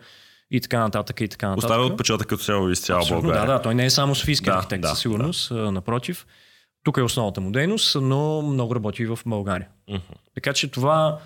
И 0.50 0.60
така 0.60 0.78
нататък, 0.78 1.20
и 1.20 1.28
така 1.28 1.48
нататък. 1.48 1.64
Оставя 1.64 1.84
отпечатък 1.84 2.26
като 2.26 2.42
цяло 2.42 2.70
из 2.70 2.80
цяла 2.80 3.04
България. 3.10 3.40
Да, 3.40 3.52
да, 3.52 3.62
той 3.62 3.74
не 3.74 3.84
е 3.84 3.90
само 3.90 4.14
софийски 4.14 4.44
Да, 4.44 4.52
архитект, 4.52 4.82
да, 4.82 4.88
със 4.88 4.98
сигурност, 4.98 5.50
а, 5.50 5.72
напротив. 5.72 6.26
Тук 6.84 6.96
е 6.96 7.02
основната 7.02 7.40
му 7.40 7.50
дейност, 7.50 7.96
но 7.96 8.42
много 8.42 8.74
работи 8.74 9.02
и 9.02 9.06
в 9.06 9.18
България. 9.26 9.68
Мгм. 9.88 9.98
Така 10.34 10.52
че 10.52 10.68
това, 10.68 11.18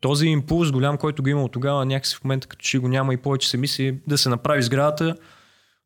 този 0.00 0.26
импулс 0.26 0.72
голям, 0.72 0.98
който 0.98 1.22
го 1.22 1.28
има 1.28 1.44
от 1.44 1.52
тогава, 1.52 1.84
някакси 1.84 2.16
в 2.16 2.24
момента 2.24 2.46
като 2.46 2.62
че 2.62 2.78
го 2.78 2.88
няма 2.88 3.14
и 3.14 3.16
повече 3.16 3.48
се 3.48 3.56
мисли 3.56 3.98
да 4.06 4.18
се 4.18 4.28
направи 4.28 4.62
сградата, 4.62 5.16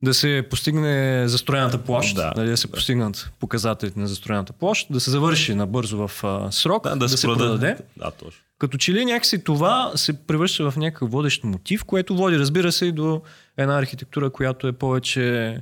да 0.02 0.14
се 0.14 0.46
постигне 0.50 1.28
застроената 1.28 1.78
площ, 1.78 2.16
Да, 2.16 2.32
да, 2.36 2.44
да 2.44 2.56
се 2.56 2.70
постигнат 2.70 3.30
показателите 3.40 4.00
на 4.00 4.06
застроената 4.06 4.52
площ, 4.52 4.86
да 4.90 5.00
се 5.00 5.10
завърши 5.10 5.54
набързо 5.54 6.08
в 6.08 6.24
а, 6.24 6.52
срок, 6.52 6.82
Да, 6.84 6.90
да, 6.90 6.96
да, 6.96 7.08
се 7.08 7.26
продаде. 7.26 7.76
Да, 7.96 8.10
точно. 8.10 8.40
Като 8.58 8.78
че 8.78 8.92
ли 8.92 9.04
някакси 9.04 9.44
това 9.44 9.92
се 9.94 10.26
превръща 10.26 10.70
в 10.70 10.76
някакъв 10.76 11.10
водещ 11.10 11.44
мотив, 11.44 11.84
което 11.84 12.16
води, 12.16 12.38
разбира 12.38 12.72
се, 12.72 12.86
и 12.86 12.92
до 12.92 13.22
една 13.56 13.78
архитектура, 13.78 14.30
която 14.30 14.66
е 14.68 14.72
повече 14.72 15.58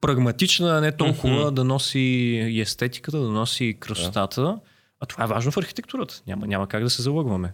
прагматична, 0.00 0.80
не 0.80 0.92
толкова 0.92 1.50
да 1.50 1.64
носи 1.64 1.98
и 2.50 2.60
естетиката, 2.60 3.18
да 3.18 3.28
носи 3.28 3.64
и 3.64 3.74
красотата. 3.74 4.58
А 5.00 5.06
това 5.06 5.24
е 5.24 5.26
важно 5.26 5.52
в 5.52 5.56
архитектурата. 5.56 6.22
Няма, 6.26 6.46
няма 6.46 6.66
как 6.66 6.82
да 6.82 6.90
се 6.90 7.02
залъгваме. 7.02 7.52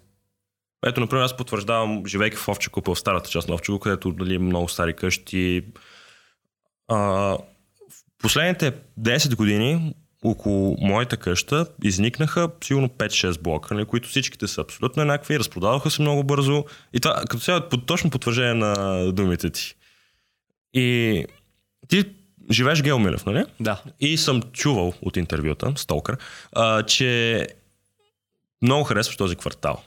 Ето, 0.86 1.00
например, 1.00 1.24
аз 1.24 1.36
потвърждавам, 1.36 2.06
живейки 2.06 2.36
в 2.36 2.48
Овча 2.48 2.70
купа, 2.70 2.94
в 2.94 2.98
старата 2.98 3.30
част 3.30 3.48
на 3.48 3.54
Овча 3.54 3.72
купа, 3.72 3.82
където 3.82 4.14
нали, 4.18 4.34
има 4.34 4.44
много 4.44 4.68
стари 4.68 4.96
къщи. 4.96 5.62
А, 6.88 6.96
в 6.98 7.38
последните 8.18 8.72
10 9.00 9.36
години 9.36 9.94
около 10.24 10.76
моята 10.80 11.16
къща 11.16 11.66
изникнаха 11.84 12.50
сигурно 12.64 12.88
5-6 12.88 13.42
блока, 13.42 13.74
нали, 13.74 13.84
които 13.84 14.08
всичките 14.08 14.48
са 14.48 14.60
абсолютно 14.60 15.02
еднакви, 15.02 15.38
разпродаваха 15.38 15.90
се 15.90 16.02
много 16.02 16.24
бързо. 16.24 16.64
И 16.92 17.00
това 17.00 17.14
като 17.14 17.38
цяло 17.38 17.58
е 17.58 17.86
точно 17.86 18.10
потвърждение 18.10 18.54
на 18.54 19.04
думите 19.12 19.50
ти. 19.50 19.74
И 20.74 21.24
ти 21.88 22.04
живееш 22.50 22.78
в 22.78 22.82
Геомилев, 22.82 23.26
нали? 23.26 23.44
Да. 23.60 23.82
И 24.00 24.16
съм 24.16 24.42
чувал 24.42 24.94
от 25.02 25.16
интервюта, 25.16 25.72
Столкър, 25.76 26.16
а, 26.52 26.82
че 26.82 27.46
много 28.62 28.84
харесваш 28.84 29.16
този 29.16 29.36
квартал. 29.36 29.82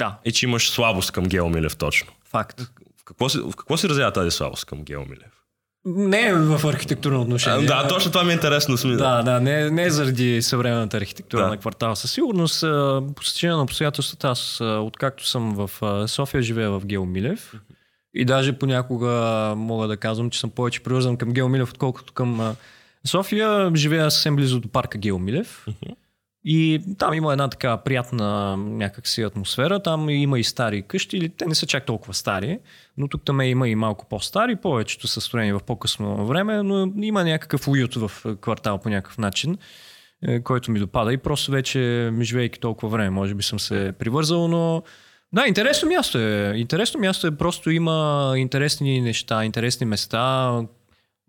Да. 0.00 0.18
И 0.24 0.32
че 0.32 0.46
имаш 0.46 0.70
слабост 0.70 1.10
към 1.12 1.24
Гео 1.24 1.48
Милев 1.48 1.76
точно. 1.76 2.12
Факт. 2.30 2.60
В 3.00 3.04
какво 3.04 3.28
се, 3.28 3.38
в 3.40 3.50
какво 3.56 3.76
се 3.76 3.88
разява 3.88 4.12
тази 4.12 4.30
слабост 4.30 4.64
към 4.64 4.82
Гео 4.82 5.00
Милев? 5.00 5.30
Не 5.84 6.34
в 6.34 6.66
архитектурно 6.68 7.20
отношение. 7.20 7.66
Да, 7.66 7.88
точно 7.88 8.12
това 8.12 8.24
ми 8.24 8.30
е 8.30 8.34
интересно. 8.34 8.76
Сми. 8.76 8.96
Да, 8.96 9.22
да, 9.22 9.40
не, 9.40 9.70
не 9.70 9.90
заради 9.90 10.42
съвременната 10.42 10.96
архитектура 10.96 11.42
Да. 11.42 11.48
на 11.48 11.56
квартала. 11.56 11.96
Със 11.96 12.12
сигурност, 12.12 12.62
а, 12.62 13.02
по 13.16 13.24
стечение 13.24 13.56
на 13.56 13.62
обстоятелствата, 13.62 14.28
аз, 14.28 14.60
а, 14.60 14.64
откакто 14.64 15.26
съм 15.28 15.54
в 15.54 15.70
а, 15.82 16.08
София, 16.08 16.42
живея 16.42 16.70
в 16.70 16.86
Гео 16.86 17.06
Милев. 17.06 17.54
И 18.14 18.24
даже 18.24 18.52
понякога 18.52 19.10
мога 19.56 19.88
да 19.88 19.96
казвам, 19.96 20.30
че 20.30 20.40
съм 20.40 20.50
повече 20.50 20.82
привързан 20.82 21.16
към 21.16 21.32
Гео 21.32 21.48
Милев, 21.48 21.70
отколкото 21.70 22.12
към 22.12 22.40
а, 22.40 22.54
София. 23.06 23.70
Живея 23.74 24.10
съвсем 24.10 24.36
близо 24.36 24.60
до 24.60 24.68
парка 24.68 24.98
Гео 24.98 25.18
Милев. 25.18 25.66
И 26.44 26.82
там 26.98 27.14
има 27.14 27.32
една 27.32 27.48
така 27.48 27.76
приятна 27.76 28.56
някакси 28.56 29.22
атмосфера. 29.22 29.82
Там 29.82 30.10
има 30.10 30.38
и 30.38 30.44
стари 30.44 30.82
къщи, 30.82 31.16
или 31.16 31.28
те 31.28 31.46
не 31.46 31.54
са 31.54 31.66
чак 31.66 31.86
толкова 31.86 32.14
стари, 32.14 32.58
но 32.96 33.08
тук 33.08 33.24
там 33.24 33.40
има 33.40 33.68
и 33.68 33.74
малко 33.74 34.06
по-стари, 34.08 34.56
повечето 34.56 35.06
са 35.06 35.20
строени 35.20 35.52
в 35.52 35.60
по-късно 35.66 36.26
време, 36.26 36.62
но 36.62 36.92
има 37.02 37.24
някакъв 37.24 37.68
уют 37.68 37.94
в 37.94 38.12
квартал 38.40 38.78
по 38.78 38.88
някакъв 38.88 39.18
начин, 39.18 39.58
е, 40.22 40.40
който 40.40 40.70
ми 40.70 40.78
допада 40.78 41.12
и 41.12 41.18
просто 41.18 41.50
вече 41.50 42.12
живейки 42.20 42.60
толкова 42.60 42.88
време, 42.88 43.10
може 43.10 43.34
би 43.34 43.42
съм 43.42 43.60
се 43.60 43.92
привързал, 43.98 44.48
но 44.48 44.82
да, 45.32 45.46
интересно 45.48 45.88
място 45.88 46.18
е. 46.18 46.52
Интересно 46.56 47.00
място 47.00 47.26
е, 47.26 47.36
просто 47.36 47.70
има 47.70 48.32
интересни 48.36 49.00
неща, 49.00 49.44
интересни 49.44 49.86
места. 49.86 50.52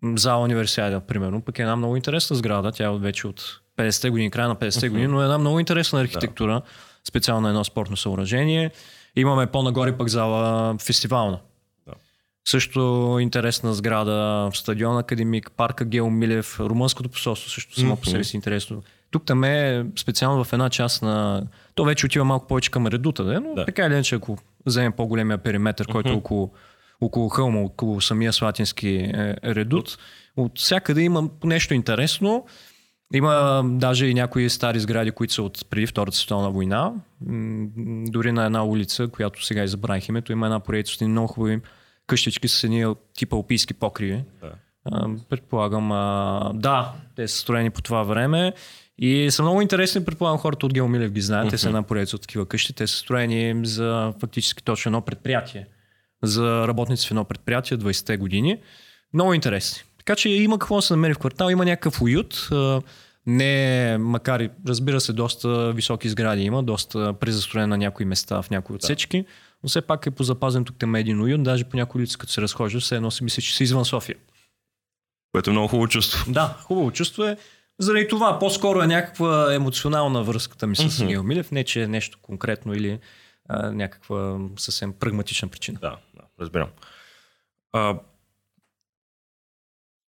За 0.04 0.36
универсиада, 0.36 1.00
примерно, 1.00 1.42
пък 1.42 1.60
е 1.60 1.62
една 1.62 1.76
много 1.76 1.96
интересна 1.96 2.36
сграда. 2.36 2.72
Тя 2.72 2.86
е 2.86 2.98
вече 2.98 3.28
от 3.28 3.62
50-те 3.78 4.10
години, 4.10 4.32
края 4.32 4.48
на 4.48 4.56
50-те 4.56 4.90
години, 4.90 5.08
но 5.08 5.22
е 5.22 5.24
една 5.24 5.38
много 5.38 5.60
интересна 5.60 6.02
архитектура, 6.02 6.62
специално 7.08 7.48
едно 7.48 7.64
спортно 7.64 7.98
съоръжение. 7.98 8.72
Имаме 9.16 9.48
по-нагоре 9.48 9.98
пък 9.98 10.08
зала 10.08 10.76
фестивална. 10.78 11.40
Да. 11.88 11.94
Също 12.48 13.18
интересна 13.22 13.74
сграда, 13.74 14.50
стадион 14.54 14.98
Академик, 14.98 15.52
парка 15.58 15.86
Гео 15.86 16.10
Милев, 16.10 16.60
румънското 16.60 17.10
посолство 17.10 17.50
също 17.50 17.80
само 17.80 17.98
по 17.98 18.06
себе 18.06 18.24
си 18.24 18.36
интересно. 18.36 18.84
Тук 19.12 19.26
там 19.26 19.44
е 19.44 19.86
специално 20.00 20.44
в 20.44 20.54
една 20.54 20.70
част 20.70 21.02
на... 21.02 21.44
То 21.76 21.84
вече 21.84 22.06
отива 22.06 22.26
малко 22.26 22.48
повече 22.48 22.72
към 22.72 22.88
редута, 22.88 23.24
да? 23.24 23.40
но 23.40 23.54
Да. 23.56 23.66
така 23.66 23.86
или 23.86 23.94
иначе, 23.94 24.16
ако 24.16 24.38
вземем 24.66 24.92
по-големия 24.92 25.38
периметр, 25.38 25.84
който 25.92 26.10
е 26.10 26.14
около, 26.14 26.52
около 27.02 27.30
хълма, 27.30 27.60
около 27.60 28.02
самия 28.02 28.34
Слатински 28.34 28.90
е, 28.90 29.36
редут, 29.46 29.98
от 30.38 30.60
всякъде 30.60 31.02
има 31.02 31.30
нещо 31.44 31.74
интересно. 31.74 32.46
Има 33.14 33.64
даже 33.66 34.06
и 34.06 34.14
някои 34.14 34.50
стари 34.50 34.80
сгради, 34.80 35.12
които 35.12 35.34
са 35.34 35.44
от 35.44 35.70
преди 35.70 35.88
Втората 35.88 36.18
световна 36.18 36.52
война. 36.52 36.94
Дори 38.08 38.32
на 38.32 38.46
една 38.46 38.66
улица, 38.66 39.08
която 39.08 39.46
сега 39.46 39.64
избрах 39.64 40.10
името, 40.10 40.32
има 40.32 40.46
една 40.46 40.60
поредица 40.60 40.98
едни 41.02 41.12
много 41.12 41.28
хубави 41.28 41.62
къщички 42.08 42.48
с 42.48 42.64
едни 42.64 42.94
типа 43.14 43.36
алпийски 43.36 43.74
покриви. 43.74 44.24
Да. 44.42 44.52
Предполагам, 45.30 45.90
да, 46.60 46.94
те 47.16 47.28
са 47.28 47.38
строени 47.38 47.70
по 47.70 47.82
това 47.82 48.04
време 48.04 48.54
и 48.98 49.32
са 49.32 49.44
много 49.44 49.62
интересни, 49.62 50.06
предполагам 50.06 50.38
хората 50.38 50.66
от 50.66 50.74
Геомилев 50.74 51.12
ги 51.12 51.22
знаят, 51.22 51.50
те 51.50 51.58
са 51.58 51.68
една 51.68 51.84
поредица 51.84 52.16
от 52.16 52.22
такива 52.22 52.46
къщи, 52.46 52.74
те 52.74 52.88
са 52.88 52.96
строени 52.96 53.66
за 53.66 54.14
фактически 54.20 54.64
точно 54.64 54.90
едно 54.90 55.02
предприятие, 55.02 55.68
за 56.24 56.68
работници 56.68 57.08
в 57.08 57.12
едно 57.12 57.24
предприятие 57.24 57.78
20-те 57.78 58.18
години. 58.18 58.58
Много 59.14 59.34
интересни. 59.34 59.82
Така 59.98 60.16
че 60.16 60.30
има 60.30 60.60
какво 60.60 60.76
да 60.76 60.82
се 60.82 60.94
намери 60.94 61.14
в 61.14 61.20
квартал, 61.20 61.50
има 61.50 61.66
някакъв 61.66 62.02
уют, 62.02 62.50
не, 63.26 63.98
макар 63.98 64.40
и 64.40 64.50
разбира 64.68 65.02
се, 65.02 65.14
доста 65.14 65.74
високи 65.74 66.10
сгради 66.10 66.42
има, 66.42 66.64
доста 66.64 67.14
презастроен 67.14 67.70
на 67.70 67.78
някои 67.78 68.06
места 68.06 68.42
в 68.42 68.50
някои 68.50 68.76
отсечки, 68.76 69.26
но 69.64 69.70
все 69.70 69.82
пак 69.82 70.06
е 70.06 70.12
позапазен 70.12 70.66
тук 70.66 70.76
там 70.80 70.96
е 70.96 71.00
един 71.00 71.22
уют, 71.22 71.44
даже 71.44 71.64
по 71.64 71.78
някои 71.78 72.00
улици, 72.00 72.18
като 72.18 72.32
се 72.32 72.42
разхожда, 72.42 72.80
все 72.80 72.96
едно 72.96 73.12
си 73.12 73.24
мисля, 73.24 73.42
че 73.42 73.56
си 73.56 73.64
извън 73.64 73.86
София. 73.86 74.16
Което 75.32 75.50
е 75.50 75.54
много 75.54 75.68
хубаво 75.68 75.88
чувство. 75.88 76.32
Да, 76.32 76.58
хубаво 76.62 76.92
чувство 76.92 77.24
е. 77.24 77.38
Заради 77.80 78.08
това 78.08 78.40
по-скоро 78.40 78.82
е 78.82 78.88
някаква 78.88 79.54
емоционална 79.54 80.24
връзката 80.24 80.68
ми 80.68 80.76
с 80.76 81.06
Гео 81.06 81.24
Милев, 81.24 81.52
не 81.52 81.64
че 81.64 81.84
е 81.84 81.88
нещо 81.88 82.18
конкретно 82.22 82.74
или 82.74 83.00
а, 83.50 83.72
някаква 83.72 84.40
съвсем 84.58 84.94
прагматична 84.94 85.48
причина. 85.48 85.80
Да, 85.82 85.90
да, 85.90 86.11
разбирам. 86.42 86.68
А, 87.74 87.96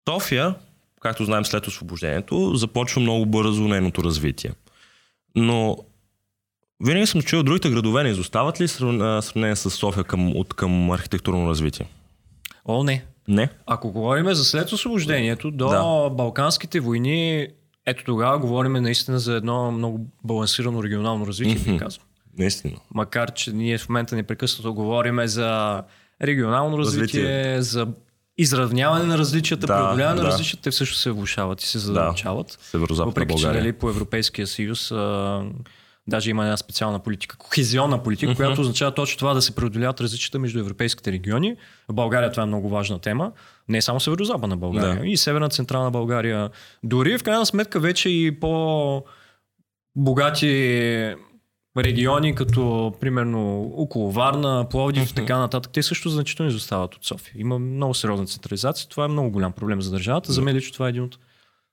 София, 0.09 0.55
както 1.01 1.25
знаем 1.25 1.45
след 1.45 1.67
освобождението, 1.67 2.55
започва 2.55 3.01
много 3.01 3.27
бързо 3.27 3.69
нейното 3.69 4.05
развитие. 4.05 4.53
Но 5.37 5.77
винаги 6.85 7.07
съм 7.07 7.23
чуил, 7.23 7.43
другите 7.43 7.71
градове 7.71 8.03
не 8.03 8.09
изостават 8.09 8.61
ли 8.61 8.69
сравнение 8.69 9.57
с 9.57 9.71
София 9.71 10.05
към, 10.05 10.37
от 10.37 10.55
към 10.55 10.91
архитектурно 10.91 11.49
развитие? 11.49 11.87
О, 12.65 12.85
не. 12.85 13.05
Не? 13.29 13.49
Ако 13.67 13.93
говорим 13.93 14.35
за 14.35 14.45
след 14.45 14.73
освобождението 14.73 15.51
до 15.51 15.69
Да. 15.69 16.11
Балканските 16.11 16.81
войни, 16.81 17.49
ето 17.87 18.05
тогава 18.05 18.39
говорим 18.39 18.73
наистина 18.73 19.19
за 19.19 19.35
едно 19.35 19.71
много 19.73 20.07
балансирано 20.25 20.83
регионално 20.83 21.27
развитие, 21.27 21.55
Мгм. 21.55 21.71
бих 21.71 21.81
казал. 21.81 22.03
Наистина. 22.39 22.77
Макар, 22.95 23.33
че 23.33 23.53
ние 23.53 23.79
в 23.79 23.89
момента 23.89 24.17
непрекъснато 24.17 24.75
говорим 24.75 25.27
за 25.27 25.83
регионално 26.23 26.79
развитие, 26.79 27.23
Развитие. 27.23 27.63
за 27.63 27.87
изравняване 28.39 29.05
на 29.05 29.19
различията, 29.19 29.67
Да, 29.67 29.77
преодоляване 29.77 30.17
на 30.17 30.23
да. 30.23 30.33
различията, 30.33 30.63
те 30.63 30.73
също 30.73 30.97
се 30.97 31.11
влушават 31.11 31.63
и 31.63 31.67
се 31.67 31.79
задълбочават. 31.79 32.59
Северо-западна 32.63 33.11
Въпреки, 33.11 33.41
че 33.41 33.47
нали, 33.47 33.73
по 33.73 33.89
Европейския 33.91 34.47
съюз 34.47 34.91
а, 34.93 35.43
даже 36.07 36.31
има 36.31 36.45
една 36.45 36.57
специална 36.57 36.99
политика, 36.99 37.37
кохезионна 37.37 38.03
политика, 38.03 38.35
която 38.35 38.61
означава 38.61 38.95
точно 38.95 39.19
това 39.19 39.35
да 39.35 39.43
се 39.43 39.55
преодоляват 39.55 40.01
различията 40.01 40.39
между 40.39 40.59
европейските 40.59 41.13
региони. 41.13 41.57
В 41.89 41.95
България 41.95 42.31
това 42.31 42.43
е 42.43 42.47
много 42.47 42.69
важна 42.69 42.99
тема. 42.99 43.33
Не 43.69 43.83
само 43.83 44.01
Северо-Западна 44.01 44.57
България, 44.57 45.01
Да. 45.01 45.07
и 45.07 45.17
Северна 45.17 45.49
Централна 45.49 45.91
България. 45.91 46.51
Дори 46.83 47.19
в 47.19 47.23
крайна 47.23 47.47
сметка 47.47 47.81
вече 47.81 48.09
и 48.09 48.41
по 48.41 49.05
богати 49.97 51.15
региони, 51.85 52.35
като 52.35 52.95
примерно 53.01 53.61
около 53.77 54.13
Варна, 54.13 54.67
Пловдив 54.71 55.11
и 55.11 55.15
така 55.15 55.39
нататък, 55.39 55.73
те 55.73 55.83
също 55.83 56.09
значително 56.09 56.51
изостават 56.51 56.95
от 56.95 57.05
София. 57.05 57.35
Има 57.37 57.59
много 57.59 57.95
сериозна 57.95 58.27
централизация. 58.27 58.89
Това 58.89 59.05
е 59.05 59.09
много 59.09 59.31
голям 59.31 59.53
проблем 59.53 59.83
за 59.83 59.91
държавата. 59.91 60.33
За 60.33 60.43
мен 60.43 60.57
лично 60.57 60.73
това 60.73 60.87
е 60.87 60.91
един 60.91 61.03
от 61.03 61.19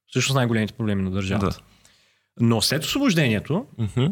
всъщност 0.07 0.35
най-големите 0.35 0.73
проблеми 0.73 1.01
на 1.03 1.11
държавата. 1.11 1.45
Да. 1.49 1.63
Но 2.39 2.61
след 2.61 2.83
освобождението, 2.83 3.65
Мгм. 3.77 4.05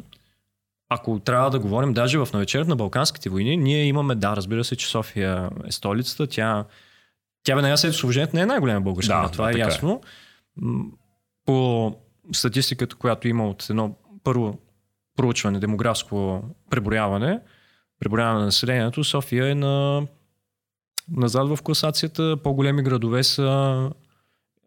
ако 0.90 1.20
трябва 1.20 1.50
да 1.50 1.60
говорим 1.60 1.94
даже 1.94 2.18
в 2.18 2.28
навечерието 2.34 2.70
на 2.70 2.76
Балканските 2.76 3.30
войни, 3.30 3.58
ние 3.58 3.86
имаме, 3.86 4.16
да, 4.16 4.36
разбира 4.36 4.64
се, 4.64 4.76
че 4.76 4.88
София 4.88 5.50
е 5.68 5.72
столицата. 5.72 6.28
Тя, 6.28 6.66
тя 7.44 7.56
веднага 7.56 7.78
след 7.78 7.92
освобождението 7.94 8.36
не 8.36 8.42
е 8.42 8.46
най-голяма 8.46 8.82
българска 8.82 9.14
Да, 9.16 9.30
това 9.30 9.50
е 9.50 9.54
е. 9.54 9.58
ясно. 9.58 10.02
М, 10.58 10.84
По 11.46 11.96
статистиката, 12.34 12.96
която 12.96 13.28
има 13.28 13.50
от 13.50 13.68
едно 13.70 13.96
първо 14.24 14.60
проучване, 15.16 15.60
демографско 15.60 16.44
преброяване, 16.70 17.40
преброяване 18.00 18.40
на 18.40 18.46
населението, 18.46 19.04
София 19.04 19.48
е 19.48 19.56
на 19.56 20.08
назад 21.12 21.50
в 21.50 21.62
класацията. 21.64 22.38
По-големи 22.44 22.84
градове 22.84 23.24
са 23.24 23.90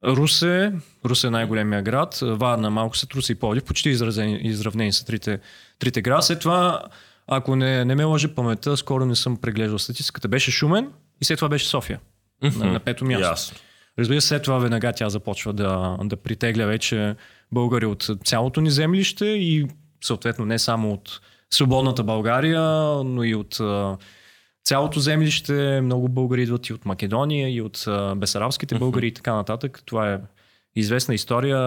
Русе, 0.07 0.73
Русе 1.05 1.27
е 1.27 1.31
най-големия 1.31 1.83
град, 1.83 2.19
Варна 2.23 2.71
малко 2.71 2.97
след 2.97 3.15
Русе 3.15 3.33
и 3.33 3.35
Пловдив, 3.35 3.65
почти 3.65 3.89
изразени, 3.89 4.41
изравнени 4.43 4.93
са 4.93 5.07
трите, 5.07 5.41
трите 5.79 6.03
града. 6.03 6.23
След 6.23 6.41
това, 6.41 6.83
ако 7.27 7.57
не, 7.57 7.85
не 7.85 7.95
ме 7.95 8.05
лъжи 8.05 8.29
паметта, 8.29 8.77
скоро 8.77 9.07
не 9.07 9.17
съм 9.17 9.37
преглеждал 9.37 9.79
статистиката, 9.79 10.29
беше 10.29 10.51
Шумен 10.51 10.93
и 11.21 11.25
след 11.25 11.39
това 11.39 11.49
беше 11.49 11.69
София. 11.69 12.01
На, 12.43 12.73
на 12.73 12.81
пето 12.81 13.05
място. 13.05 13.29
Ясно. 13.29 13.57
Разбира 13.99 14.21
се, 14.21 14.29
след 14.29 14.43
това 14.43 14.59
веднага 14.59 14.93
тя 14.93 15.09
започва 15.09 15.53
да, 15.53 15.99
да 16.05 16.17
притегля 16.17 16.67
вече 16.67 17.17
българи 17.53 17.87
от 17.87 18.11
цялото 18.25 18.61
ни 18.61 18.71
землище 18.71 19.27
и 19.27 19.67
съответно 20.05 20.45
не 20.45 20.59
само 20.59 20.93
от 20.93 21.21
свободната 21.51 22.03
България, 22.05 22.63
но 23.05 23.25
и 23.25 23.35
от 23.35 23.61
цялото 24.65 25.01
землище. 25.01 25.81
Много 25.81 26.09
българи 26.09 26.43
идват 26.43 26.67
и 26.67 26.73
от 26.73 26.85
Македония, 26.85 27.55
и 27.55 27.63
от 27.63 27.85
бесарабските 28.17 28.79
българи 28.79 29.07
и 29.07 29.15
така 29.15 29.35
нататък. 29.35 29.83
Това 29.87 30.13
е 30.13 30.19
известна 30.77 31.15
история. 31.15 31.59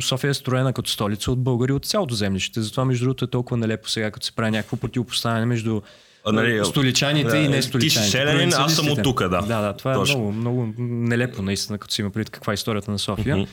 София 0.00 0.30
е 0.30 0.34
строена 0.34 0.72
като 0.72 0.90
столица 0.90 1.32
от 1.32 1.42
българи 1.42 1.72
от 1.72 1.86
цялото 1.86 2.14
землище. 2.14 2.62
Затова, 2.62 2.84
между 2.84 3.04
другото, 3.04 3.24
е 3.24 3.30
толкова 3.30 3.56
нелепо 3.56 3.88
сега, 3.88 4.10
като 4.10 4.26
се 4.26 4.32
прави 4.32 4.50
някакво 4.50 4.76
противопоставяне 4.76 5.46
между 5.46 5.80
А, 6.26 6.32
нали, 6.32 6.64
столичаните 6.64 7.30
да, 7.30 7.36
и 7.36 7.48
не 7.48 7.56
ти 7.56 7.62
си 7.62 7.68
столичаните. 7.68 8.10
селянин, 8.10 8.52
аз 8.52 8.74
съм 8.74 8.90
от 8.90 9.02
тука, 9.02 9.28
да. 9.28 9.40
Да, 9.40 9.60
да, 9.60 9.72
това 9.72 9.92
е 9.92 9.94
Точно. 9.94 10.18
много, 10.18 10.32
много 10.32 10.72
нелепо 10.78 11.42
наистина, 11.42 11.78
като 11.78 11.94
си 11.94 12.00
има 12.00 12.10
предвид 12.10 12.30
каква 12.30 12.52
е 12.52 12.54
историята 12.54 12.90
на 12.90 12.98
София. 12.98 13.46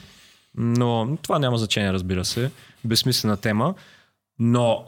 Но 0.57 1.17
това 1.21 1.39
няма 1.39 1.57
значение, 1.57 1.93
разбира 1.93 2.25
се. 2.25 2.51
Безсмислена 2.85 3.37
тема. 3.37 3.73
Но 4.43 4.85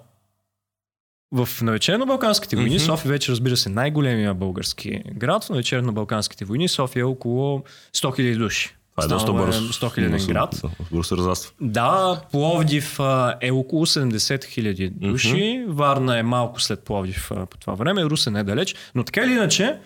в 1.31 1.49
навечер 1.61 1.95
на 1.95 2.05
Балканските 2.05 2.55
войни, 2.55 2.75
Мгм. 2.75 2.79
София 2.79 3.11
вече 3.11 3.31
разбира 3.31 3.57
се 3.57 3.69
най-големия 3.69 4.33
български 4.33 5.01
град. 5.07 5.43
В 5.43 5.49
навечер 5.49 5.79
на 5.79 5.91
Балканските 5.91 6.45
войни 6.45 6.67
София 6.67 7.01
е 7.01 7.03
около 7.03 7.63
100 7.93 8.19
000 8.19 8.37
души. 8.37 8.75
Това 8.91 9.05
е 9.05 9.07
доста 9.07 9.33
бързо. 9.33 9.61
100 9.63 9.99
000 9.99 10.27
град. 10.27 10.61
Бързо 10.91 11.03
се 11.03 11.15
разраства. 11.15 11.51
Да, 11.61 12.21
Пловдив 12.31 12.99
а, 12.99 13.35
е 13.41 13.51
около 13.51 13.85
70 13.85 14.45
хиляди 14.45 14.89
души. 14.89 15.65
Варна 15.67 16.19
е 16.19 16.23
малко 16.23 16.61
след 16.61 16.79
Пловдив 16.79 17.31
а, 17.31 17.45
по 17.45 17.57
това 17.57 17.73
време. 17.73 18.05
Русе 18.05 18.31
не 18.31 18.39
е 18.39 18.43
далеч. 18.43 18.75
Но 18.95 19.03
така 19.03 19.21
или 19.21 19.31
иначе, 19.31 19.77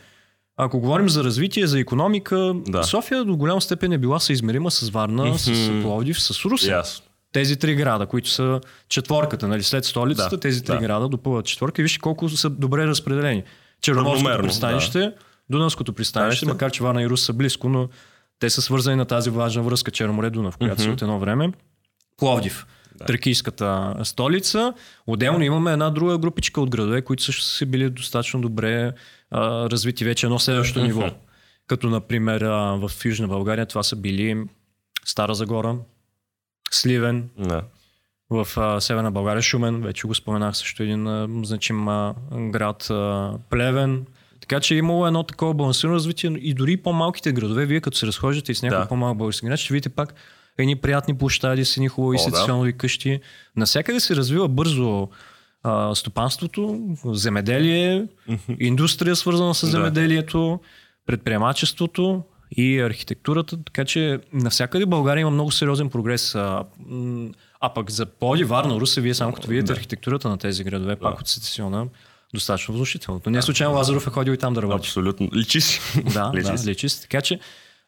Ако 0.58 0.80
говорим 0.80 1.10
за 1.10 1.24
развитие, 1.24 1.68
за 1.68 1.80
економика, 1.80 2.54
Да. 2.58 2.84
София 2.84 3.24
до 3.24 3.36
голяма 3.36 3.62
степен 3.62 3.92
е 3.92 3.98
била 3.98 4.20
съизмерима 4.20 4.72
с 4.72 4.90
Варна, 4.90 5.38
с 5.40 5.48
Мгм. 5.70 5.82
Пловдив, 5.82 6.22
с 6.22 6.46
Русе. 6.46 6.72
Ясно. 6.72 7.06
Тези 7.38 7.58
три 7.58 7.76
града, 7.76 8.06
които 8.06 8.30
са 8.30 8.62
четворката, 8.90 9.48
нали, 9.48 9.64
след 9.64 9.86
столицата, 9.86 10.30
Да, 10.30 10.40
тези 10.40 10.64
три 10.64 10.74
да. 10.74 10.80
града 10.80 11.08
допълват 11.10 11.46
четворка 11.46 11.82
и 11.82 11.84
вижте 11.84 12.00
колко 12.00 12.30
са 12.30 12.50
добре 12.50 12.88
разпределени. 12.88 13.44
Черноморското 13.82 14.42
пристанище, 14.42 15.12
Дунавското 15.50 15.94
пристанище, 15.94 16.30
Пристанище. 16.30 16.54
макар 16.54 16.72
че 16.72 16.84
Варна 16.84 17.04
и 17.04 17.10
Рус 17.10 17.22
са 17.22 17.34
близко, 17.34 17.70
но 17.70 17.90
те 18.40 18.50
са 18.50 18.62
свързани 18.62 18.96
на 18.96 19.06
тази 19.06 19.30
важна 19.30 19.64
връзка 19.64 19.92
Черноморе-Дунав, 19.92 20.58
която 20.58 20.82
са 20.82 20.88
Мгм. 20.88 20.94
от 20.94 21.02
едно 21.02 21.20
време. 21.20 21.52
Пловдив, 22.18 22.66
Да. 22.96 23.06
тракийската 23.06 23.96
столица. 24.04 24.74
Отделно 25.08 25.44
имаме 25.44 25.72
една 25.72 25.90
друга 25.90 26.18
групичка 26.18 26.62
от 26.62 26.70
градове, 26.70 27.02
които 27.02 27.24
също 27.24 27.44
са 27.44 27.66
били 27.66 27.90
достатъчно 27.90 28.42
добре 28.42 28.92
а, 29.32 29.70
развити 29.70 30.06
вече 30.06 30.26
едно 30.26 30.40
следващо 30.40 30.84
ниво. 30.84 31.10
Като 31.68 31.90
например 31.90 32.42
а, 32.42 32.52
в 32.78 32.92
Южна 33.06 33.28
България 33.28 33.66
това 33.66 33.84
са 33.84 33.96
били 33.96 34.44
Стара 35.06 35.36
Загора, 35.36 35.76
Сливен, 36.72 37.30
Да. 37.40 37.62
в 38.30 38.48
а, 38.58 38.82
Северна 38.82 39.12
България, 39.12 39.42
Шумен, 39.42 39.82
вече 39.82 40.08
го 40.08 40.16
споменах 40.16 40.58
също 40.58 40.84
един 40.84 41.08
а, 41.08 41.28
значим 41.44 41.88
а, 41.88 42.16
град, 42.32 42.90
а, 42.90 43.32
Плевен. 43.50 44.06
Така 44.42 44.60
че 44.60 44.74
е 44.76 44.78
имало 44.78 45.08
едно 45.08 45.24
такова 45.24 45.54
балансирано 45.54 45.96
развитие 45.96 46.30
и 46.32 46.54
дори 46.54 46.78
по-малките 46.78 47.32
градове, 47.32 47.66
вие 47.66 47.82
като 47.82 47.98
се 47.98 48.08
разхождате 48.08 48.52
и 48.52 48.56
с 48.56 48.62
някой 48.62 48.80
Да. 48.80 48.88
по-малък 48.88 49.18
български 49.18 49.46
град, 49.46 49.60
ще 49.60 49.74
видите 49.74 49.90
пак 49.90 50.14
едни 50.58 50.76
приятни 50.76 51.18
площади 51.18 51.66
с 51.66 51.78
едни 51.78 51.88
хубави 51.88 52.18
О, 52.50 52.64
да. 52.64 52.74
къщи. 52.74 53.20
Насякъде 53.56 54.00
се 54.00 54.16
развива 54.16 54.48
бързо 54.48 55.08
а, 55.64 55.96
стопанството, 55.96 56.80
земеделие, 57.06 58.08
индустрия 58.60 59.16
свързана 59.16 59.56
с 59.56 59.68
земеделието, 59.68 60.60
предприемачеството 61.06 62.24
и 62.52 62.80
архитектурата, 62.80 63.64
така 63.64 63.86
че 63.86 64.20
навсякъде 64.34 64.86
в 64.86 64.90
България 64.90 65.22
има 65.22 65.32
много 65.32 65.52
сериозен 65.52 65.90
прогрес. 65.90 66.36
А, 66.36 66.64
а 67.62 67.74
пък 67.74 67.92
за 67.92 68.06
Поди, 68.06 68.44
Варна, 68.44 68.76
Русе, 68.76 69.02
вие 69.02 69.14
само 69.14 69.34
като 69.34 69.48
видите 69.48 69.66
Да. 69.68 69.74
архитектурата 69.74 70.30
на 70.30 70.38
тези 70.38 70.64
градове, 70.64 70.96
пак 70.96 71.16
Да. 71.16 71.20
от 71.22 71.28
сецесиона, 71.28 71.86
достатъчно 72.34 72.74
внушителното. 72.74 73.30
Не 73.30 73.42
случайно 73.42 73.74
Лазаров 73.74 74.08
е 74.08 74.10
ходил 74.10 74.32
и 74.32 74.38
там 74.38 74.54
да 74.54 74.62
работи. 74.62 74.78
Абсолютно. 74.80 75.30
Личи 75.36 75.62
си. 75.62 75.80
Да, 76.14 76.32
Личи 76.36 76.52
да, 76.52 76.58
си. 76.58 76.70
личи 76.70 76.90
се. 76.90 77.02
Така 77.02 77.22
че 77.22 77.40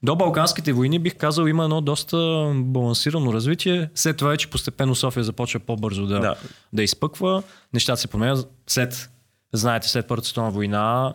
до 0.04 0.16
Балканските 0.16 0.74
войни 0.74 1.00
бих 1.00 1.16
казал 1.16 1.46
има 1.46 1.64
едно 1.64 1.82
доста 1.82 2.18
балансирано 2.56 3.34
развитие. 3.34 3.90
След 3.96 4.18
това 4.18 4.30
вече 4.32 4.50
постепенно 4.50 4.96
София 4.96 5.24
започва 5.24 5.60
по-бързо 5.60 6.06
да, 6.06 6.20
Да. 6.20 6.36
да 6.74 6.84
изпъква. 6.84 7.44
Нещата 7.74 8.02
се 8.02 8.08
променят. 8.08 8.48
След, 8.68 9.10
знаете, 9.54 9.90
след 9.90 10.08
Първата 10.08 10.28
световна 10.28 10.52
война 10.52 11.14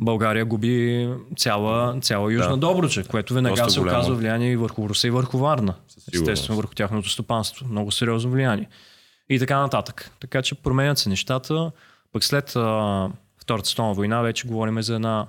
България 0.00 0.44
губи 0.44 1.08
цяла, 1.36 2.00
цяла 2.00 2.32
Южна 2.32 2.50
Да. 2.50 2.56
Добруджа, 2.56 3.04
което 3.04 3.34
веднага 3.34 3.56
Доста 3.56 3.70
се 3.70 3.80
голямо. 3.80 3.98
оказва 3.98 4.14
влияние 4.14 4.52
и 4.52 4.56
върху 4.56 4.88
Руса 4.88 5.06
и 5.06 5.10
върху 5.10 5.38
Варна. 5.38 5.74
Естествено 6.14 6.56
върху 6.56 6.74
тяхното 6.74 7.08
стопанство. 7.08 7.66
Много 7.68 7.90
сериозно 7.90 8.30
влияние. 8.30 8.68
И 9.28 9.38
така 9.38 9.60
нататък. 9.60 10.10
Така 10.20 10.42
че 10.42 10.54
променят 10.54 10.98
се 10.98 11.08
нещата. 11.08 11.70
Пък 12.12 12.24
след 12.24 12.56
а, 12.56 13.08
Втората 13.42 13.68
световна 13.68 13.94
война 13.94 14.22
вече 14.22 14.48
говорим 14.48 14.82
за 14.82 14.94
една 14.94 15.26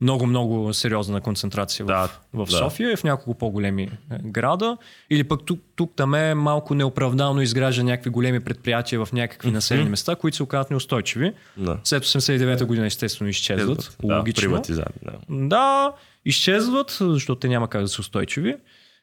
много-много 0.00 0.74
сериозна 0.74 1.20
концентрация 1.20 1.86
Да, 1.86 2.08
в, 2.32 2.46
в 2.46 2.50
да. 2.50 2.56
София 2.56 2.92
и 2.92 2.96
в 2.96 3.04
няколко 3.04 3.38
по-големи 3.38 3.82
е, 3.82 3.90
града. 4.24 4.76
Или 5.10 5.24
пък 5.24 5.44
тук, 5.44 5.60
тук 5.76 5.92
там 5.96 6.14
е 6.14 6.34
малко 6.34 6.74
неоправдано 6.74 7.40
изгражда 7.40 7.82
някакви 7.82 8.10
големи 8.10 8.40
предприятия 8.40 9.04
в 9.04 9.12
някакви 9.12 9.50
населени 9.50 9.90
места, 9.90 10.16
които 10.16 10.36
се 10.36 10.42
оказват 10.42 10.70
неустойчиви. 10.70 11.32
Да. 11.56 11.78
След 11.84 12.04
89-та 12.04 12.64
година 12.64 12.86
естествено 12.86 13.28
изчезват. 13.28 13.96
Да, 14.02 14.16
логично. 14.16 14.62
Да. 14.68 14.84
Да, 15.28 15.92
изчезват, 16.24 16.96
защото 17.00 17.40
те 17.40 17.48
няма 17.48 17.68
как 17.68 17.82
да 17.82 17.88
са 17.88 18.00
устойчиви. 18.00 18.56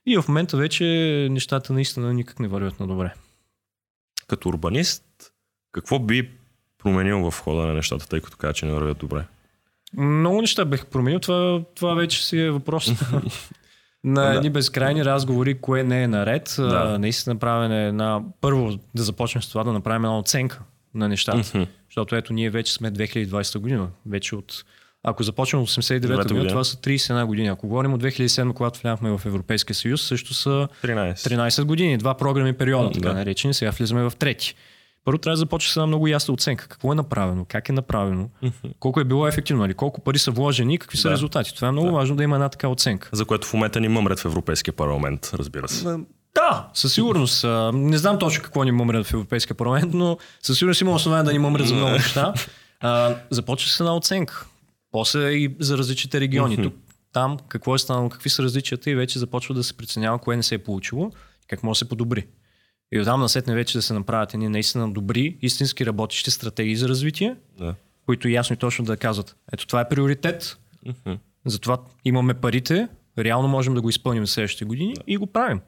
И 0.06 0.18
в 0.18 0.28
момента 0.28 0.58
вече 0.58 0.84
нещата 1.32 1.74
наистина 1.74 2.14
никак 2.14 2.40
не 2.40 2.48
вървят 2.48 2.80
на 2.80 2.88
добре. 2.88 3.14
Като 4.28 4.50
урбанист, 4.50 5.04
какво 5.72 6.00
би 6.00 6.30
променил 6.78 7.32
в 7.32 7.40
хода 7.40 7.62
на 7.62 7.74
нещата, 7.74 8.08
тъй 8.08 8.22
като 8.22 8.38
каза, 8.38 8.54
че 8.54 8.66
не 8.66 8.72
вървят 8.72 8.98
добре? 8.98 9.24
Много 9.98 10.42
неща 10.42 10.66
бех 10.66 10.86
променил. 10.86 11.20
Това, 11.20 11.62
това 11.76 11.94
вече 11.94 12.26
си 12.26 12.40
е 12.40 12.52
въпрос 12.52 12.92
на 14.04 14.22
Да. 14.24 14.34
едни 14.36 14.50
безкрайни 14.50 15.06
разговори, 15.06 15.54
кое 15.54 15.84
не 15.84 16.04
е 16.04 16.08
наред. 16.08 16.56
Да. 16.58 16.68
Да. 16.88 17.00
Наистина 17.00 17.34
направен 17.34 17.72
е 17.72 17.88
една... 17.88 18.22
Първо 18.42 18.72
да 18.96 19.04
започнем 19.04 19.42
с 19.42 19.50
това 19.50 19.64
да 19.64 19.74
направим 19.74 20.06
една 20.06 20.20
оценка 20.20 20.60
на 20.96 21.10
нещата. 21.10 21.68
Защото 21.90 22.16
ето 22.16 22.34
ние 22.34 22.50
вече 22.50 22.74
сме 22.74 22.92
2020 22.92 23.60
година. 23.60 23.88
Вече 24.06 24.36
от... 24.36 24.64
Ако 25.04 25.24
започнем 25.24 25.62
от 25.62 25.70
89 25.70 26.00
година, 26.02 26.24
година. 26.24 26.48
това 26.48 26.64
са 26.64 26.78
31 26.78 27.26
години. 27.26 27.48
Ако 27.48 27.68
говорим 27.68 27.94
от 27.94 28.04
2007, 28.04 28.54
когато 28.54 28.80
влязахме 28.80 29.18
в 29.18 29.26
Европейския 29.26 29.76
съюз, 29.76 30.02
също 30.02 30.34
са 30.34 30.68
13. 30.84 31.14
13 31.14 31.64
години, 31.64 31.98
два 31.98 32.14
програмни 32.14 32.54
периода, 32.54 32.92
така 32.92 33.08
Да. 33.08 33.14
наречени. 33.14 33.54
Сега 33.54 33.72
влизаме 33.72 34.04
в 34.04 34.14
трети. 34.20 34.56
Първо 35.06 35.18
трябва 35.18 35.34
да 35.34 35.38
започне 35.38 35.72
с 35.72 35.78
една 35.78 35.88
много 35.88 36.08
ясна 36.08 36.34
оценка. 36.34 36.68
Какво 36.68 36.92
е 36.92 36.96
направено, 36.96 37.46
как 37.46 37.70
е 37.70 37.74
направено, 37.74 38.30
колко 38.80 39.00
е 39.00 39.04
било 39.04 39.28
ефективно, 39.28 39.62
нали? 39.62 39.74
колко 39.74 40.02
пари 40.02 40.20
са 40.20 40.32
вложени 40.32 40.74
и 40.74 40.78
какви 40.78 40.98
са 40.98 41.08
Да. 41.08 41.14
резултати. 41.14 41.56
Това 41.56 41.68
е 41.68 41.72
много 41.72 41.88
Да. 41.88 41.94
важно 41.94 42.16
да 42.16 42.24
има 42.24 42.36
една 42.36 42.50
така 42.50 42.68
оценка. 42.68 43.10
За 43.12 43.26
което 43.26 43.48
в 43.48 43.54
момента 43.54 43.80
ни 43.80 43.88
мъмрят 43.88 44.20
в 44.20 44.26
Европейския 44.26 44.74
парламент, 44.74 45.32
разбира 45.34 45.68
се. 45.68 45.98
Да, 46.36 46.70
със 46.74 46.94
сигурност. 46.94 47.46
Не 47.74 47.98
знам 47.98 48.20
точно 48.20 48.44
какво 48.44 48.64
ни 48.64 48.72
мъмрят 48.72 49.06
в 49.06 49.14
Европейския 49.14 49.56
парламент, 49.56 49.94
но 49.94 50.18
със 50.42 50.58
сигурност 50.58 50.82
има 50.82 50.92
основание 50.92 51.24
да 51.24 51.34
ни 51.34 51.40
мъмрят 51.40 51.68
за 51.68 51.74
много 51.74 51.92
неща. 51.92 52.34
Започва 53.30 53.70
с 53.72 53.80
една 53.80 53.96
оценка. 53.96 54.46
После 54.92 55.30
и 55.30 55.56
за 55.60 55.78
различните 55.78 56.20
региони. 56.20 56.64
Тук, 56.64 56.74
там, 57.14 57.38
какво 57.48 57.76
е 57.76 57.80
станало, 57.80 58.10
какви 58.10 58.30
са 58.30 58.44
различията 58.44 58.90
и 58.90 58.96
вече 58.96 59.20
започва 59.20 59.56
да 59.56 59.64
се 59.64 59.74
преценява 59.74 60.18
кое 60.20 60.36
не 60.36 60.44
се 60.44 60.56
е 60.56 60.58
получило, 60.58 61.12
как 61.50 61.64
може 61.64 61.78
да 61.78 61.86
се 61.86 61.90
подобри. 61.90 62.26
И 62.94 63.00
оттам 63.00 63.20
насетне 63.20 63.56
вече 63.56 63.78
да 63.78 63.82
се 63.82 63.94
направят 63.94 64.34
едни 64.34 64.50
наистина 64.50 64.92
добри, 64.92 65.38
истински 65.42 65.86
работещи 65.86 66.32
стратегии 66.32 66.76
за 66.76 66.90
развитие, 66.90 67.36
Да. 67.58 67.76
които 68.06 68.28
ясно 68.28 68.54
и 68.54 68.58
точно 68.58 68.86
да 68.86 68.98
казват, 68.98 69.36
ето 69.54 69.68
това 69.68 69.82
е 69.82 69.90
приоритет, 69.90 70.58
Мгм. 70.86 71.14
затова 71.46 71.78
имаме 72.06 72.34
парите, 72.34 72.88
реално 73.18 73.48
можем 73.48 73.74
да 73.74 73.82
го 73.82 73.90
изпълним 73.90 74.24
в 74.24 74.30
следващите 74.30 74.66
години 74.66 74.96
и 75.08 75.18
го 75.18 75.28
правим. 75.28 75.60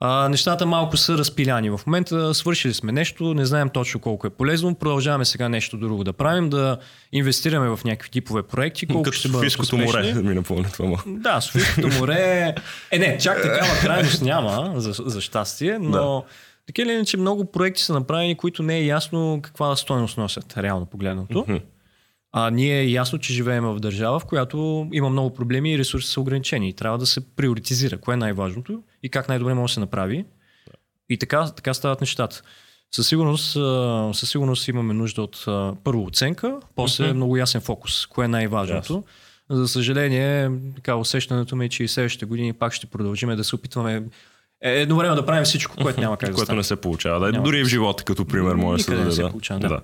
А, 0.00 0.28
нещата 0.28 0.66
малко 0.66 0.96
са 0.96 1.18
разпиляни. 1.18 1.70
В 1.70 1.80
момента 1.86 2.34
свършили 2.34 2.74
сме 2.74 2.92
нещо, 2.92 3.34
не 3.34 3.44
знаем 3.44 3.68
точно 3.68 4.00
колко 4.00 4.26
е 4.26 4.30
полезно, 4.30 4.74
продължаваме 4.74 5.24
сега 5.24 5.48
нещо 5.48 5.76
друго 5.76 6.04
да 6.04 6.12
правим, 6.12 6.50
да 6.50 6.78
инвестираме 7.12 7.68
в 7.68 7.80
някакви 7.84 8.10
типове 8.10 8.42
проекти, 8.42 8.86
колко 8.86 9.02
Като 9.02 9.16
ще 9.16 9.28
Софийското 9.28 9.76
море 9.78 10.14
ми 10.14 10.34
напомня 10.34 10.68
това. 10.72 10.86
малко. 10.88 11.02
Да, 11.06 11.40
Софийското 11.40 11.88
море. 11.88 12.54
Е, 12.90 12.98
не, 12.98 13.18
чак 13.18 13.42
такава 13.42 13.80
крайност 13.80 14.22
няма, 14.22 14.72
за, 14.76 14.92
за 14.92 15.20
щастие, 15.20 15.78
но 15.78 15.90
Да. 15.90 16.22
така 16.66 16.82
или 16.82 16.92
иначе 16.92 17.16
много 17.16 17.52
проекти 17.52 17.82
са 17.82 17.92
направени, 17.92 18.34
които 18.34 18.62
не 18.62 18.76
е 18.76 18.84
ясно 18.84 19.38
каква 19.42 19.76
стойност 19.76 20.18
носят, 20.18 20.54
реално 20.58 20.86
погледнато. 20.86 21.44
Мгм. 21.48 21.56
А 22.36 22.50
ние 22.50 22.80
е 22.80 22.90
ясно, 22.90 23.18
че 23.18 23.32
живеем 23.32 23.64
в 23.64 23.80
държава, 23.80 24.18
в 24.20 24.24
която 24.24 24.88
има 24.92 25.10
много 25.10 25.34
проблеми 25.34 25.72
и 25.72 25.78
ресурси 25.78 26.08
са 26.12 26.20
ограничени. 26.20 26.68
И 26.68 26.72
трябва 26.72 26.98
да 26.98 27.06
се 27.06 27.20
приоритизира 27.36 27.98
кое 27.98 28.14
е 28.14 28.16
най-важното 28.16 28.82
и 29.02 29.08
как 29.08 29.28
най-добре 29.28 29.54
може 29.54 29.70
да 29.70 29.74
се 29.74 29.80
направи. 29.80 30.24
И 31.08 31.18
така, 31.18 31.50
така 31.50 31.74
стават 31.74 32.00
нещата. 32.00 32.42
Със 32.94 33.08
сигурност, 33.08 33.52
със 34.18 34.30
сигурност 34.30 34.68
имаме 34.68 34.94
нужда 34.94 35.22
от 35.22 35.44
първо 35.84 36.04
оценка, 36.04 36.56
после 36.74 37.06
Мгм. 37.06 37.16
много 37.16 37.36
ясен 37.36 37.60
фокус. 37.60 38.06
Кое 38.06 38.24
е 38.24 38.28
най-важното. 38.28 39.04
За 39.50 39.68
съжаление, 39.68 40.50
така, 40.76 40.96
усещането 40.96 41.56
ми 41.56 41.64
е, 41.64 41.68
че 41.68 41.84
и 41.84 41.88
следващите 41.88 42.26
години 42.26 42.52
пак 42.52 42.72
ще 42.72 42.86
продължим 42.86 43.36
да 43.36 43.44
се 43.44 43.54
опитваме 43.54 44.02
е, 44.60 44.80
едновременно 44.80 45.16
да 45.16 45.26
правим 45.26 45.44
всичко, 45.44 45.76
което 45.82 46.00
няма 46.00 46.16
как 46.16 46.28
да 46.28 46.34
Което 46.34 46.44
стане. 46.44 46.56
не 46.56 46.64
се 46.64 46.76
получава. 46.76 47.26
Да, 47.26 47.32
Няма 47.32 47.44
дори 47.44 47.58
и 47.58 47.60
в 47.60 47.64
да 47.64 47.68
живота, 47.68 48.04
като 48.04 48.24
пример, 48.24 48.54
може 48.54 48.78
да 48.78 48.84
се 48.84 48.90
не 48.90 48.96
даде. 48.96 49.12
се 49.12 49.22
да. 49.22 49.30
получава, 49.30 49.60
да. 49.60 49.68
да. 49.68 49.80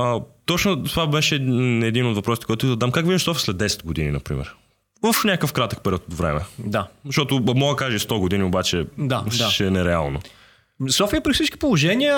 А, 0.00 0.20
точно 0.46 0.84
това 0.84 1.06
беше 1.06 1.34
един 1.34 2.06
от 2.06 2.16
въпросите, 2.16 2.46
който 2.46 2.66
да 2.66 2.76
дам. 2.76 2.92
Как 2.92 3.04
виждаш 3.06 3.22
София 3.22 3.40
след 3.40 3.56
10 3.56 3.84
години, 3.84 4.10
например? 4.10 4.54
В 5.02 5.24
някакъв 5.24 5.52
кратък 5.52 5.82
период 5.82 6.06
от 6.08 6.14
време. 6.14 6.40
Да. 6.58 6.88
Защото 7.06 7.40
мога 7.56 7.72
да 7.72 7.76
кажа 7.76 7.98
100 7.98 8.18
години, 8.18 8.44
обаче 8.44 8.86
Да, 8.98 9.24
да. 9.38 9.50
ще 9.50 9.66
е 9.66 9.70
нереално. 9.70 10.20
София 10.90 11.22
при 11.22 11.32
всички 11.32 11.58
положения, 11.58 12.16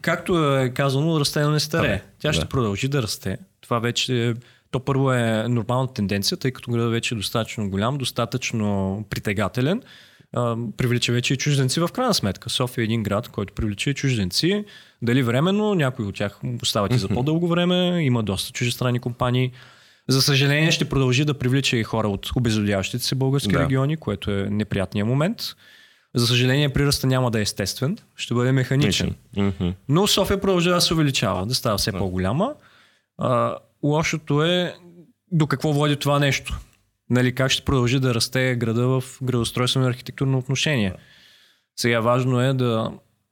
както 0.00 0.56
е 0.56 0.70
казано, 0.74 1.20
расте, 1.20 1.40
но 1.40 1.50
не 1.50 1.60
старе. 1.60 1.88
Да, 1.88 2.00
Тя 2.18 2.32
ще 2.32 2.42
да. 2.44 2.48
продължи 2.48 2.88
да 2.88 3.02
расте. 3.02 3.38
Това 3.60 3.78
вече, 3.78 4.34
то 4.70 4.80
първо 4.80 5.12
е 5.12 5.48
нормална 5.48 5.92
тенденция, 5.92 6.38
тъй 6.38 6.50
като 6.50 6.70
градът 6.70 6.90
вече 6.90 7.14
е 7.14 7.18
достатъчно 7.18 7.70
голям, 7.70 7.98
достатъчно 7.98 9.04
притегателен. 9.10 9.82
А, 10.32 10.56
привлича 10.76 11.12
вече 11.12 11.34
и 11.34 11.36
чужденци 11.36 11.80
в 11.80 11.88
крайна 11.88 12.14
сметка. 12.14 12.50
София 12.50 12.82
е 12.82 12.84
един 12.84 13.02
град, 13.02 13.28
който 13.28 13.54
привлича 13.54 13.90
и 13.90 13.94
чужденци. 13.94 14.64
Дали 15.02 15.22
временно, 15.22 15.74
някои 15.74 16.04
от 16.04 16.14
тях 16.14 16.40
остават 16.62 16.94
и 16.94 16.98
за 16.98 17.08
по-дълго 17.08 17.48
време, 17.48 18.04
има 18.04 18.22
доста 18.22 18.52
чужестранни 18.52 18.98
компании. 18.98 19.52
За 20.08 20.22
съжаление 20.22 20.70
ще 20.70 20.84
продължи 20.88 21.24
да 21.24 21.34
привлича 21.34 21.76
и 21.76 21.82
хора 21.82 22.08
от 22.08 22.30
обезлюдяващите 22.36 23.04
се 23.04 23.14
български 23.14 23.52
Да. 23.52 23.60
региони, 23.62 23.96
което 23.96 24.30
е 24.30 24.46
неприятният 24.50 25.08
момент. 25.08 25.42
За 26.14 26.26
съжаление, 26.26 26.68
приръста 26.68 27.06
няма 27.06 27.30
да 27.30 27.38
е 27.38 27.42
естествен, 27.42 27.98
ще 28.16 28.34
бъде 28.34 28.52
механичен. 28.52 29.14
Но 29.88 30.06
София 30.06 30.40
продължава 30.40 30.76
да 30.76 30.80
се 30.80 30.94
увеличава, 30.94 31.46
да 31.46 31.54
става 31.54 31.78
все 31.78 31.92
по-голяма. 31.92 32.54
А, 33.18 33.56
лошото 33.82 34.42
е, 34.44 34.74
до 35.32 35.46
какво 35.46 35.72
води 35.72 35.96
това 35.96 36.18
нещо. 36.18 36.58
Нали, 37.10 37.34
как 37.34 37.50
ще 37.50 37.64
продължи 37.64 38.00
да 38.00 38.14
расте 38.14 38.54
града 38.54 38.86
в 38.86 39.04
градостройствено 39.22 39.86
и 39.86 39.88
архитектурно 39.90 40.38
отношение. 40.38 40.94
Сега 41.76 42.00
важно 42.00 42.40
е 42.40 42.52
да, 42.52 42.90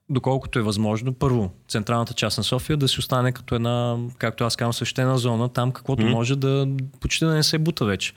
доколкото 0.09 0.59
е 0.59 0.61
възможно, 0.61 1.13
първо, 1.13 1.51
централната 1.67 2.13
част 2.13 2.37
на 2.37 2.43
София 2.43 2.77
да 2.77 2.87
си 2.87 2.99
остане 2.99 3.31
като 3.31 3.55
една, 3.55 3.97
както 4.17 4.43
аз 4.43 4.55
казвам, 4.55 4.73
свещена 4.73 5.17
зона, 5.17 5.49
там 5.49 5.71
каквото 5.71 6.03
mm. 6.03 6.11
може 6.11 6.35
да 6.35 6.67
почти 6.99 7.25
да 7.25 7.33
не 7.33 7.43
се 7.43 7.57
бута 7.57 7.85
вече. 7.85 8.13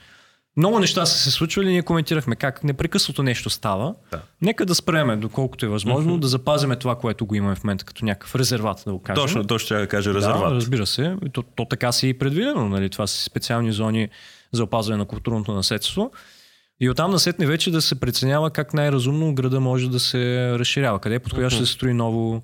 Много 0.57 0.79
неща 0.79 1.05
са 1.05 1.17
се 1.17 1.31
случвали, 1.31 1.67
ние 1.67 1.81
коментирахме 1.81 2.35
как 2.35 2.63
непрекъснато 2.63 3.23
нещо 3.23 3.49
става. 3.49 3.95
Да. 4.11 4.21
Нека 4.41 4.65
да 4.65 4.75
спреме, 4.75 5.17
доколкото 5.17 5.65
е 5.65 5.69
възможно, 5.69 6.15
mm-hmm. 6.15 6.19
да 6.19 6.27
запазиме 6.27 6.75
това, 6.75 6.95
което 6.95 7.25
го 7.25 7.35
имаме 7.35 7.55
в 7.55 7.63
момента 7.63 7.85
като 7.85 8.05
някакъв 8.05 8.35
резерват, 8.35 8.83
да 8.85 8.93
го 8.93 8.99
кажем. 8.99 9.23
Точно, 9.23 9.47
точно 9.47 9.67
трябва 9.67 9.85
да 9.85 9.89
кажа 9.89 10.13
резерват. 10.13 10.49
Да, 10.49 10.55
разбира 10.55 10.85
се. 10.85 11.15
То, 11.33 11.43
то 11.43 11.65
така 11.65 11.91
си 11.91 12.07
и 12.09 12.13
предвидено. 12.13 12.69
Нали? 12.69 12.89
Това 12.89 13.07
са 13.07 13.23
специални 13.23 13.71
зони 13.71 14.09
за 14.51 14.63
опазване 14.63 14.97
на 14.97 15.05
културното 15.05 15.53
наследство. 15.53 16.11
И 16.81 16.89
оттам 16.89 17.11
насетне 17.11 17.45
вече 17.45 17.71
да 17.71 17.81
се 17.81 17.99
преценява 17.99 18.49
как 18.49 18.73
най-разумно 18.73 19.33
града 19.33 19.59
може 19.59 19.89
да 19.89 19.99
се 19.99 20.51
разширява. 20.59 20.99
Къде 20.99 21.15
е 21.15 21.19
подходящо 21.19 21.57
mm-hmm. 21.57 21.63
да 21.63 21.67
се 21.67 21.73
строи 21.73 21.93
ново, 21.93 22.43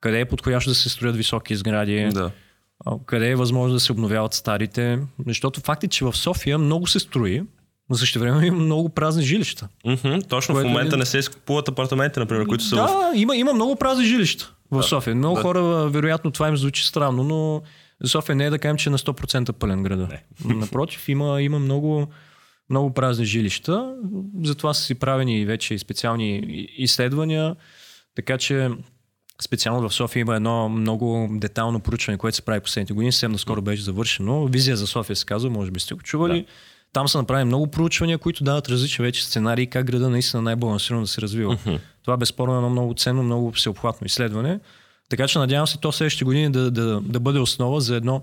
къде 0.00 0.20
е 0.20 0.24
подходящо 0.24 0.70
да 0.70 0.74
се 0.74 0.88
строят 0.88 1.16
високи 1.16 1.56
сгради, 1.56 2.08
Да. 2.12 2.30
къде 3.06 3.30
е 3.30 3.36
възможно 3.36 3.74
да 3.74 3.80
се 3.80 3.92
обновяват 3.92 4.34
старите. 4.34 4.98
Защото 5.26 5.60
факт 5.60 5.84
е, 5.84 5.88
че 5.88 6.04
в 6.04 6.16
София 6.16 6.58
много 6.58 6.86
се 6.86 7.00
строи, 7.00 7.42
но 7.90 7.96
също 7.96 8.18
време 8.18 8.46
има 8.46 8.58
много 8.58 8.88
празни 8.88 9.24
жилища. 9.24 9.68
Мгм, 9.86 10.18
Точно 10.28 10.54
в 10.54 10.60
е 10.60 10.64
момента 10.64 10.96
не 10.96 11.06
се 11.06 11.18
изкупуват 11.18 11.68
апартаменти, 11.68 12.18
например, 12.18 12.46
които 12.46 12.64
са 12.64 12.76
в... 12.76 12.78
Да, 12.78 13.12
има, 13.18 13.36
има 13.36 13.52
много 13.52 13.76
празни 13.76 14.04
жилища 14.04 14.52
в 14.70 14.76
Да, 14.76 14.82
София. 14.82 15.14
Много 15.14 15.36
да. 15.36 15.42
хора, 15.42 15.62
вероятно, 15.88 16.30
това 16.30 16.48
им 16.48 16.56
звучи 16.56 16.86
странно, 16.86 17.24
но 17.24 17.62
София 18.08 18.36
не 18.36 18.44
е 18.44 18.50
да 18.50 18.58
кажем, 18.58 18.76
че 18.76 18.88
е 18.88 18.92
на 18.92 18.98
100% 18.98 19.52
пълен 19.52 19.82
града. 19.82 20.08
Не. 20.44 20.54
Напротив, 20.54 21.08
има, 21.08 21.42
има 21.42 21.58
много, 21.58 22.08
много 22.70 22.94
празни 22.94 23.24
жилища. 23.24 23.94
Затова 24.42 24.74
са 24.74 24.82
си 24.82 24.94
правени 24.94 25.44
вече 25.44 25.74
и 25.74 25.78
специални 25.78 26.36
изследвания. 26.76 27.56
Така 28.14 28.38
че 28.38 28.70
специално 29.42 29.88
в 29.88 29.94
София 29.94 30.20
има 30.20 30.36
едно 30.36 30.68
много 30.68 31.28
детално 31.30 31.80
проучване, 31.80 32.18
което 32.18 32.36
се 32.36 32.42
прави 32.42 32.60
последните 32.60 32.92
години. 32.92 33.12
Съвсем 33.12 33.32
наскоро 33.32 33.62
беше 33.62 33.82
завършено. 33.82 34.46
Визия 34.46 34.76
за 34.76 34.86
София 34.86 35.16
се 35.16 35.24
казва, 35.24 35.50
може 35.50 35.70
би 35.70 35.80
сте 35.80 35.94
го 35.94 36.02
чували. 36.02 36.40
Да. 36.40 36.46
Там 36.92 37.08
са 37.08 37.18
направени 37.18 37.46
много 37.46 37.66
проучвания, 37.66 38.18
които 38.18 38.44
дават 38.44 38.68
различни 38.68 39.02
вече 39.02 39.26
сценарии 39.26 39.66
как 39.66 39.86
града 39.86 40.10
наистина 40.10 40.42
най-балансирано 40.42 41.02
да 41.02 41.08
се 41.08 41.20
развива. 41.20 41.58
Това 42.02 42.16
безспорно 42.16 42.54
е 42.54 42.56
едно 42.56 42.70
много 42.70 42.94
ценно, 42.94 43.22
много 43.22 43.52
всеобхватно 43.52 44.06
изследване. 44.06 44.60
Така 45.10 45.28
че 45.28 45.38
надявам 45.38 45.66
се 45.66 45.78
то 45.78 45.92
следващите 45.92 46.24
години 46.24 46.52
да, 46.52 46.70
да, 46.70 47.00
да 47.00 47.20
бъде 47.20 47.38
основа 47.38 47.80
за 47.80 47.96
едно 47.96 48.22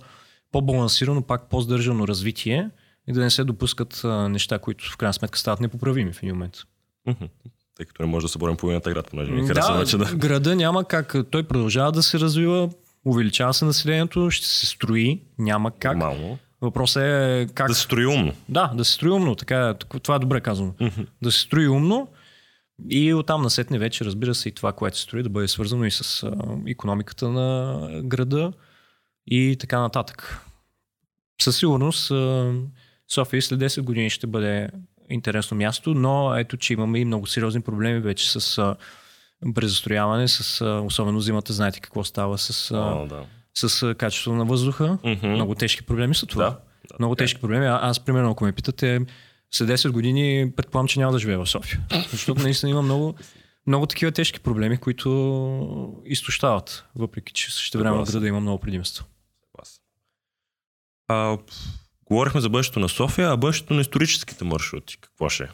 по-балансирано, 0.52 1.22
пак 1.22 1.50
по-здържано 1.50 2.08
развитие 2.08 2.70
и 3.08 3.14
да 3.14 3.20
не 3.22 3.30
се 3.30 3.43
допускат 3.43 4.02
а, 4.04 4.30
неща, 4.30 4.60
които 4.60 4.91
в 4.91 4.97
крайна 4.97 5.14
сметка 5.14 5.39
стават 5.39 5.60
непоправими 5.60 6.14
в 6.14 6.24
един 6.24 6.36
момент. 6.36 6.58
Тъй 7.76 7.86
като 7.86 8.04
не 8.04 8.10
може 8.10 8.24
да 8.24 8.30
съборим 8.30 8.58
половината 8.58 8.91
град, 8.91 9.08
понеже 9.10 9.32
ми 9.32 9.47
харесва 9.47 9.74
Да, 9.74 9.80
вече 9.80 9.97
да... 9.97 10.16
града 10.16 10.56
няма 10.56 10.84
как. 10.84 11.16
Той 11.32 11.43
продължава 11.43 11.91
да 11.91 12.04
се 12.04 12.20
развива, 12.20 12.70
увеличава 13.06 13.54
се 13.54 13.66
населението, 13.66 14.32
ще 14.32 14.47
се 14.47 14.66
строи, 14.66 15.22
няма 15.38 15.72
как. 15.72 15.97
Нормално. 15.97 16.38
Въпросът 16.62 17.04
е 17.04 17.47
как... 17.54 17.68
Да 17.68 17.76
се 17.76 17.82
строи 17.82 18.06
умно. 18.06 18.34
Да, 18.49 18.72
да 18.76 18.86
се 18.86 18.91
строи 18.91 19.12
умно, 19.12 19.36
така, 19.36 19.70
е, 19.70 19.99
това 19.99 20.16
е 20.16 20.20
добре 20.20 20.41
казано. 20.41 20.74
Да 21.22 21.32
се 21.32 21.39
строи 21.39 21.68
умно 21.68 22.08
и 22.89 23.14
оттам 23.14 23.41
насетне 23.41 23.80
вече, 23.80 24.06
разбира 24.06 24.36
се, 24.36 24.49
и 24.49 24.52
това, 24.52 24.74
което 24.74 24.97
се 24.97 25.04
строи, 25.04 25.24
да 25.24 25.30
бъде 25.30 25.47
свързано 25.47 25.86
и 25.86 25.91
с 25.91 26.24
а, 26.24 26.32
економиката 26.68 27.30
на 27.30 27.88
града 28.04 28.54
и 29.28 29.58
така 29.60 29.80
нататък. 29.80 30.41
Със 31.41 31.58
сигурност 31.58 32.12
а, 32.12 32.54
София 33.14 33.41
след 33.41 33.59
10 33.59 33.82
години 33.82 34.09
ще 34.09 34.28
бъде 34.28 34.70
интересно 35.09 35.57
място, 35.57 35.93
но 35.93 36.36
ето, 36.36 36.57
че 36.57 36.74
имаме 36.74 36.99
и 36.99 37.05
много 37.05 37.28
сериозни 37.28 37.62
проблеми 37.62 37.99
вече 37.99 38.39
с 38.39 38.76
презастрояване, 39.55 40.28
с, 40.28 40.66
особено 40.86 41.22
зимата, 41.22 41.53
знаете 41.53 41.80
какво 41.80 42.03
става 42.03 42.38
с, 42.38 42.72
О, 42.72 43.07
да. 43.07 43.26
с 43.53 43.95
качеството 43.97 44.36
на 44.36 44.45
въздуха. 44.45 44.97
Мгм. 45.03 45.28
Много 45.28 45.55
тежки 45.55 45.84
проблеми 45.84 46.16
са 46.16 46.26
това. 46.26 46.43
Да, 46.43 46.49
да, 46.49 46.95
Много 46.99 47.16
така 47.16 47.24
е. 47.24 47.26
тежки 47.26 47.41
проблеми. 47.41 47.66
А, 47.66 47.80
аз, 47.82 47.99
примерно, 47.99 48.32
ако 48.32 48.43
ме 48.43 48.51
питате, 48.51 48.99
след 49.51 49.70
10 49.70 49.91
години 49.91 50.51
предполагам, 50.55 50.88
че 50.88 50.99
няма 50.99 51.12
да 51.12 51.20
живея 51.20 51.39
в 51.39 51.49
София. 51.49 51.80
Защото 52.12 52.41
наистина 52.41 52.70
има 52.70 52.82
много, 52.82 53.16
много 53.68 53.86
такива 53.86 54.12
тежки 54.12 54.39
проблеми, 54.39 54.78
които 54.78 56.01
изтощават, 56.05 56.86
въпреки 56.95 57.34
че 57.34 57.53
също 57.53 57.78
време 57.80 58.03
града 58.03 58.28
има 58.28 58.39
много 58.39 58.59
предимства. 58.59 59.05
А, 61.07 61.38
говорихме 62.12 62.41
за 62.41 62.49
бъдещето 62.49 62.80
на 62.80 62.89
София, 62.89 63.32
а 63.32 63.38
бъдещето 63.38 63.74
на 63.74 63.82
историческите 63.82 64.43
маршрути. 64.45 64.97
Какво 65.01 65.30
ще 65.30 65.43
е? 65.43 65.47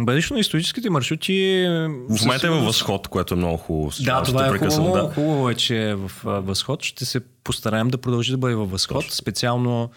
Бъдещето 0.00 0.34
на 0.34 0.40
историческите 0.40 0.90
маршрути... 0.90 1.66
В 2.10 2.20
момента 2.20 2.46
е 2.46 2.50
във 2.50 2.64
възход, 2.64 3.08
което 3.08 3.34
е 3.34 3.36
много 3.36 3.56
хубаво. 3.56 3.90
Да, 4.00 4.22
това 4.22 4.46
е 4.46 4.50
прекъсвам, 4.50 4.86
хубаво. 4.86 5.08
Да. 5.08 5.14
Хубаво 5.14 5.50
е, 5.50 5.54
че 5.54 5.88
е 5.90 5.94
в 5.94 6.10
възход. 6.24 6.82
Ще 6.82 7.04
се 7.04 7.20
постараем 7.44 7.88
да 7.88 7.98
продължи 7.98 8.30
да 8.30 8.38
бъде 8.38 8.54
във 8.54 8.70
възход. 8.70 8.96
Точно. 8.96 9.12
Специално 9.12 9.90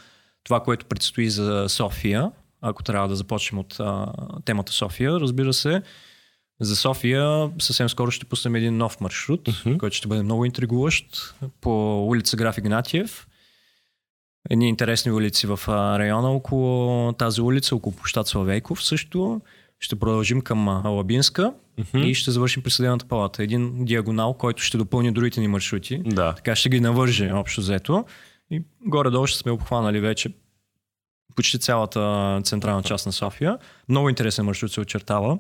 това, 0.44 0.60
което 0.60 0.86
предстои 0.86 1.30
за 1.30 1.66
София, 1.70 2.32
ако 2.62 2.84
трябва 2.84 3.08
да 3.08 3.16
започнем 3.16 3.60
от 3.60 3.80
а, 3.80 4.06
темата 4.46 4.72
София, 4.72 5.12
разбира 5.12 5.54
се. 5.54 5.82
За 6.62 6.76
София 6.76 7.50
съвсем 7.60 7.90
скоро 7.90 8.12
ще 8.12 8.26
пуснем 8.26 8.56
един 8.56 8.78
нов 8.78 9.02
маршрут, 9.02 9.50
Мгм. 9.66 9.78
който 9.78 9.96
ще 9.96 10.08
бъде 10.08 10.24
много 10.24 10.46
интригуващ 10.46 11.36
по 11.62 12.06
улица 12.08 12.38
Граф 12.38 12.58
Игнатиев. 12.58 13.28
Едни 14.50 14.70
интересни 14.70 15.12
улици 15.12 15.48
в 15.48 15.60
района 16.00 16.32
около 16.32 17.14
тази 17.14 17.42
улица, 17.42 17.76
около 17.76 17.96
площад 17.96 18.28
Славейков 18.28 18.84
също. 18.84 19.42
Ще 19.80 19.96
продължим 19.96 20.42
към 20.42 20.70
а, 20.70 20.90
Лабинска 20.90 21.54
и 21.94 22.14
ще 22.14 22.32
завършим 22.32 22.64
при 22.64 22.72
Съдебната 22.72 23.06
палата. 23.06 23.44
Един 23.44 23.86
диагонал, 23.86 24.34
който 24.34 24.64
ще 24.64 24.78
допълни 24.78 25.12
другите 25.12 25.40
ни 25.40 25.48
маршрути. 25.48 26.02
Да. 26.06 26.34
Така 26.34 26.56
ще 26.56 26.70
ги 26.70 26.80
навърже 26.80 27.32
общо 27.34 27.62
взето. 27.62 28.06
И 28.52 28.62
горе-долу 28.86 29.28
ще 29.28 29.40
сме 29.40 29.52
обхванали 29.52 30.00
вече 30.00 30.34
почти 31.36 31.60
цялата 31.60 32.42
централна 32.44 32.84
част 32.84 33.06
на 33.06 33.12
София. 33.12 33.58
Много 33.90 34.10
интересен 34.10 34.46
маршрут 34.46 34.72
се 34.72 34.82
очертава. 34.82 35.40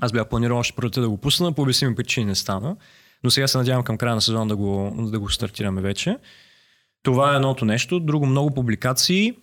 Аз 0.00 0.12
бях 0.12 0.28
планирал 0.28 0.58
още 0.58 0.76
пролетта 0.76 1.00
да 1.00 1.08
го 1.08 1.16
пусна, 1.16 1.52
по 1.52 1.62
обясними 1.62 1.94
причини 1.94 2.26
не 2.26 2.34
стана. 2.34 2.76
Но 3.24 3.30
сега 3.30 3.48
се 3.48 3.58
надявам 3.58 3.84
към 3.84 3.98
края 3.98 4.14
на 4.14 4.20
сезона 4.20 4.46
да 4.46 4.56
го, 4.56 4.94
да 4.98 5.18
го 5.18 5.30
стартираме 5.30 5.80
вече. 5.80 6.16
Това 7.08 7.32
е 7.32 7.36
едното 7.36 7.64
нещо. 7.64 8.00
Друго 8.00 8.26
много 8.26 8.50
публикации. 8.50 9.34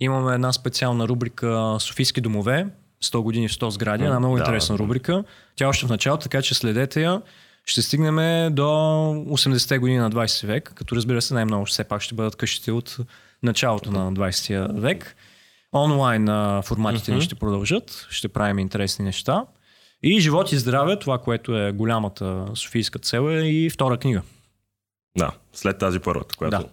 Имаме 0.00 0.34
една 0.34 0.52
специална 0.52 1.08
рубрика 1.08 1.76
Софийски 1.80 2.20
домове. 2.20 2.66
100 3.04 3.22
години 3.22 3.48
в 3.48 3.52
100 3.52 3.68
сгради. 3.68 4.04
Една 4.04 4.18
много 4.18 4.34
Да, 4.34 4.40
интересна 4.40 4.76
да. 4.76 4.82
рубрика. 4.82 5.24
Тя 5.56 5.64
е 5.64 5.68
още 5.68 5.86
в 5.86 5.88
началото, 5.88 6.22
така 6.22 6.42
че 6.42 6.54
следете 6.54 7.02
я. 7.02 7.22
Ще 7.64 7.82
стигнем 7.82 8.14
до 8.54 8.62
80-те 8.62 9.78
години 9.78 9.98
на 9.98 10.10
20 10.10 10.46
век, 10.46 10.72
като 10.74 10.96
разбира 10.96 11.22
се 11.22 11.34
най-много 11.34 11.64
все 11.64 11.84
пак 11.84 12.02
ще 12.02 12.14
бъдат 12.14 12.36
къщите 12.36 12.72
от 12.72 12.96
началото 13.42 13.90
на 13.90 14.12
20 14.12 14.80
век. 14.80 15.16
Онлайн 15.72 16.26
форматите 16.62 17.12
ни 17.12 17.20
ще 17.20 17.34
продължат, 17.34 18.06
ще 18.10 18.28
правим 18.28 18.58
интересни 18.58 19.04
неща. 19.04 19.44
И 20.02 20.20
живот 20.20 20.52
и 20.52 20.58
здраве, 20.58 20.98
това, 20.98 21.18
което 21.18 21.56
е 21.58 21.72
голямата 21.72 22.46
софийска 22.54 22.98
цел 22.98 23.30
е 23.30 23.42
и 23.42 23.70
втора 23.70 23.96
книга. 23.96 24.22
Да, 25.18 25.30
след 25.52 25.78
тази 25.78 25.98
първата, 25.98 26.36
която... 26.36 26.58
Да. 26.58 26.64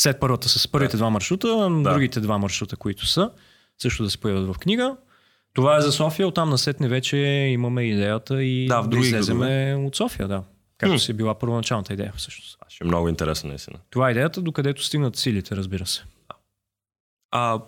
След 0.00 0.20
първата 0.20 0.48
с 0.48 0.68
първите 0.68 0.96
два 0.96 1.10
маршрута, 1.10 1.68
другите 1.82 2.20
два 2.20 2.38
маршрута, 2.38 2.76
които 2.76 3.06
са, 3.06 3.30
също 3.78 4.02
да 4.02 4.10
се 4.10 4.18
появят 4.18 4.54
в 4.54 4.58
книга. 4.58 4.96
Това 5.54 5.76
е 5.76 5.80
за 5.80 5.92
София, 5.92 6.28
оттам 6.28 6.50
насетне 6.50 6.88
вече 6.88 7.16
имаме 7.16 7.82
идеята 7.82 8.42
и 8.42 8.66
Да, 8.66 8.80
в 8.80 8.88
други 8.88 9.06
излеземе 9.06 9.74
от 9.86 9.96
София, 9.96 10.28
да. 10.28 10.42
Както 10.78 10.98
си 10.98 11.10
е 11.10 11.14
била 11.14 11.38
първоначалната 11.38 11.92
идея 11.92 12.12
всъщност. 12.16 12.58
Ще 12.68 12.84
е 12.84 12.86
много 12.86 13.08
интересно, 13.08 13.48
наистина. 13.48 13.78
Това 13.90 14.08
е 14.08 14.10
идеята, 14.10 14.42
докъдето 14.42 14.84
стигнат 14.84 15.16
силите, 15.16 15.56
разбира 15.56 15.86
се. 15.86 16.02
А, 17.30 17.54
в 17.54 17.62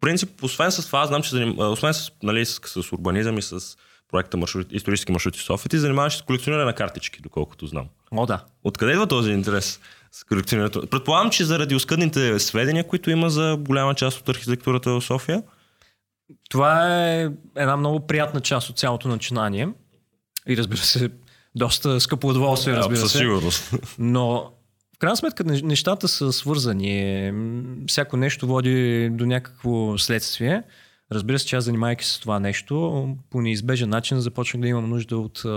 принцип, 0.00 0.42
освен 0.42 0.72
с 0.72 0.86
това, 0.86 1.06
знам, 1.06 1.22
че 1.22 1.36
освен 1.58 1.94
с, 1.94 2.10
нали, 2.22 2.46
с, 2.46 2.60
с 2.82 2.92
урбанизъм 2.92 3.38
и 3.38 3.42
с 3.42 3.76
проекта 4.08 4.36
маршрут, 4.36 4.66
исторически 4.70 5.12
маршрути 5.12 5.38
в 5.38 5.42
София, 5.42 5.68
ти 5.68 5.78
занимаваш 5.78 6.16
с 6.16 6.22
колекциониране 6.22 6.64
на 6.64 6.74
картички, 6.74 7.22
доколкото 7.22 7.66
знам. 7.66 7.86
О, 8.10 8.26
да. 8.26 8.44
Откъде 8.64 8.92
идва 8.92 9.06
този 9.06 9.30
интерес 9.32 9.80
с 10.14 10.24
колекционирането? 10.24 10.86
Предполагам, 10.86 11.30
че 11.30 11.44
заради 11.44 11.74
оскъдните 11.74 12.38
сведения, 12.38 12.86
които 12.86 13.10
има 13.10 13.30
за 13.30 13.56
голяма 13.60 13.94
част 13.94 14.20
от 14.20 14.28
архитектурата 14.28 14.90
в 14.90 15.00
София. 15.00 15.42
Това 16.50 16.98
е 16.98 17.28
една 17.56 17.76
много 17.76 18.06
приятна 18.06 18.40
част 18.40 18.70
от 18.70 18.78
цялото 18.78 19.08
начинание. 19.08 19.68
И 20.48 20.56
разбира 20.56 20.80
се, 20.80 21.10
доста 21.54 22.00
скъпо 22.00 22.28
удоволствие, 22.28 22.76
разбира 22.76 22.96
със 22.96 23.12
се. 23.12 23.18
сигурност. 23.18 23.74
Но 23.98 24.52
в 24.96 24.98
крайна 24.98 25.16
сметка 25.16 25.44
не- 25.44 25.62
нещата 25.62 26.08
са 26.08 26.32
свързани. 26.32 27.32
Всяко 27.88 28.16
нещо 28.16 28.46
води 28.46 29.08
до 29.12 29.26
някакво 29.26 29.98
следствие. 29.98 30.62
Разбира 31.12 31.38
се, 31.38 31.46
че 31.46 31.56
аз 31.56 31.64
занимайки 31.64 32.04
се 32.04 32.12
с 32.12 32.18
това 32.18 32.40
нещо, 32.40 33.08
по 33.30 33.40
неизбежен 33.40 33.88
начин 33.88 34.20
започнах 34.20 34.60
да 34.60 34.68
имам 34.68 34.90
нужда 34.90 35.18
от 35.18 35.42
а, 35.44 35.50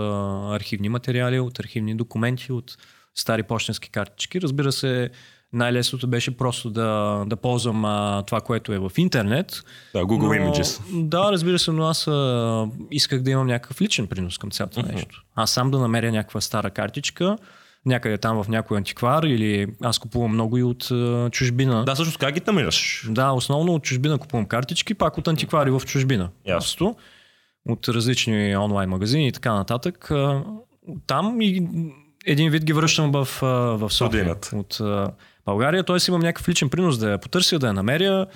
архивни 0.54 0.88
материали, 0.88 1.40
от 1.40 1.60
архивни 1.60 1.96
документи, 1.96 2.52
от 2.52 2.76
стари 3.20 3.42
почтенски 3.42 3.90
картички. 3.90 4.40
Разбира 4.40 4.72
се, 4.72 5.10
най-лесното 5.52 6.06
беше 6.08 6.36
просто 6.36 6.70
да, 6.70 7.22
да 7.26 7.36
ползвам 7.36 7.84
а, 7.84 8.22
това, 8.26 8.40
което 8.40 8.72
е 8.72 8.78
в 8.78 8.92
интернет. 8.96 9.62
Да, 9.94 9.98
Google 9.98 10.38
но, 10.38 10.52
Images. 10.52 11.02
Да, 11.08 11.32
разбира 11.32 11.58
се, 11.58 11.72
но 11.72 11.84
аз 11.84 12.06
а, 12.06 12.66
исках 12.90 13.22
да 13.22 13.30
имам 13.30 13.46
някакъв 13.46 13.80
личен 13.80 14.06
принос 14.06 14.38
към 14.38 14.50
цялото 14.50 14.80
mm-hmm. 14.80 14.92
нещо. 14.92 15.24
Аз 15.34 15.50
сам 15.50 15.70
да 15.70 15.78
намеря 15.78 16.12
някаква 16.12 16.40
стара 16.40 16.70
картичка, 16.70 17.38
някъде 17.86 18.18
там 18.18 18.42
в 18.42 18.48
някой 18.48 18.76
антиквар 18.76 19.22
или 19.22 19.66
аз 19.82 19.98
купувам 19.98 20.32
много 20.32 20.56
и 20.58 20.62
от 20.62 20.90
а, 20.90 21.30
чужбина. 21.30 21.84
Да, 21.84 21.94
всъщност 21.94 22.18
как 22.18 22.34
ги 22.34 22.40
намираш? 22.46 23.06
Да, 23.10 23.32
основно 23.32 23.74
от 23.74 23.82
чужбина 23.82 24.18
купувам 24.18 24.46
картички, 24.46 24.94
пак 24.94 25.18
от 25.18 25.28
антиквари 25.28 25.70
в 25.70 25.82
чужбина. 25.86 26.28
Ясно. 26.46 26.96
От 27.68 27.88
различни 27.88 28.56
онлайн 28.56 28.90
магазини 28.90 29.28
и 29.28 29.32
така 29.32 29.54
нататък. 29.54 30.10
А, 30.10 30.42
Там 31.06 31.40
и 31.40 31.68
един 32.28 32.50
вид 32.50 32.64
ги 32.64 32.72
връщам 32.72 33.12
в, 33.12 33.28
в 33.78 33.90
София. 33.90 34.20
Родината. 34.20 34.56
От 34.56 34.80
България, 35.46 35.84
т.е. 35.84 35.96
имам 36.08 36.20
някакъв 36.20 36.48
личен 36.48 36.68
принос 36.68 36.98
да 36.98 37.10
я 37.10 37.18
потърся, 37.18 37.58
да 37.58 37.66
я 37.66 37.72
намеря, 37.72 38.26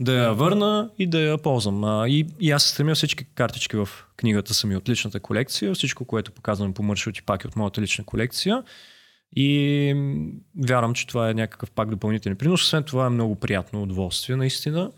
да 0.00 0.12
я 0.12 0.32
върна 0.32 0.90
и 0.98 1.06
да 1.06 1.20
я 1.20 1.38
ползвам. 1.38 2.06
И, 2.06 2.26
и 2.40 2.50
аз 2.50 2.62
се 2.62 2.68
стремя 2.68 2.94
всички 2.94 3.24
картички 3.34 3.76
в 3.76 3.88
книгата 4.16 4.54
са 4.54 4.66
ми 4.66 4.76
от 4.76 4.88
личната 4.88 5.20
колекция, 5.20 5.74
всичко, 5.74 6.04
което 6.04 6.32
показвам 6.32 6.74
по 6.74 6.82
маршрути 6.82 7.22
пак 7.22 7.44
е 7.44 7.46
от 7.46 7.56
моята 7.56 7.80
лична 7.80 8.04
колекция. 8.04 8.62
И 9.36 9.94
вярвам, 10.66 10.94
че 10.94 11.06
това 11.06 11.30
е 11.30 11.34
някакъв 11.34 11.70
пак 11.70 11.90
допълнителен 11.90 12.36
принос. 12.36 12.62
Освен 12.62 12.82
това 12.82 13.06
е 13.06 13.10
много 13.10 13.34
приятно 13.34 13.82
удоволствие, 13.82 14.36
наистина. 14.36 14.90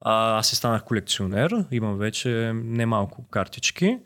А, 0.00 0.38
аз 0.38 0.48
се 0.48 0.56
станах 0.56 0.84
колекционер, 0.84 1.64
имам 1.70 1.98
вече 1.98 2.52
немалко 2.54 3.28
картички. 3.28 3.98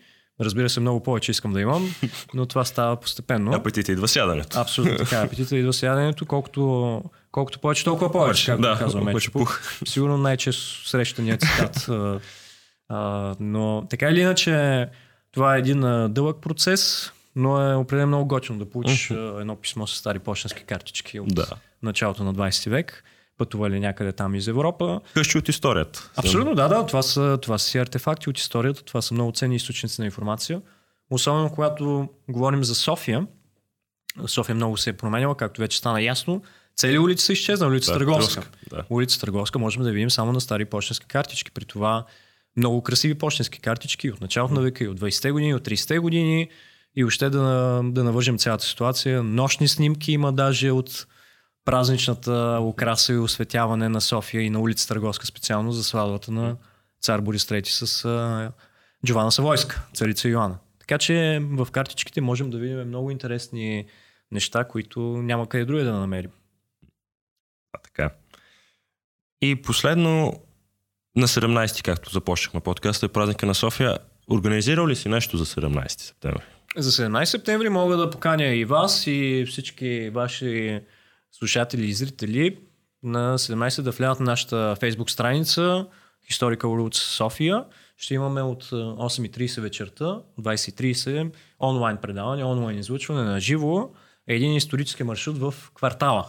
Разбира 0.45 0.71
се, 0.71 0.81
много 0.81 1.03
повече 1.03 1.31
искам 1.31 1.53
да 1.53 1.61
имам, 1.61 1.95
но 2.35 2.47
това 2.47 2.65
става 2.65 2.97
постепенно. 2.97 3.55
Апетита 3.55 3.93
идва 3.93 4.09
сядането. 4.09 4.61
Абсолютно 4.61 4.97
така. 4.99 5.17
Апетита 5.23 5.57
идва 5.57 5.73
с 5.73 5.83
яденето, 5.83 6.27
колкото, 6.27 7.03
колкото 7.33 7.59
повече, 7.59 7.85
толкова 7.85 8.13
повече, 8.13 8.47
както 8.47 8.63
да, 8.63 8.77
казва 8.79 9.01
повече 9.01 9.15
Мечо 9.15 9.33
Пух. 9.33 9.61
Сигурно 9.87 10.19
най-често 10.19 10.89
срещания 10.89 11.37
цитат. 11.39 11.77
а, 11.89 12.21
а, 12.89 13.35
но 13.41 13.87
така 13.91 14.09
или 14.09 14.21
иначе, 14.21 14.87
това 15.33 15.57
е 15.57 15.59
един 15.59 15.85
а, 15.85 16.09
дълъг 16.09 16.37
процес, 16.41 17.13
но 17.37 17.71
е 17.71 17.75
определено 17.75 18.09
много 18.09 18.27
готино 18.29 18.59
да 18.59 18.71
получиш 18.71 19.11
а, 19.11 19.37
едно 19.41 19.57
писмо 19.57 19.87
с 19.87 19.97
стари 19.97 20.19
почтенски 20.19 20.65
картички 20.65 21.21
от 21.21 21.35
Да. 21.35 21.47
началото 21.83 22.25
на 22.25 22.35
20 22.35 22.71
век. 22.71 23.05
Пътували 23.39 23.81
някъде 23.81 24.13
там 24.13 24.35
из 24.35 24.47
Европа. 24.47 25.01
Къщи 25.15 25.39
от 25.39 25.49
историята. 25.49 26.11
Абсолютно, 26.17 26.55
да, 26.55 26.69
да. 26.69 26.87
Това 26.87 27.03
са, 27.03 27.39
това 27.43 27.59
са 27.59 27.69
си 27.69 27.79
артефакти 27.79 28.31
от 28.31 28.39
историята. 28.39 28.85
Това 28.85 29.03
са 29.03 29.15
много 29.15 29.33
ценни 29.33 29.57
източници 29.57 30.01
на 30.01 30.05
информация. 30.05 30.63
Особено 31.11 31.51
когато 31.51 32.09
говорим 32.29 32.65
за 32.65 32.75
София. 32.75 33.27
София 34.27 34.55
много 34.55 34.77
се 34.77 34.91
е 34.91 34.93
променяла, 34.93 35.37
както 35.37 35.61
вече 35.61 35.79
стана 35.79 36.03
ясно. 36.03 36.43
Цели 36.77 36.99
улици 36.99 37.25
са 37.25 37.33
изчезнали. 37.33 37.71
Улица 37.71 37.93
Да, 37.93 37.99
Търговска. 37.99 38.43
Да. 38.71 38.85
Улица 38.91 39.21
Търговска 39.21 39.59
можем 39.59 39.83
да 39.83 39.93
видим 39.93 40.11
само 40.11 40.33
на 40.33 40.41
стари 40.41 40.65
почтенски 40.65 41.07
картички. 41.07 41.51
При 41.51 41.65
това 41.65 42.05
много 42.57 42.83
красиви 42.83 43.15
почтенски 43.15 43.61
картички 43.61 44.11
от 44.11 44.21
началото 44.21 44.55
на 44.55 44.61
века 44.61 44.85
и 44.85 44.89
от 44.89 45.01
20-те 45.01 45.31
години, 45.31 45.55
от 45.55 45.69
30-те 45.69 45.99
години. 45.99 46.49
И 46.97 47.05
още 47.05 47.31
да, 47.31 47.81
да 47.85 48.05
навържем 48.05 48.39
цялата 48.39 48.65
ситуация. 48.65 49.23
Нощни 49.23 49.69
снимки 49.69 50.13
има 50.13 50.33
даже 50.33 50.71
от 50.71 51.07
празничната 51.65 52.59
украса 52.63 53.13
и 53.13 53.19
осветяване 53.19 53.89
на 53.89 54.01
София 54.01 54.43
и 54.43 54.51
на 54.51 54.61
улица 54.61 54.89
Търговска 54.89 55.27
специално 55.27 55.73
за 55.73 55.85
сватбата 55.85 56.33
на 56.33 56.57
цар 57.01 57.21
Борис 57.21 57.45
III 57.45 57.65
с 57.65 58.05
а, 58.05 58.53
Джована 59.07 59.33
Савойска, 59.33 59.87
царица 59.95 60.29
Йоанна. 60.29 60.59
Така 60.81 60.99
че 60.99 61.39
в 61.43 61.69
картичките 61.73 62.21
можем 62.21 62.51
да 62.51 62.59
видим 62.59 62.89
много 62.89 63.11
интересни 63.11 63.87
неща, 64.33 64.65
които 64.65 65.01
няма 65.01 65.49
къде 65.49 65.65
други 65.65 65.85
да 65.85 65.93
намерим. 65.93 66.31
А, 67.73 67.79
така. 67.79 68.11
И 69.41 69.63
последно, 69.63 70.41
на 71.17 71.29
17, 71.29 71.85
както 71.85 72.11
започнахме 72.11 72.61
подкаста, 72.61 73.07
е 73.07 73.09
празника 73.09 73.47
на 73.47 73.55
София. 73.55 73.99
Организирал 74.31 74.89
ли 74.89 74.97
си 74.97 75.09
нещо 75.09 75.37
за 75.37 75.47
17 75.47 76.01
септември? 76.01 76.43
За 76.77 76.91
17 76.91 77.25
септември 77.25 77.69
мога 77.69 77.97
да 77.97 78.11
поканя 78.11 78.47
и 78.47 78.65
вас 78.65 79.07
и 79.07 79.47
всички 79.49 80.11
ваши 80.11 80.81
слушатели 81.33 81.87
и 81.87 81.93
зрители 81.93 82.59
на 83.03 83.39
17 83.39 83.83
да 83.83 83.91
влязат 83.91 84.21
на 84.21 84.27
нашата 84.27 84.77
фейсбук 84.81 85.11
страница 85.11 85.87
Historical 86.31 86.57
Roots 86.63 86.95
София. 86.95 87.65
Ще 87.97 88.15
имаме 88.15 88.43
от 88.43 88.69
а, 88.73 88.77
8.30 88.77 89.61
вечерта, 89.61 90.21
20.30 90.41 91.31
онлайн 91.61 91.97
предаване, 91.97 92.45
онлайн 92.45 92.79
излъчване 92.79 93.23
на 93.23 93.41
живо, 93.41 93.91
един 94.27 94.55
исторически 94.55 95.03
маршрут 95.03 95.39
в 95.39 95.55
квартала. 95.75 96.27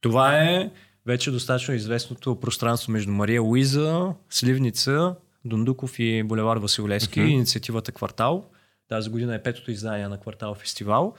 Това 0.00 0.38
е 0.38 0.70
вече 1.06 1.30
достатъчно 1.30 1.74
известното 1.74 2.40
пространство 2.40 2.92
между 2.92 3.12
Мария 3.12 3.42
Луиза, 3.42 4.14
Сливница, 4.30 5.14
Дундуков 5.44 5.98
и 5.98 6.22
Булевар 6.22 6.56
Василевски, 6.56 7.20
mm-hmm. 7.20 7.28
инициативата 7.28 7.92
Квартал. 7.92 8.44
Тази 8.88 9.10
година 9.10 9.34
е 9.34 9.42
петото 9.42 9.70
издание 9.70 10.08
на 10.08 10.20
Квартал 10.20 10.54
фестивал. 10.54 11.14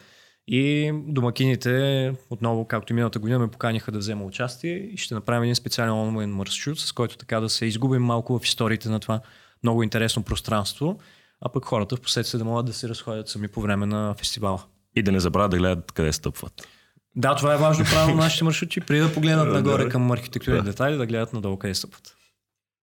И 0.47 0.91
домакините, 1.07 2.13
отново, 2.29 2.65
както 2.65 2.93
и 2.93 2.95
миналата 2.95 3.19
година, 3.19 3.39
ме 3.39 3.47
поканиха 3.47 3.91
да 3.91 3.97
взема 3.97 4.25
участие 4.25 4.77
и 4.77 4.97
ще 4.97 5.13
направим 5.13 5.43
един 5.43 5.55
специален 5.55 5.93
онлайн 5.93 6.29
маршрут, 6.29 6.79
с 6.79 6.91
който 6.91 7.17
така 7.17 7.39
да 7.39 7.49
се 7.49 7.65
изгубим 7.65 8.01
малко 8.03 8.39
в 8.39 8.45
историите 8.45 8.89
на 8.89 8.99
това 8.99 9.21
много 9.63 9.83
интересно 9.83 10.23
пространство, 10.23 10.99
а 11.41 11.49
пък 11.49 11.65
хората 11.65 11.95
в 11.95 12.01
последствие 12.01 12.37
да 12.37 12.45
могат 12.45 12.65
да 12.65 12.73
се 12.73 12.89
разходят 12.89 13.29
сами 13.29 13.47
по 13.47 13.61
време 13.61 13.85
на 13.85 14.13
фестивала. 14.17 14.63
И 14.95 15.03
да 15.03 15.11
не 15.11 15.19
забравят 15.19 15.51
да 15.51 15.57
гледат 15.57 15.91
къде 15.91 16.13
стъпват. 16.13 16.67
Да, 17.15 17.35
това 17.35 17.53
е 17.53 17.57
важно 17.57 17.85
правило 17.85 18.17
на 18.17 18.23
нашите 18.23 18.43
маршрути, 18.43 18.81
преди 18.81 19.01
да 19.01 19.13
погледнат 19.13 19.53
нагоре 19.53 19.89
към 19.89 20.11
архитектурни 20.11 20.57
Да. 20.57 20.63
детайли, 20.63 20.97
да 20.97 21.05
гледат 21.05 21.33
надолу 21.33 21.57
къде 21.57 21.75
стъпват. 21.75 22.15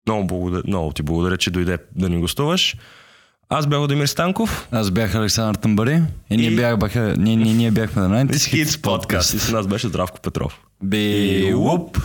Много, 0.08 0.28
благодаря, 0.28 0.64
много 0.68 0.92
ти 0.92 1.04
благодаря, 1.04 1.38
че 1.38 1.52
дойде 1.52 1.78
да 1.96 2.10
ни 2.10 2.20
гостуваш. 2.20 2.76
Аз 3.50 3.68
бях 3.68 3.80
Владимир 3.80 4.06
Станков. 4.06 4.68
Аз 4.72 4.92
бях 4.92 5.16
Александър 5.16 5.56
Тамбари 5.56 6.02
и, 6.30 6.38
ние, 6.38 6.50
И- 6.50 6.56
бях, 6.56 6.78
бяха, 6.78 7.14
ние, 7.18 7.36
ние, 7.36 7.54
ние 7.54 7.72
бяхме 7.72 8.02
на 8.02 8.26
90 8.26 8.34
Hits 8.34 8.66
Podcast. 8.66 9.36
И 9.36 9.40
с 9.40 9.52
нас 9.52 9.68
беше 9.68 9.88
Здравко 9.88 10.20
Петров. 10.22 10.60
Би, 10.84 11.54
уп! 11.56 11.98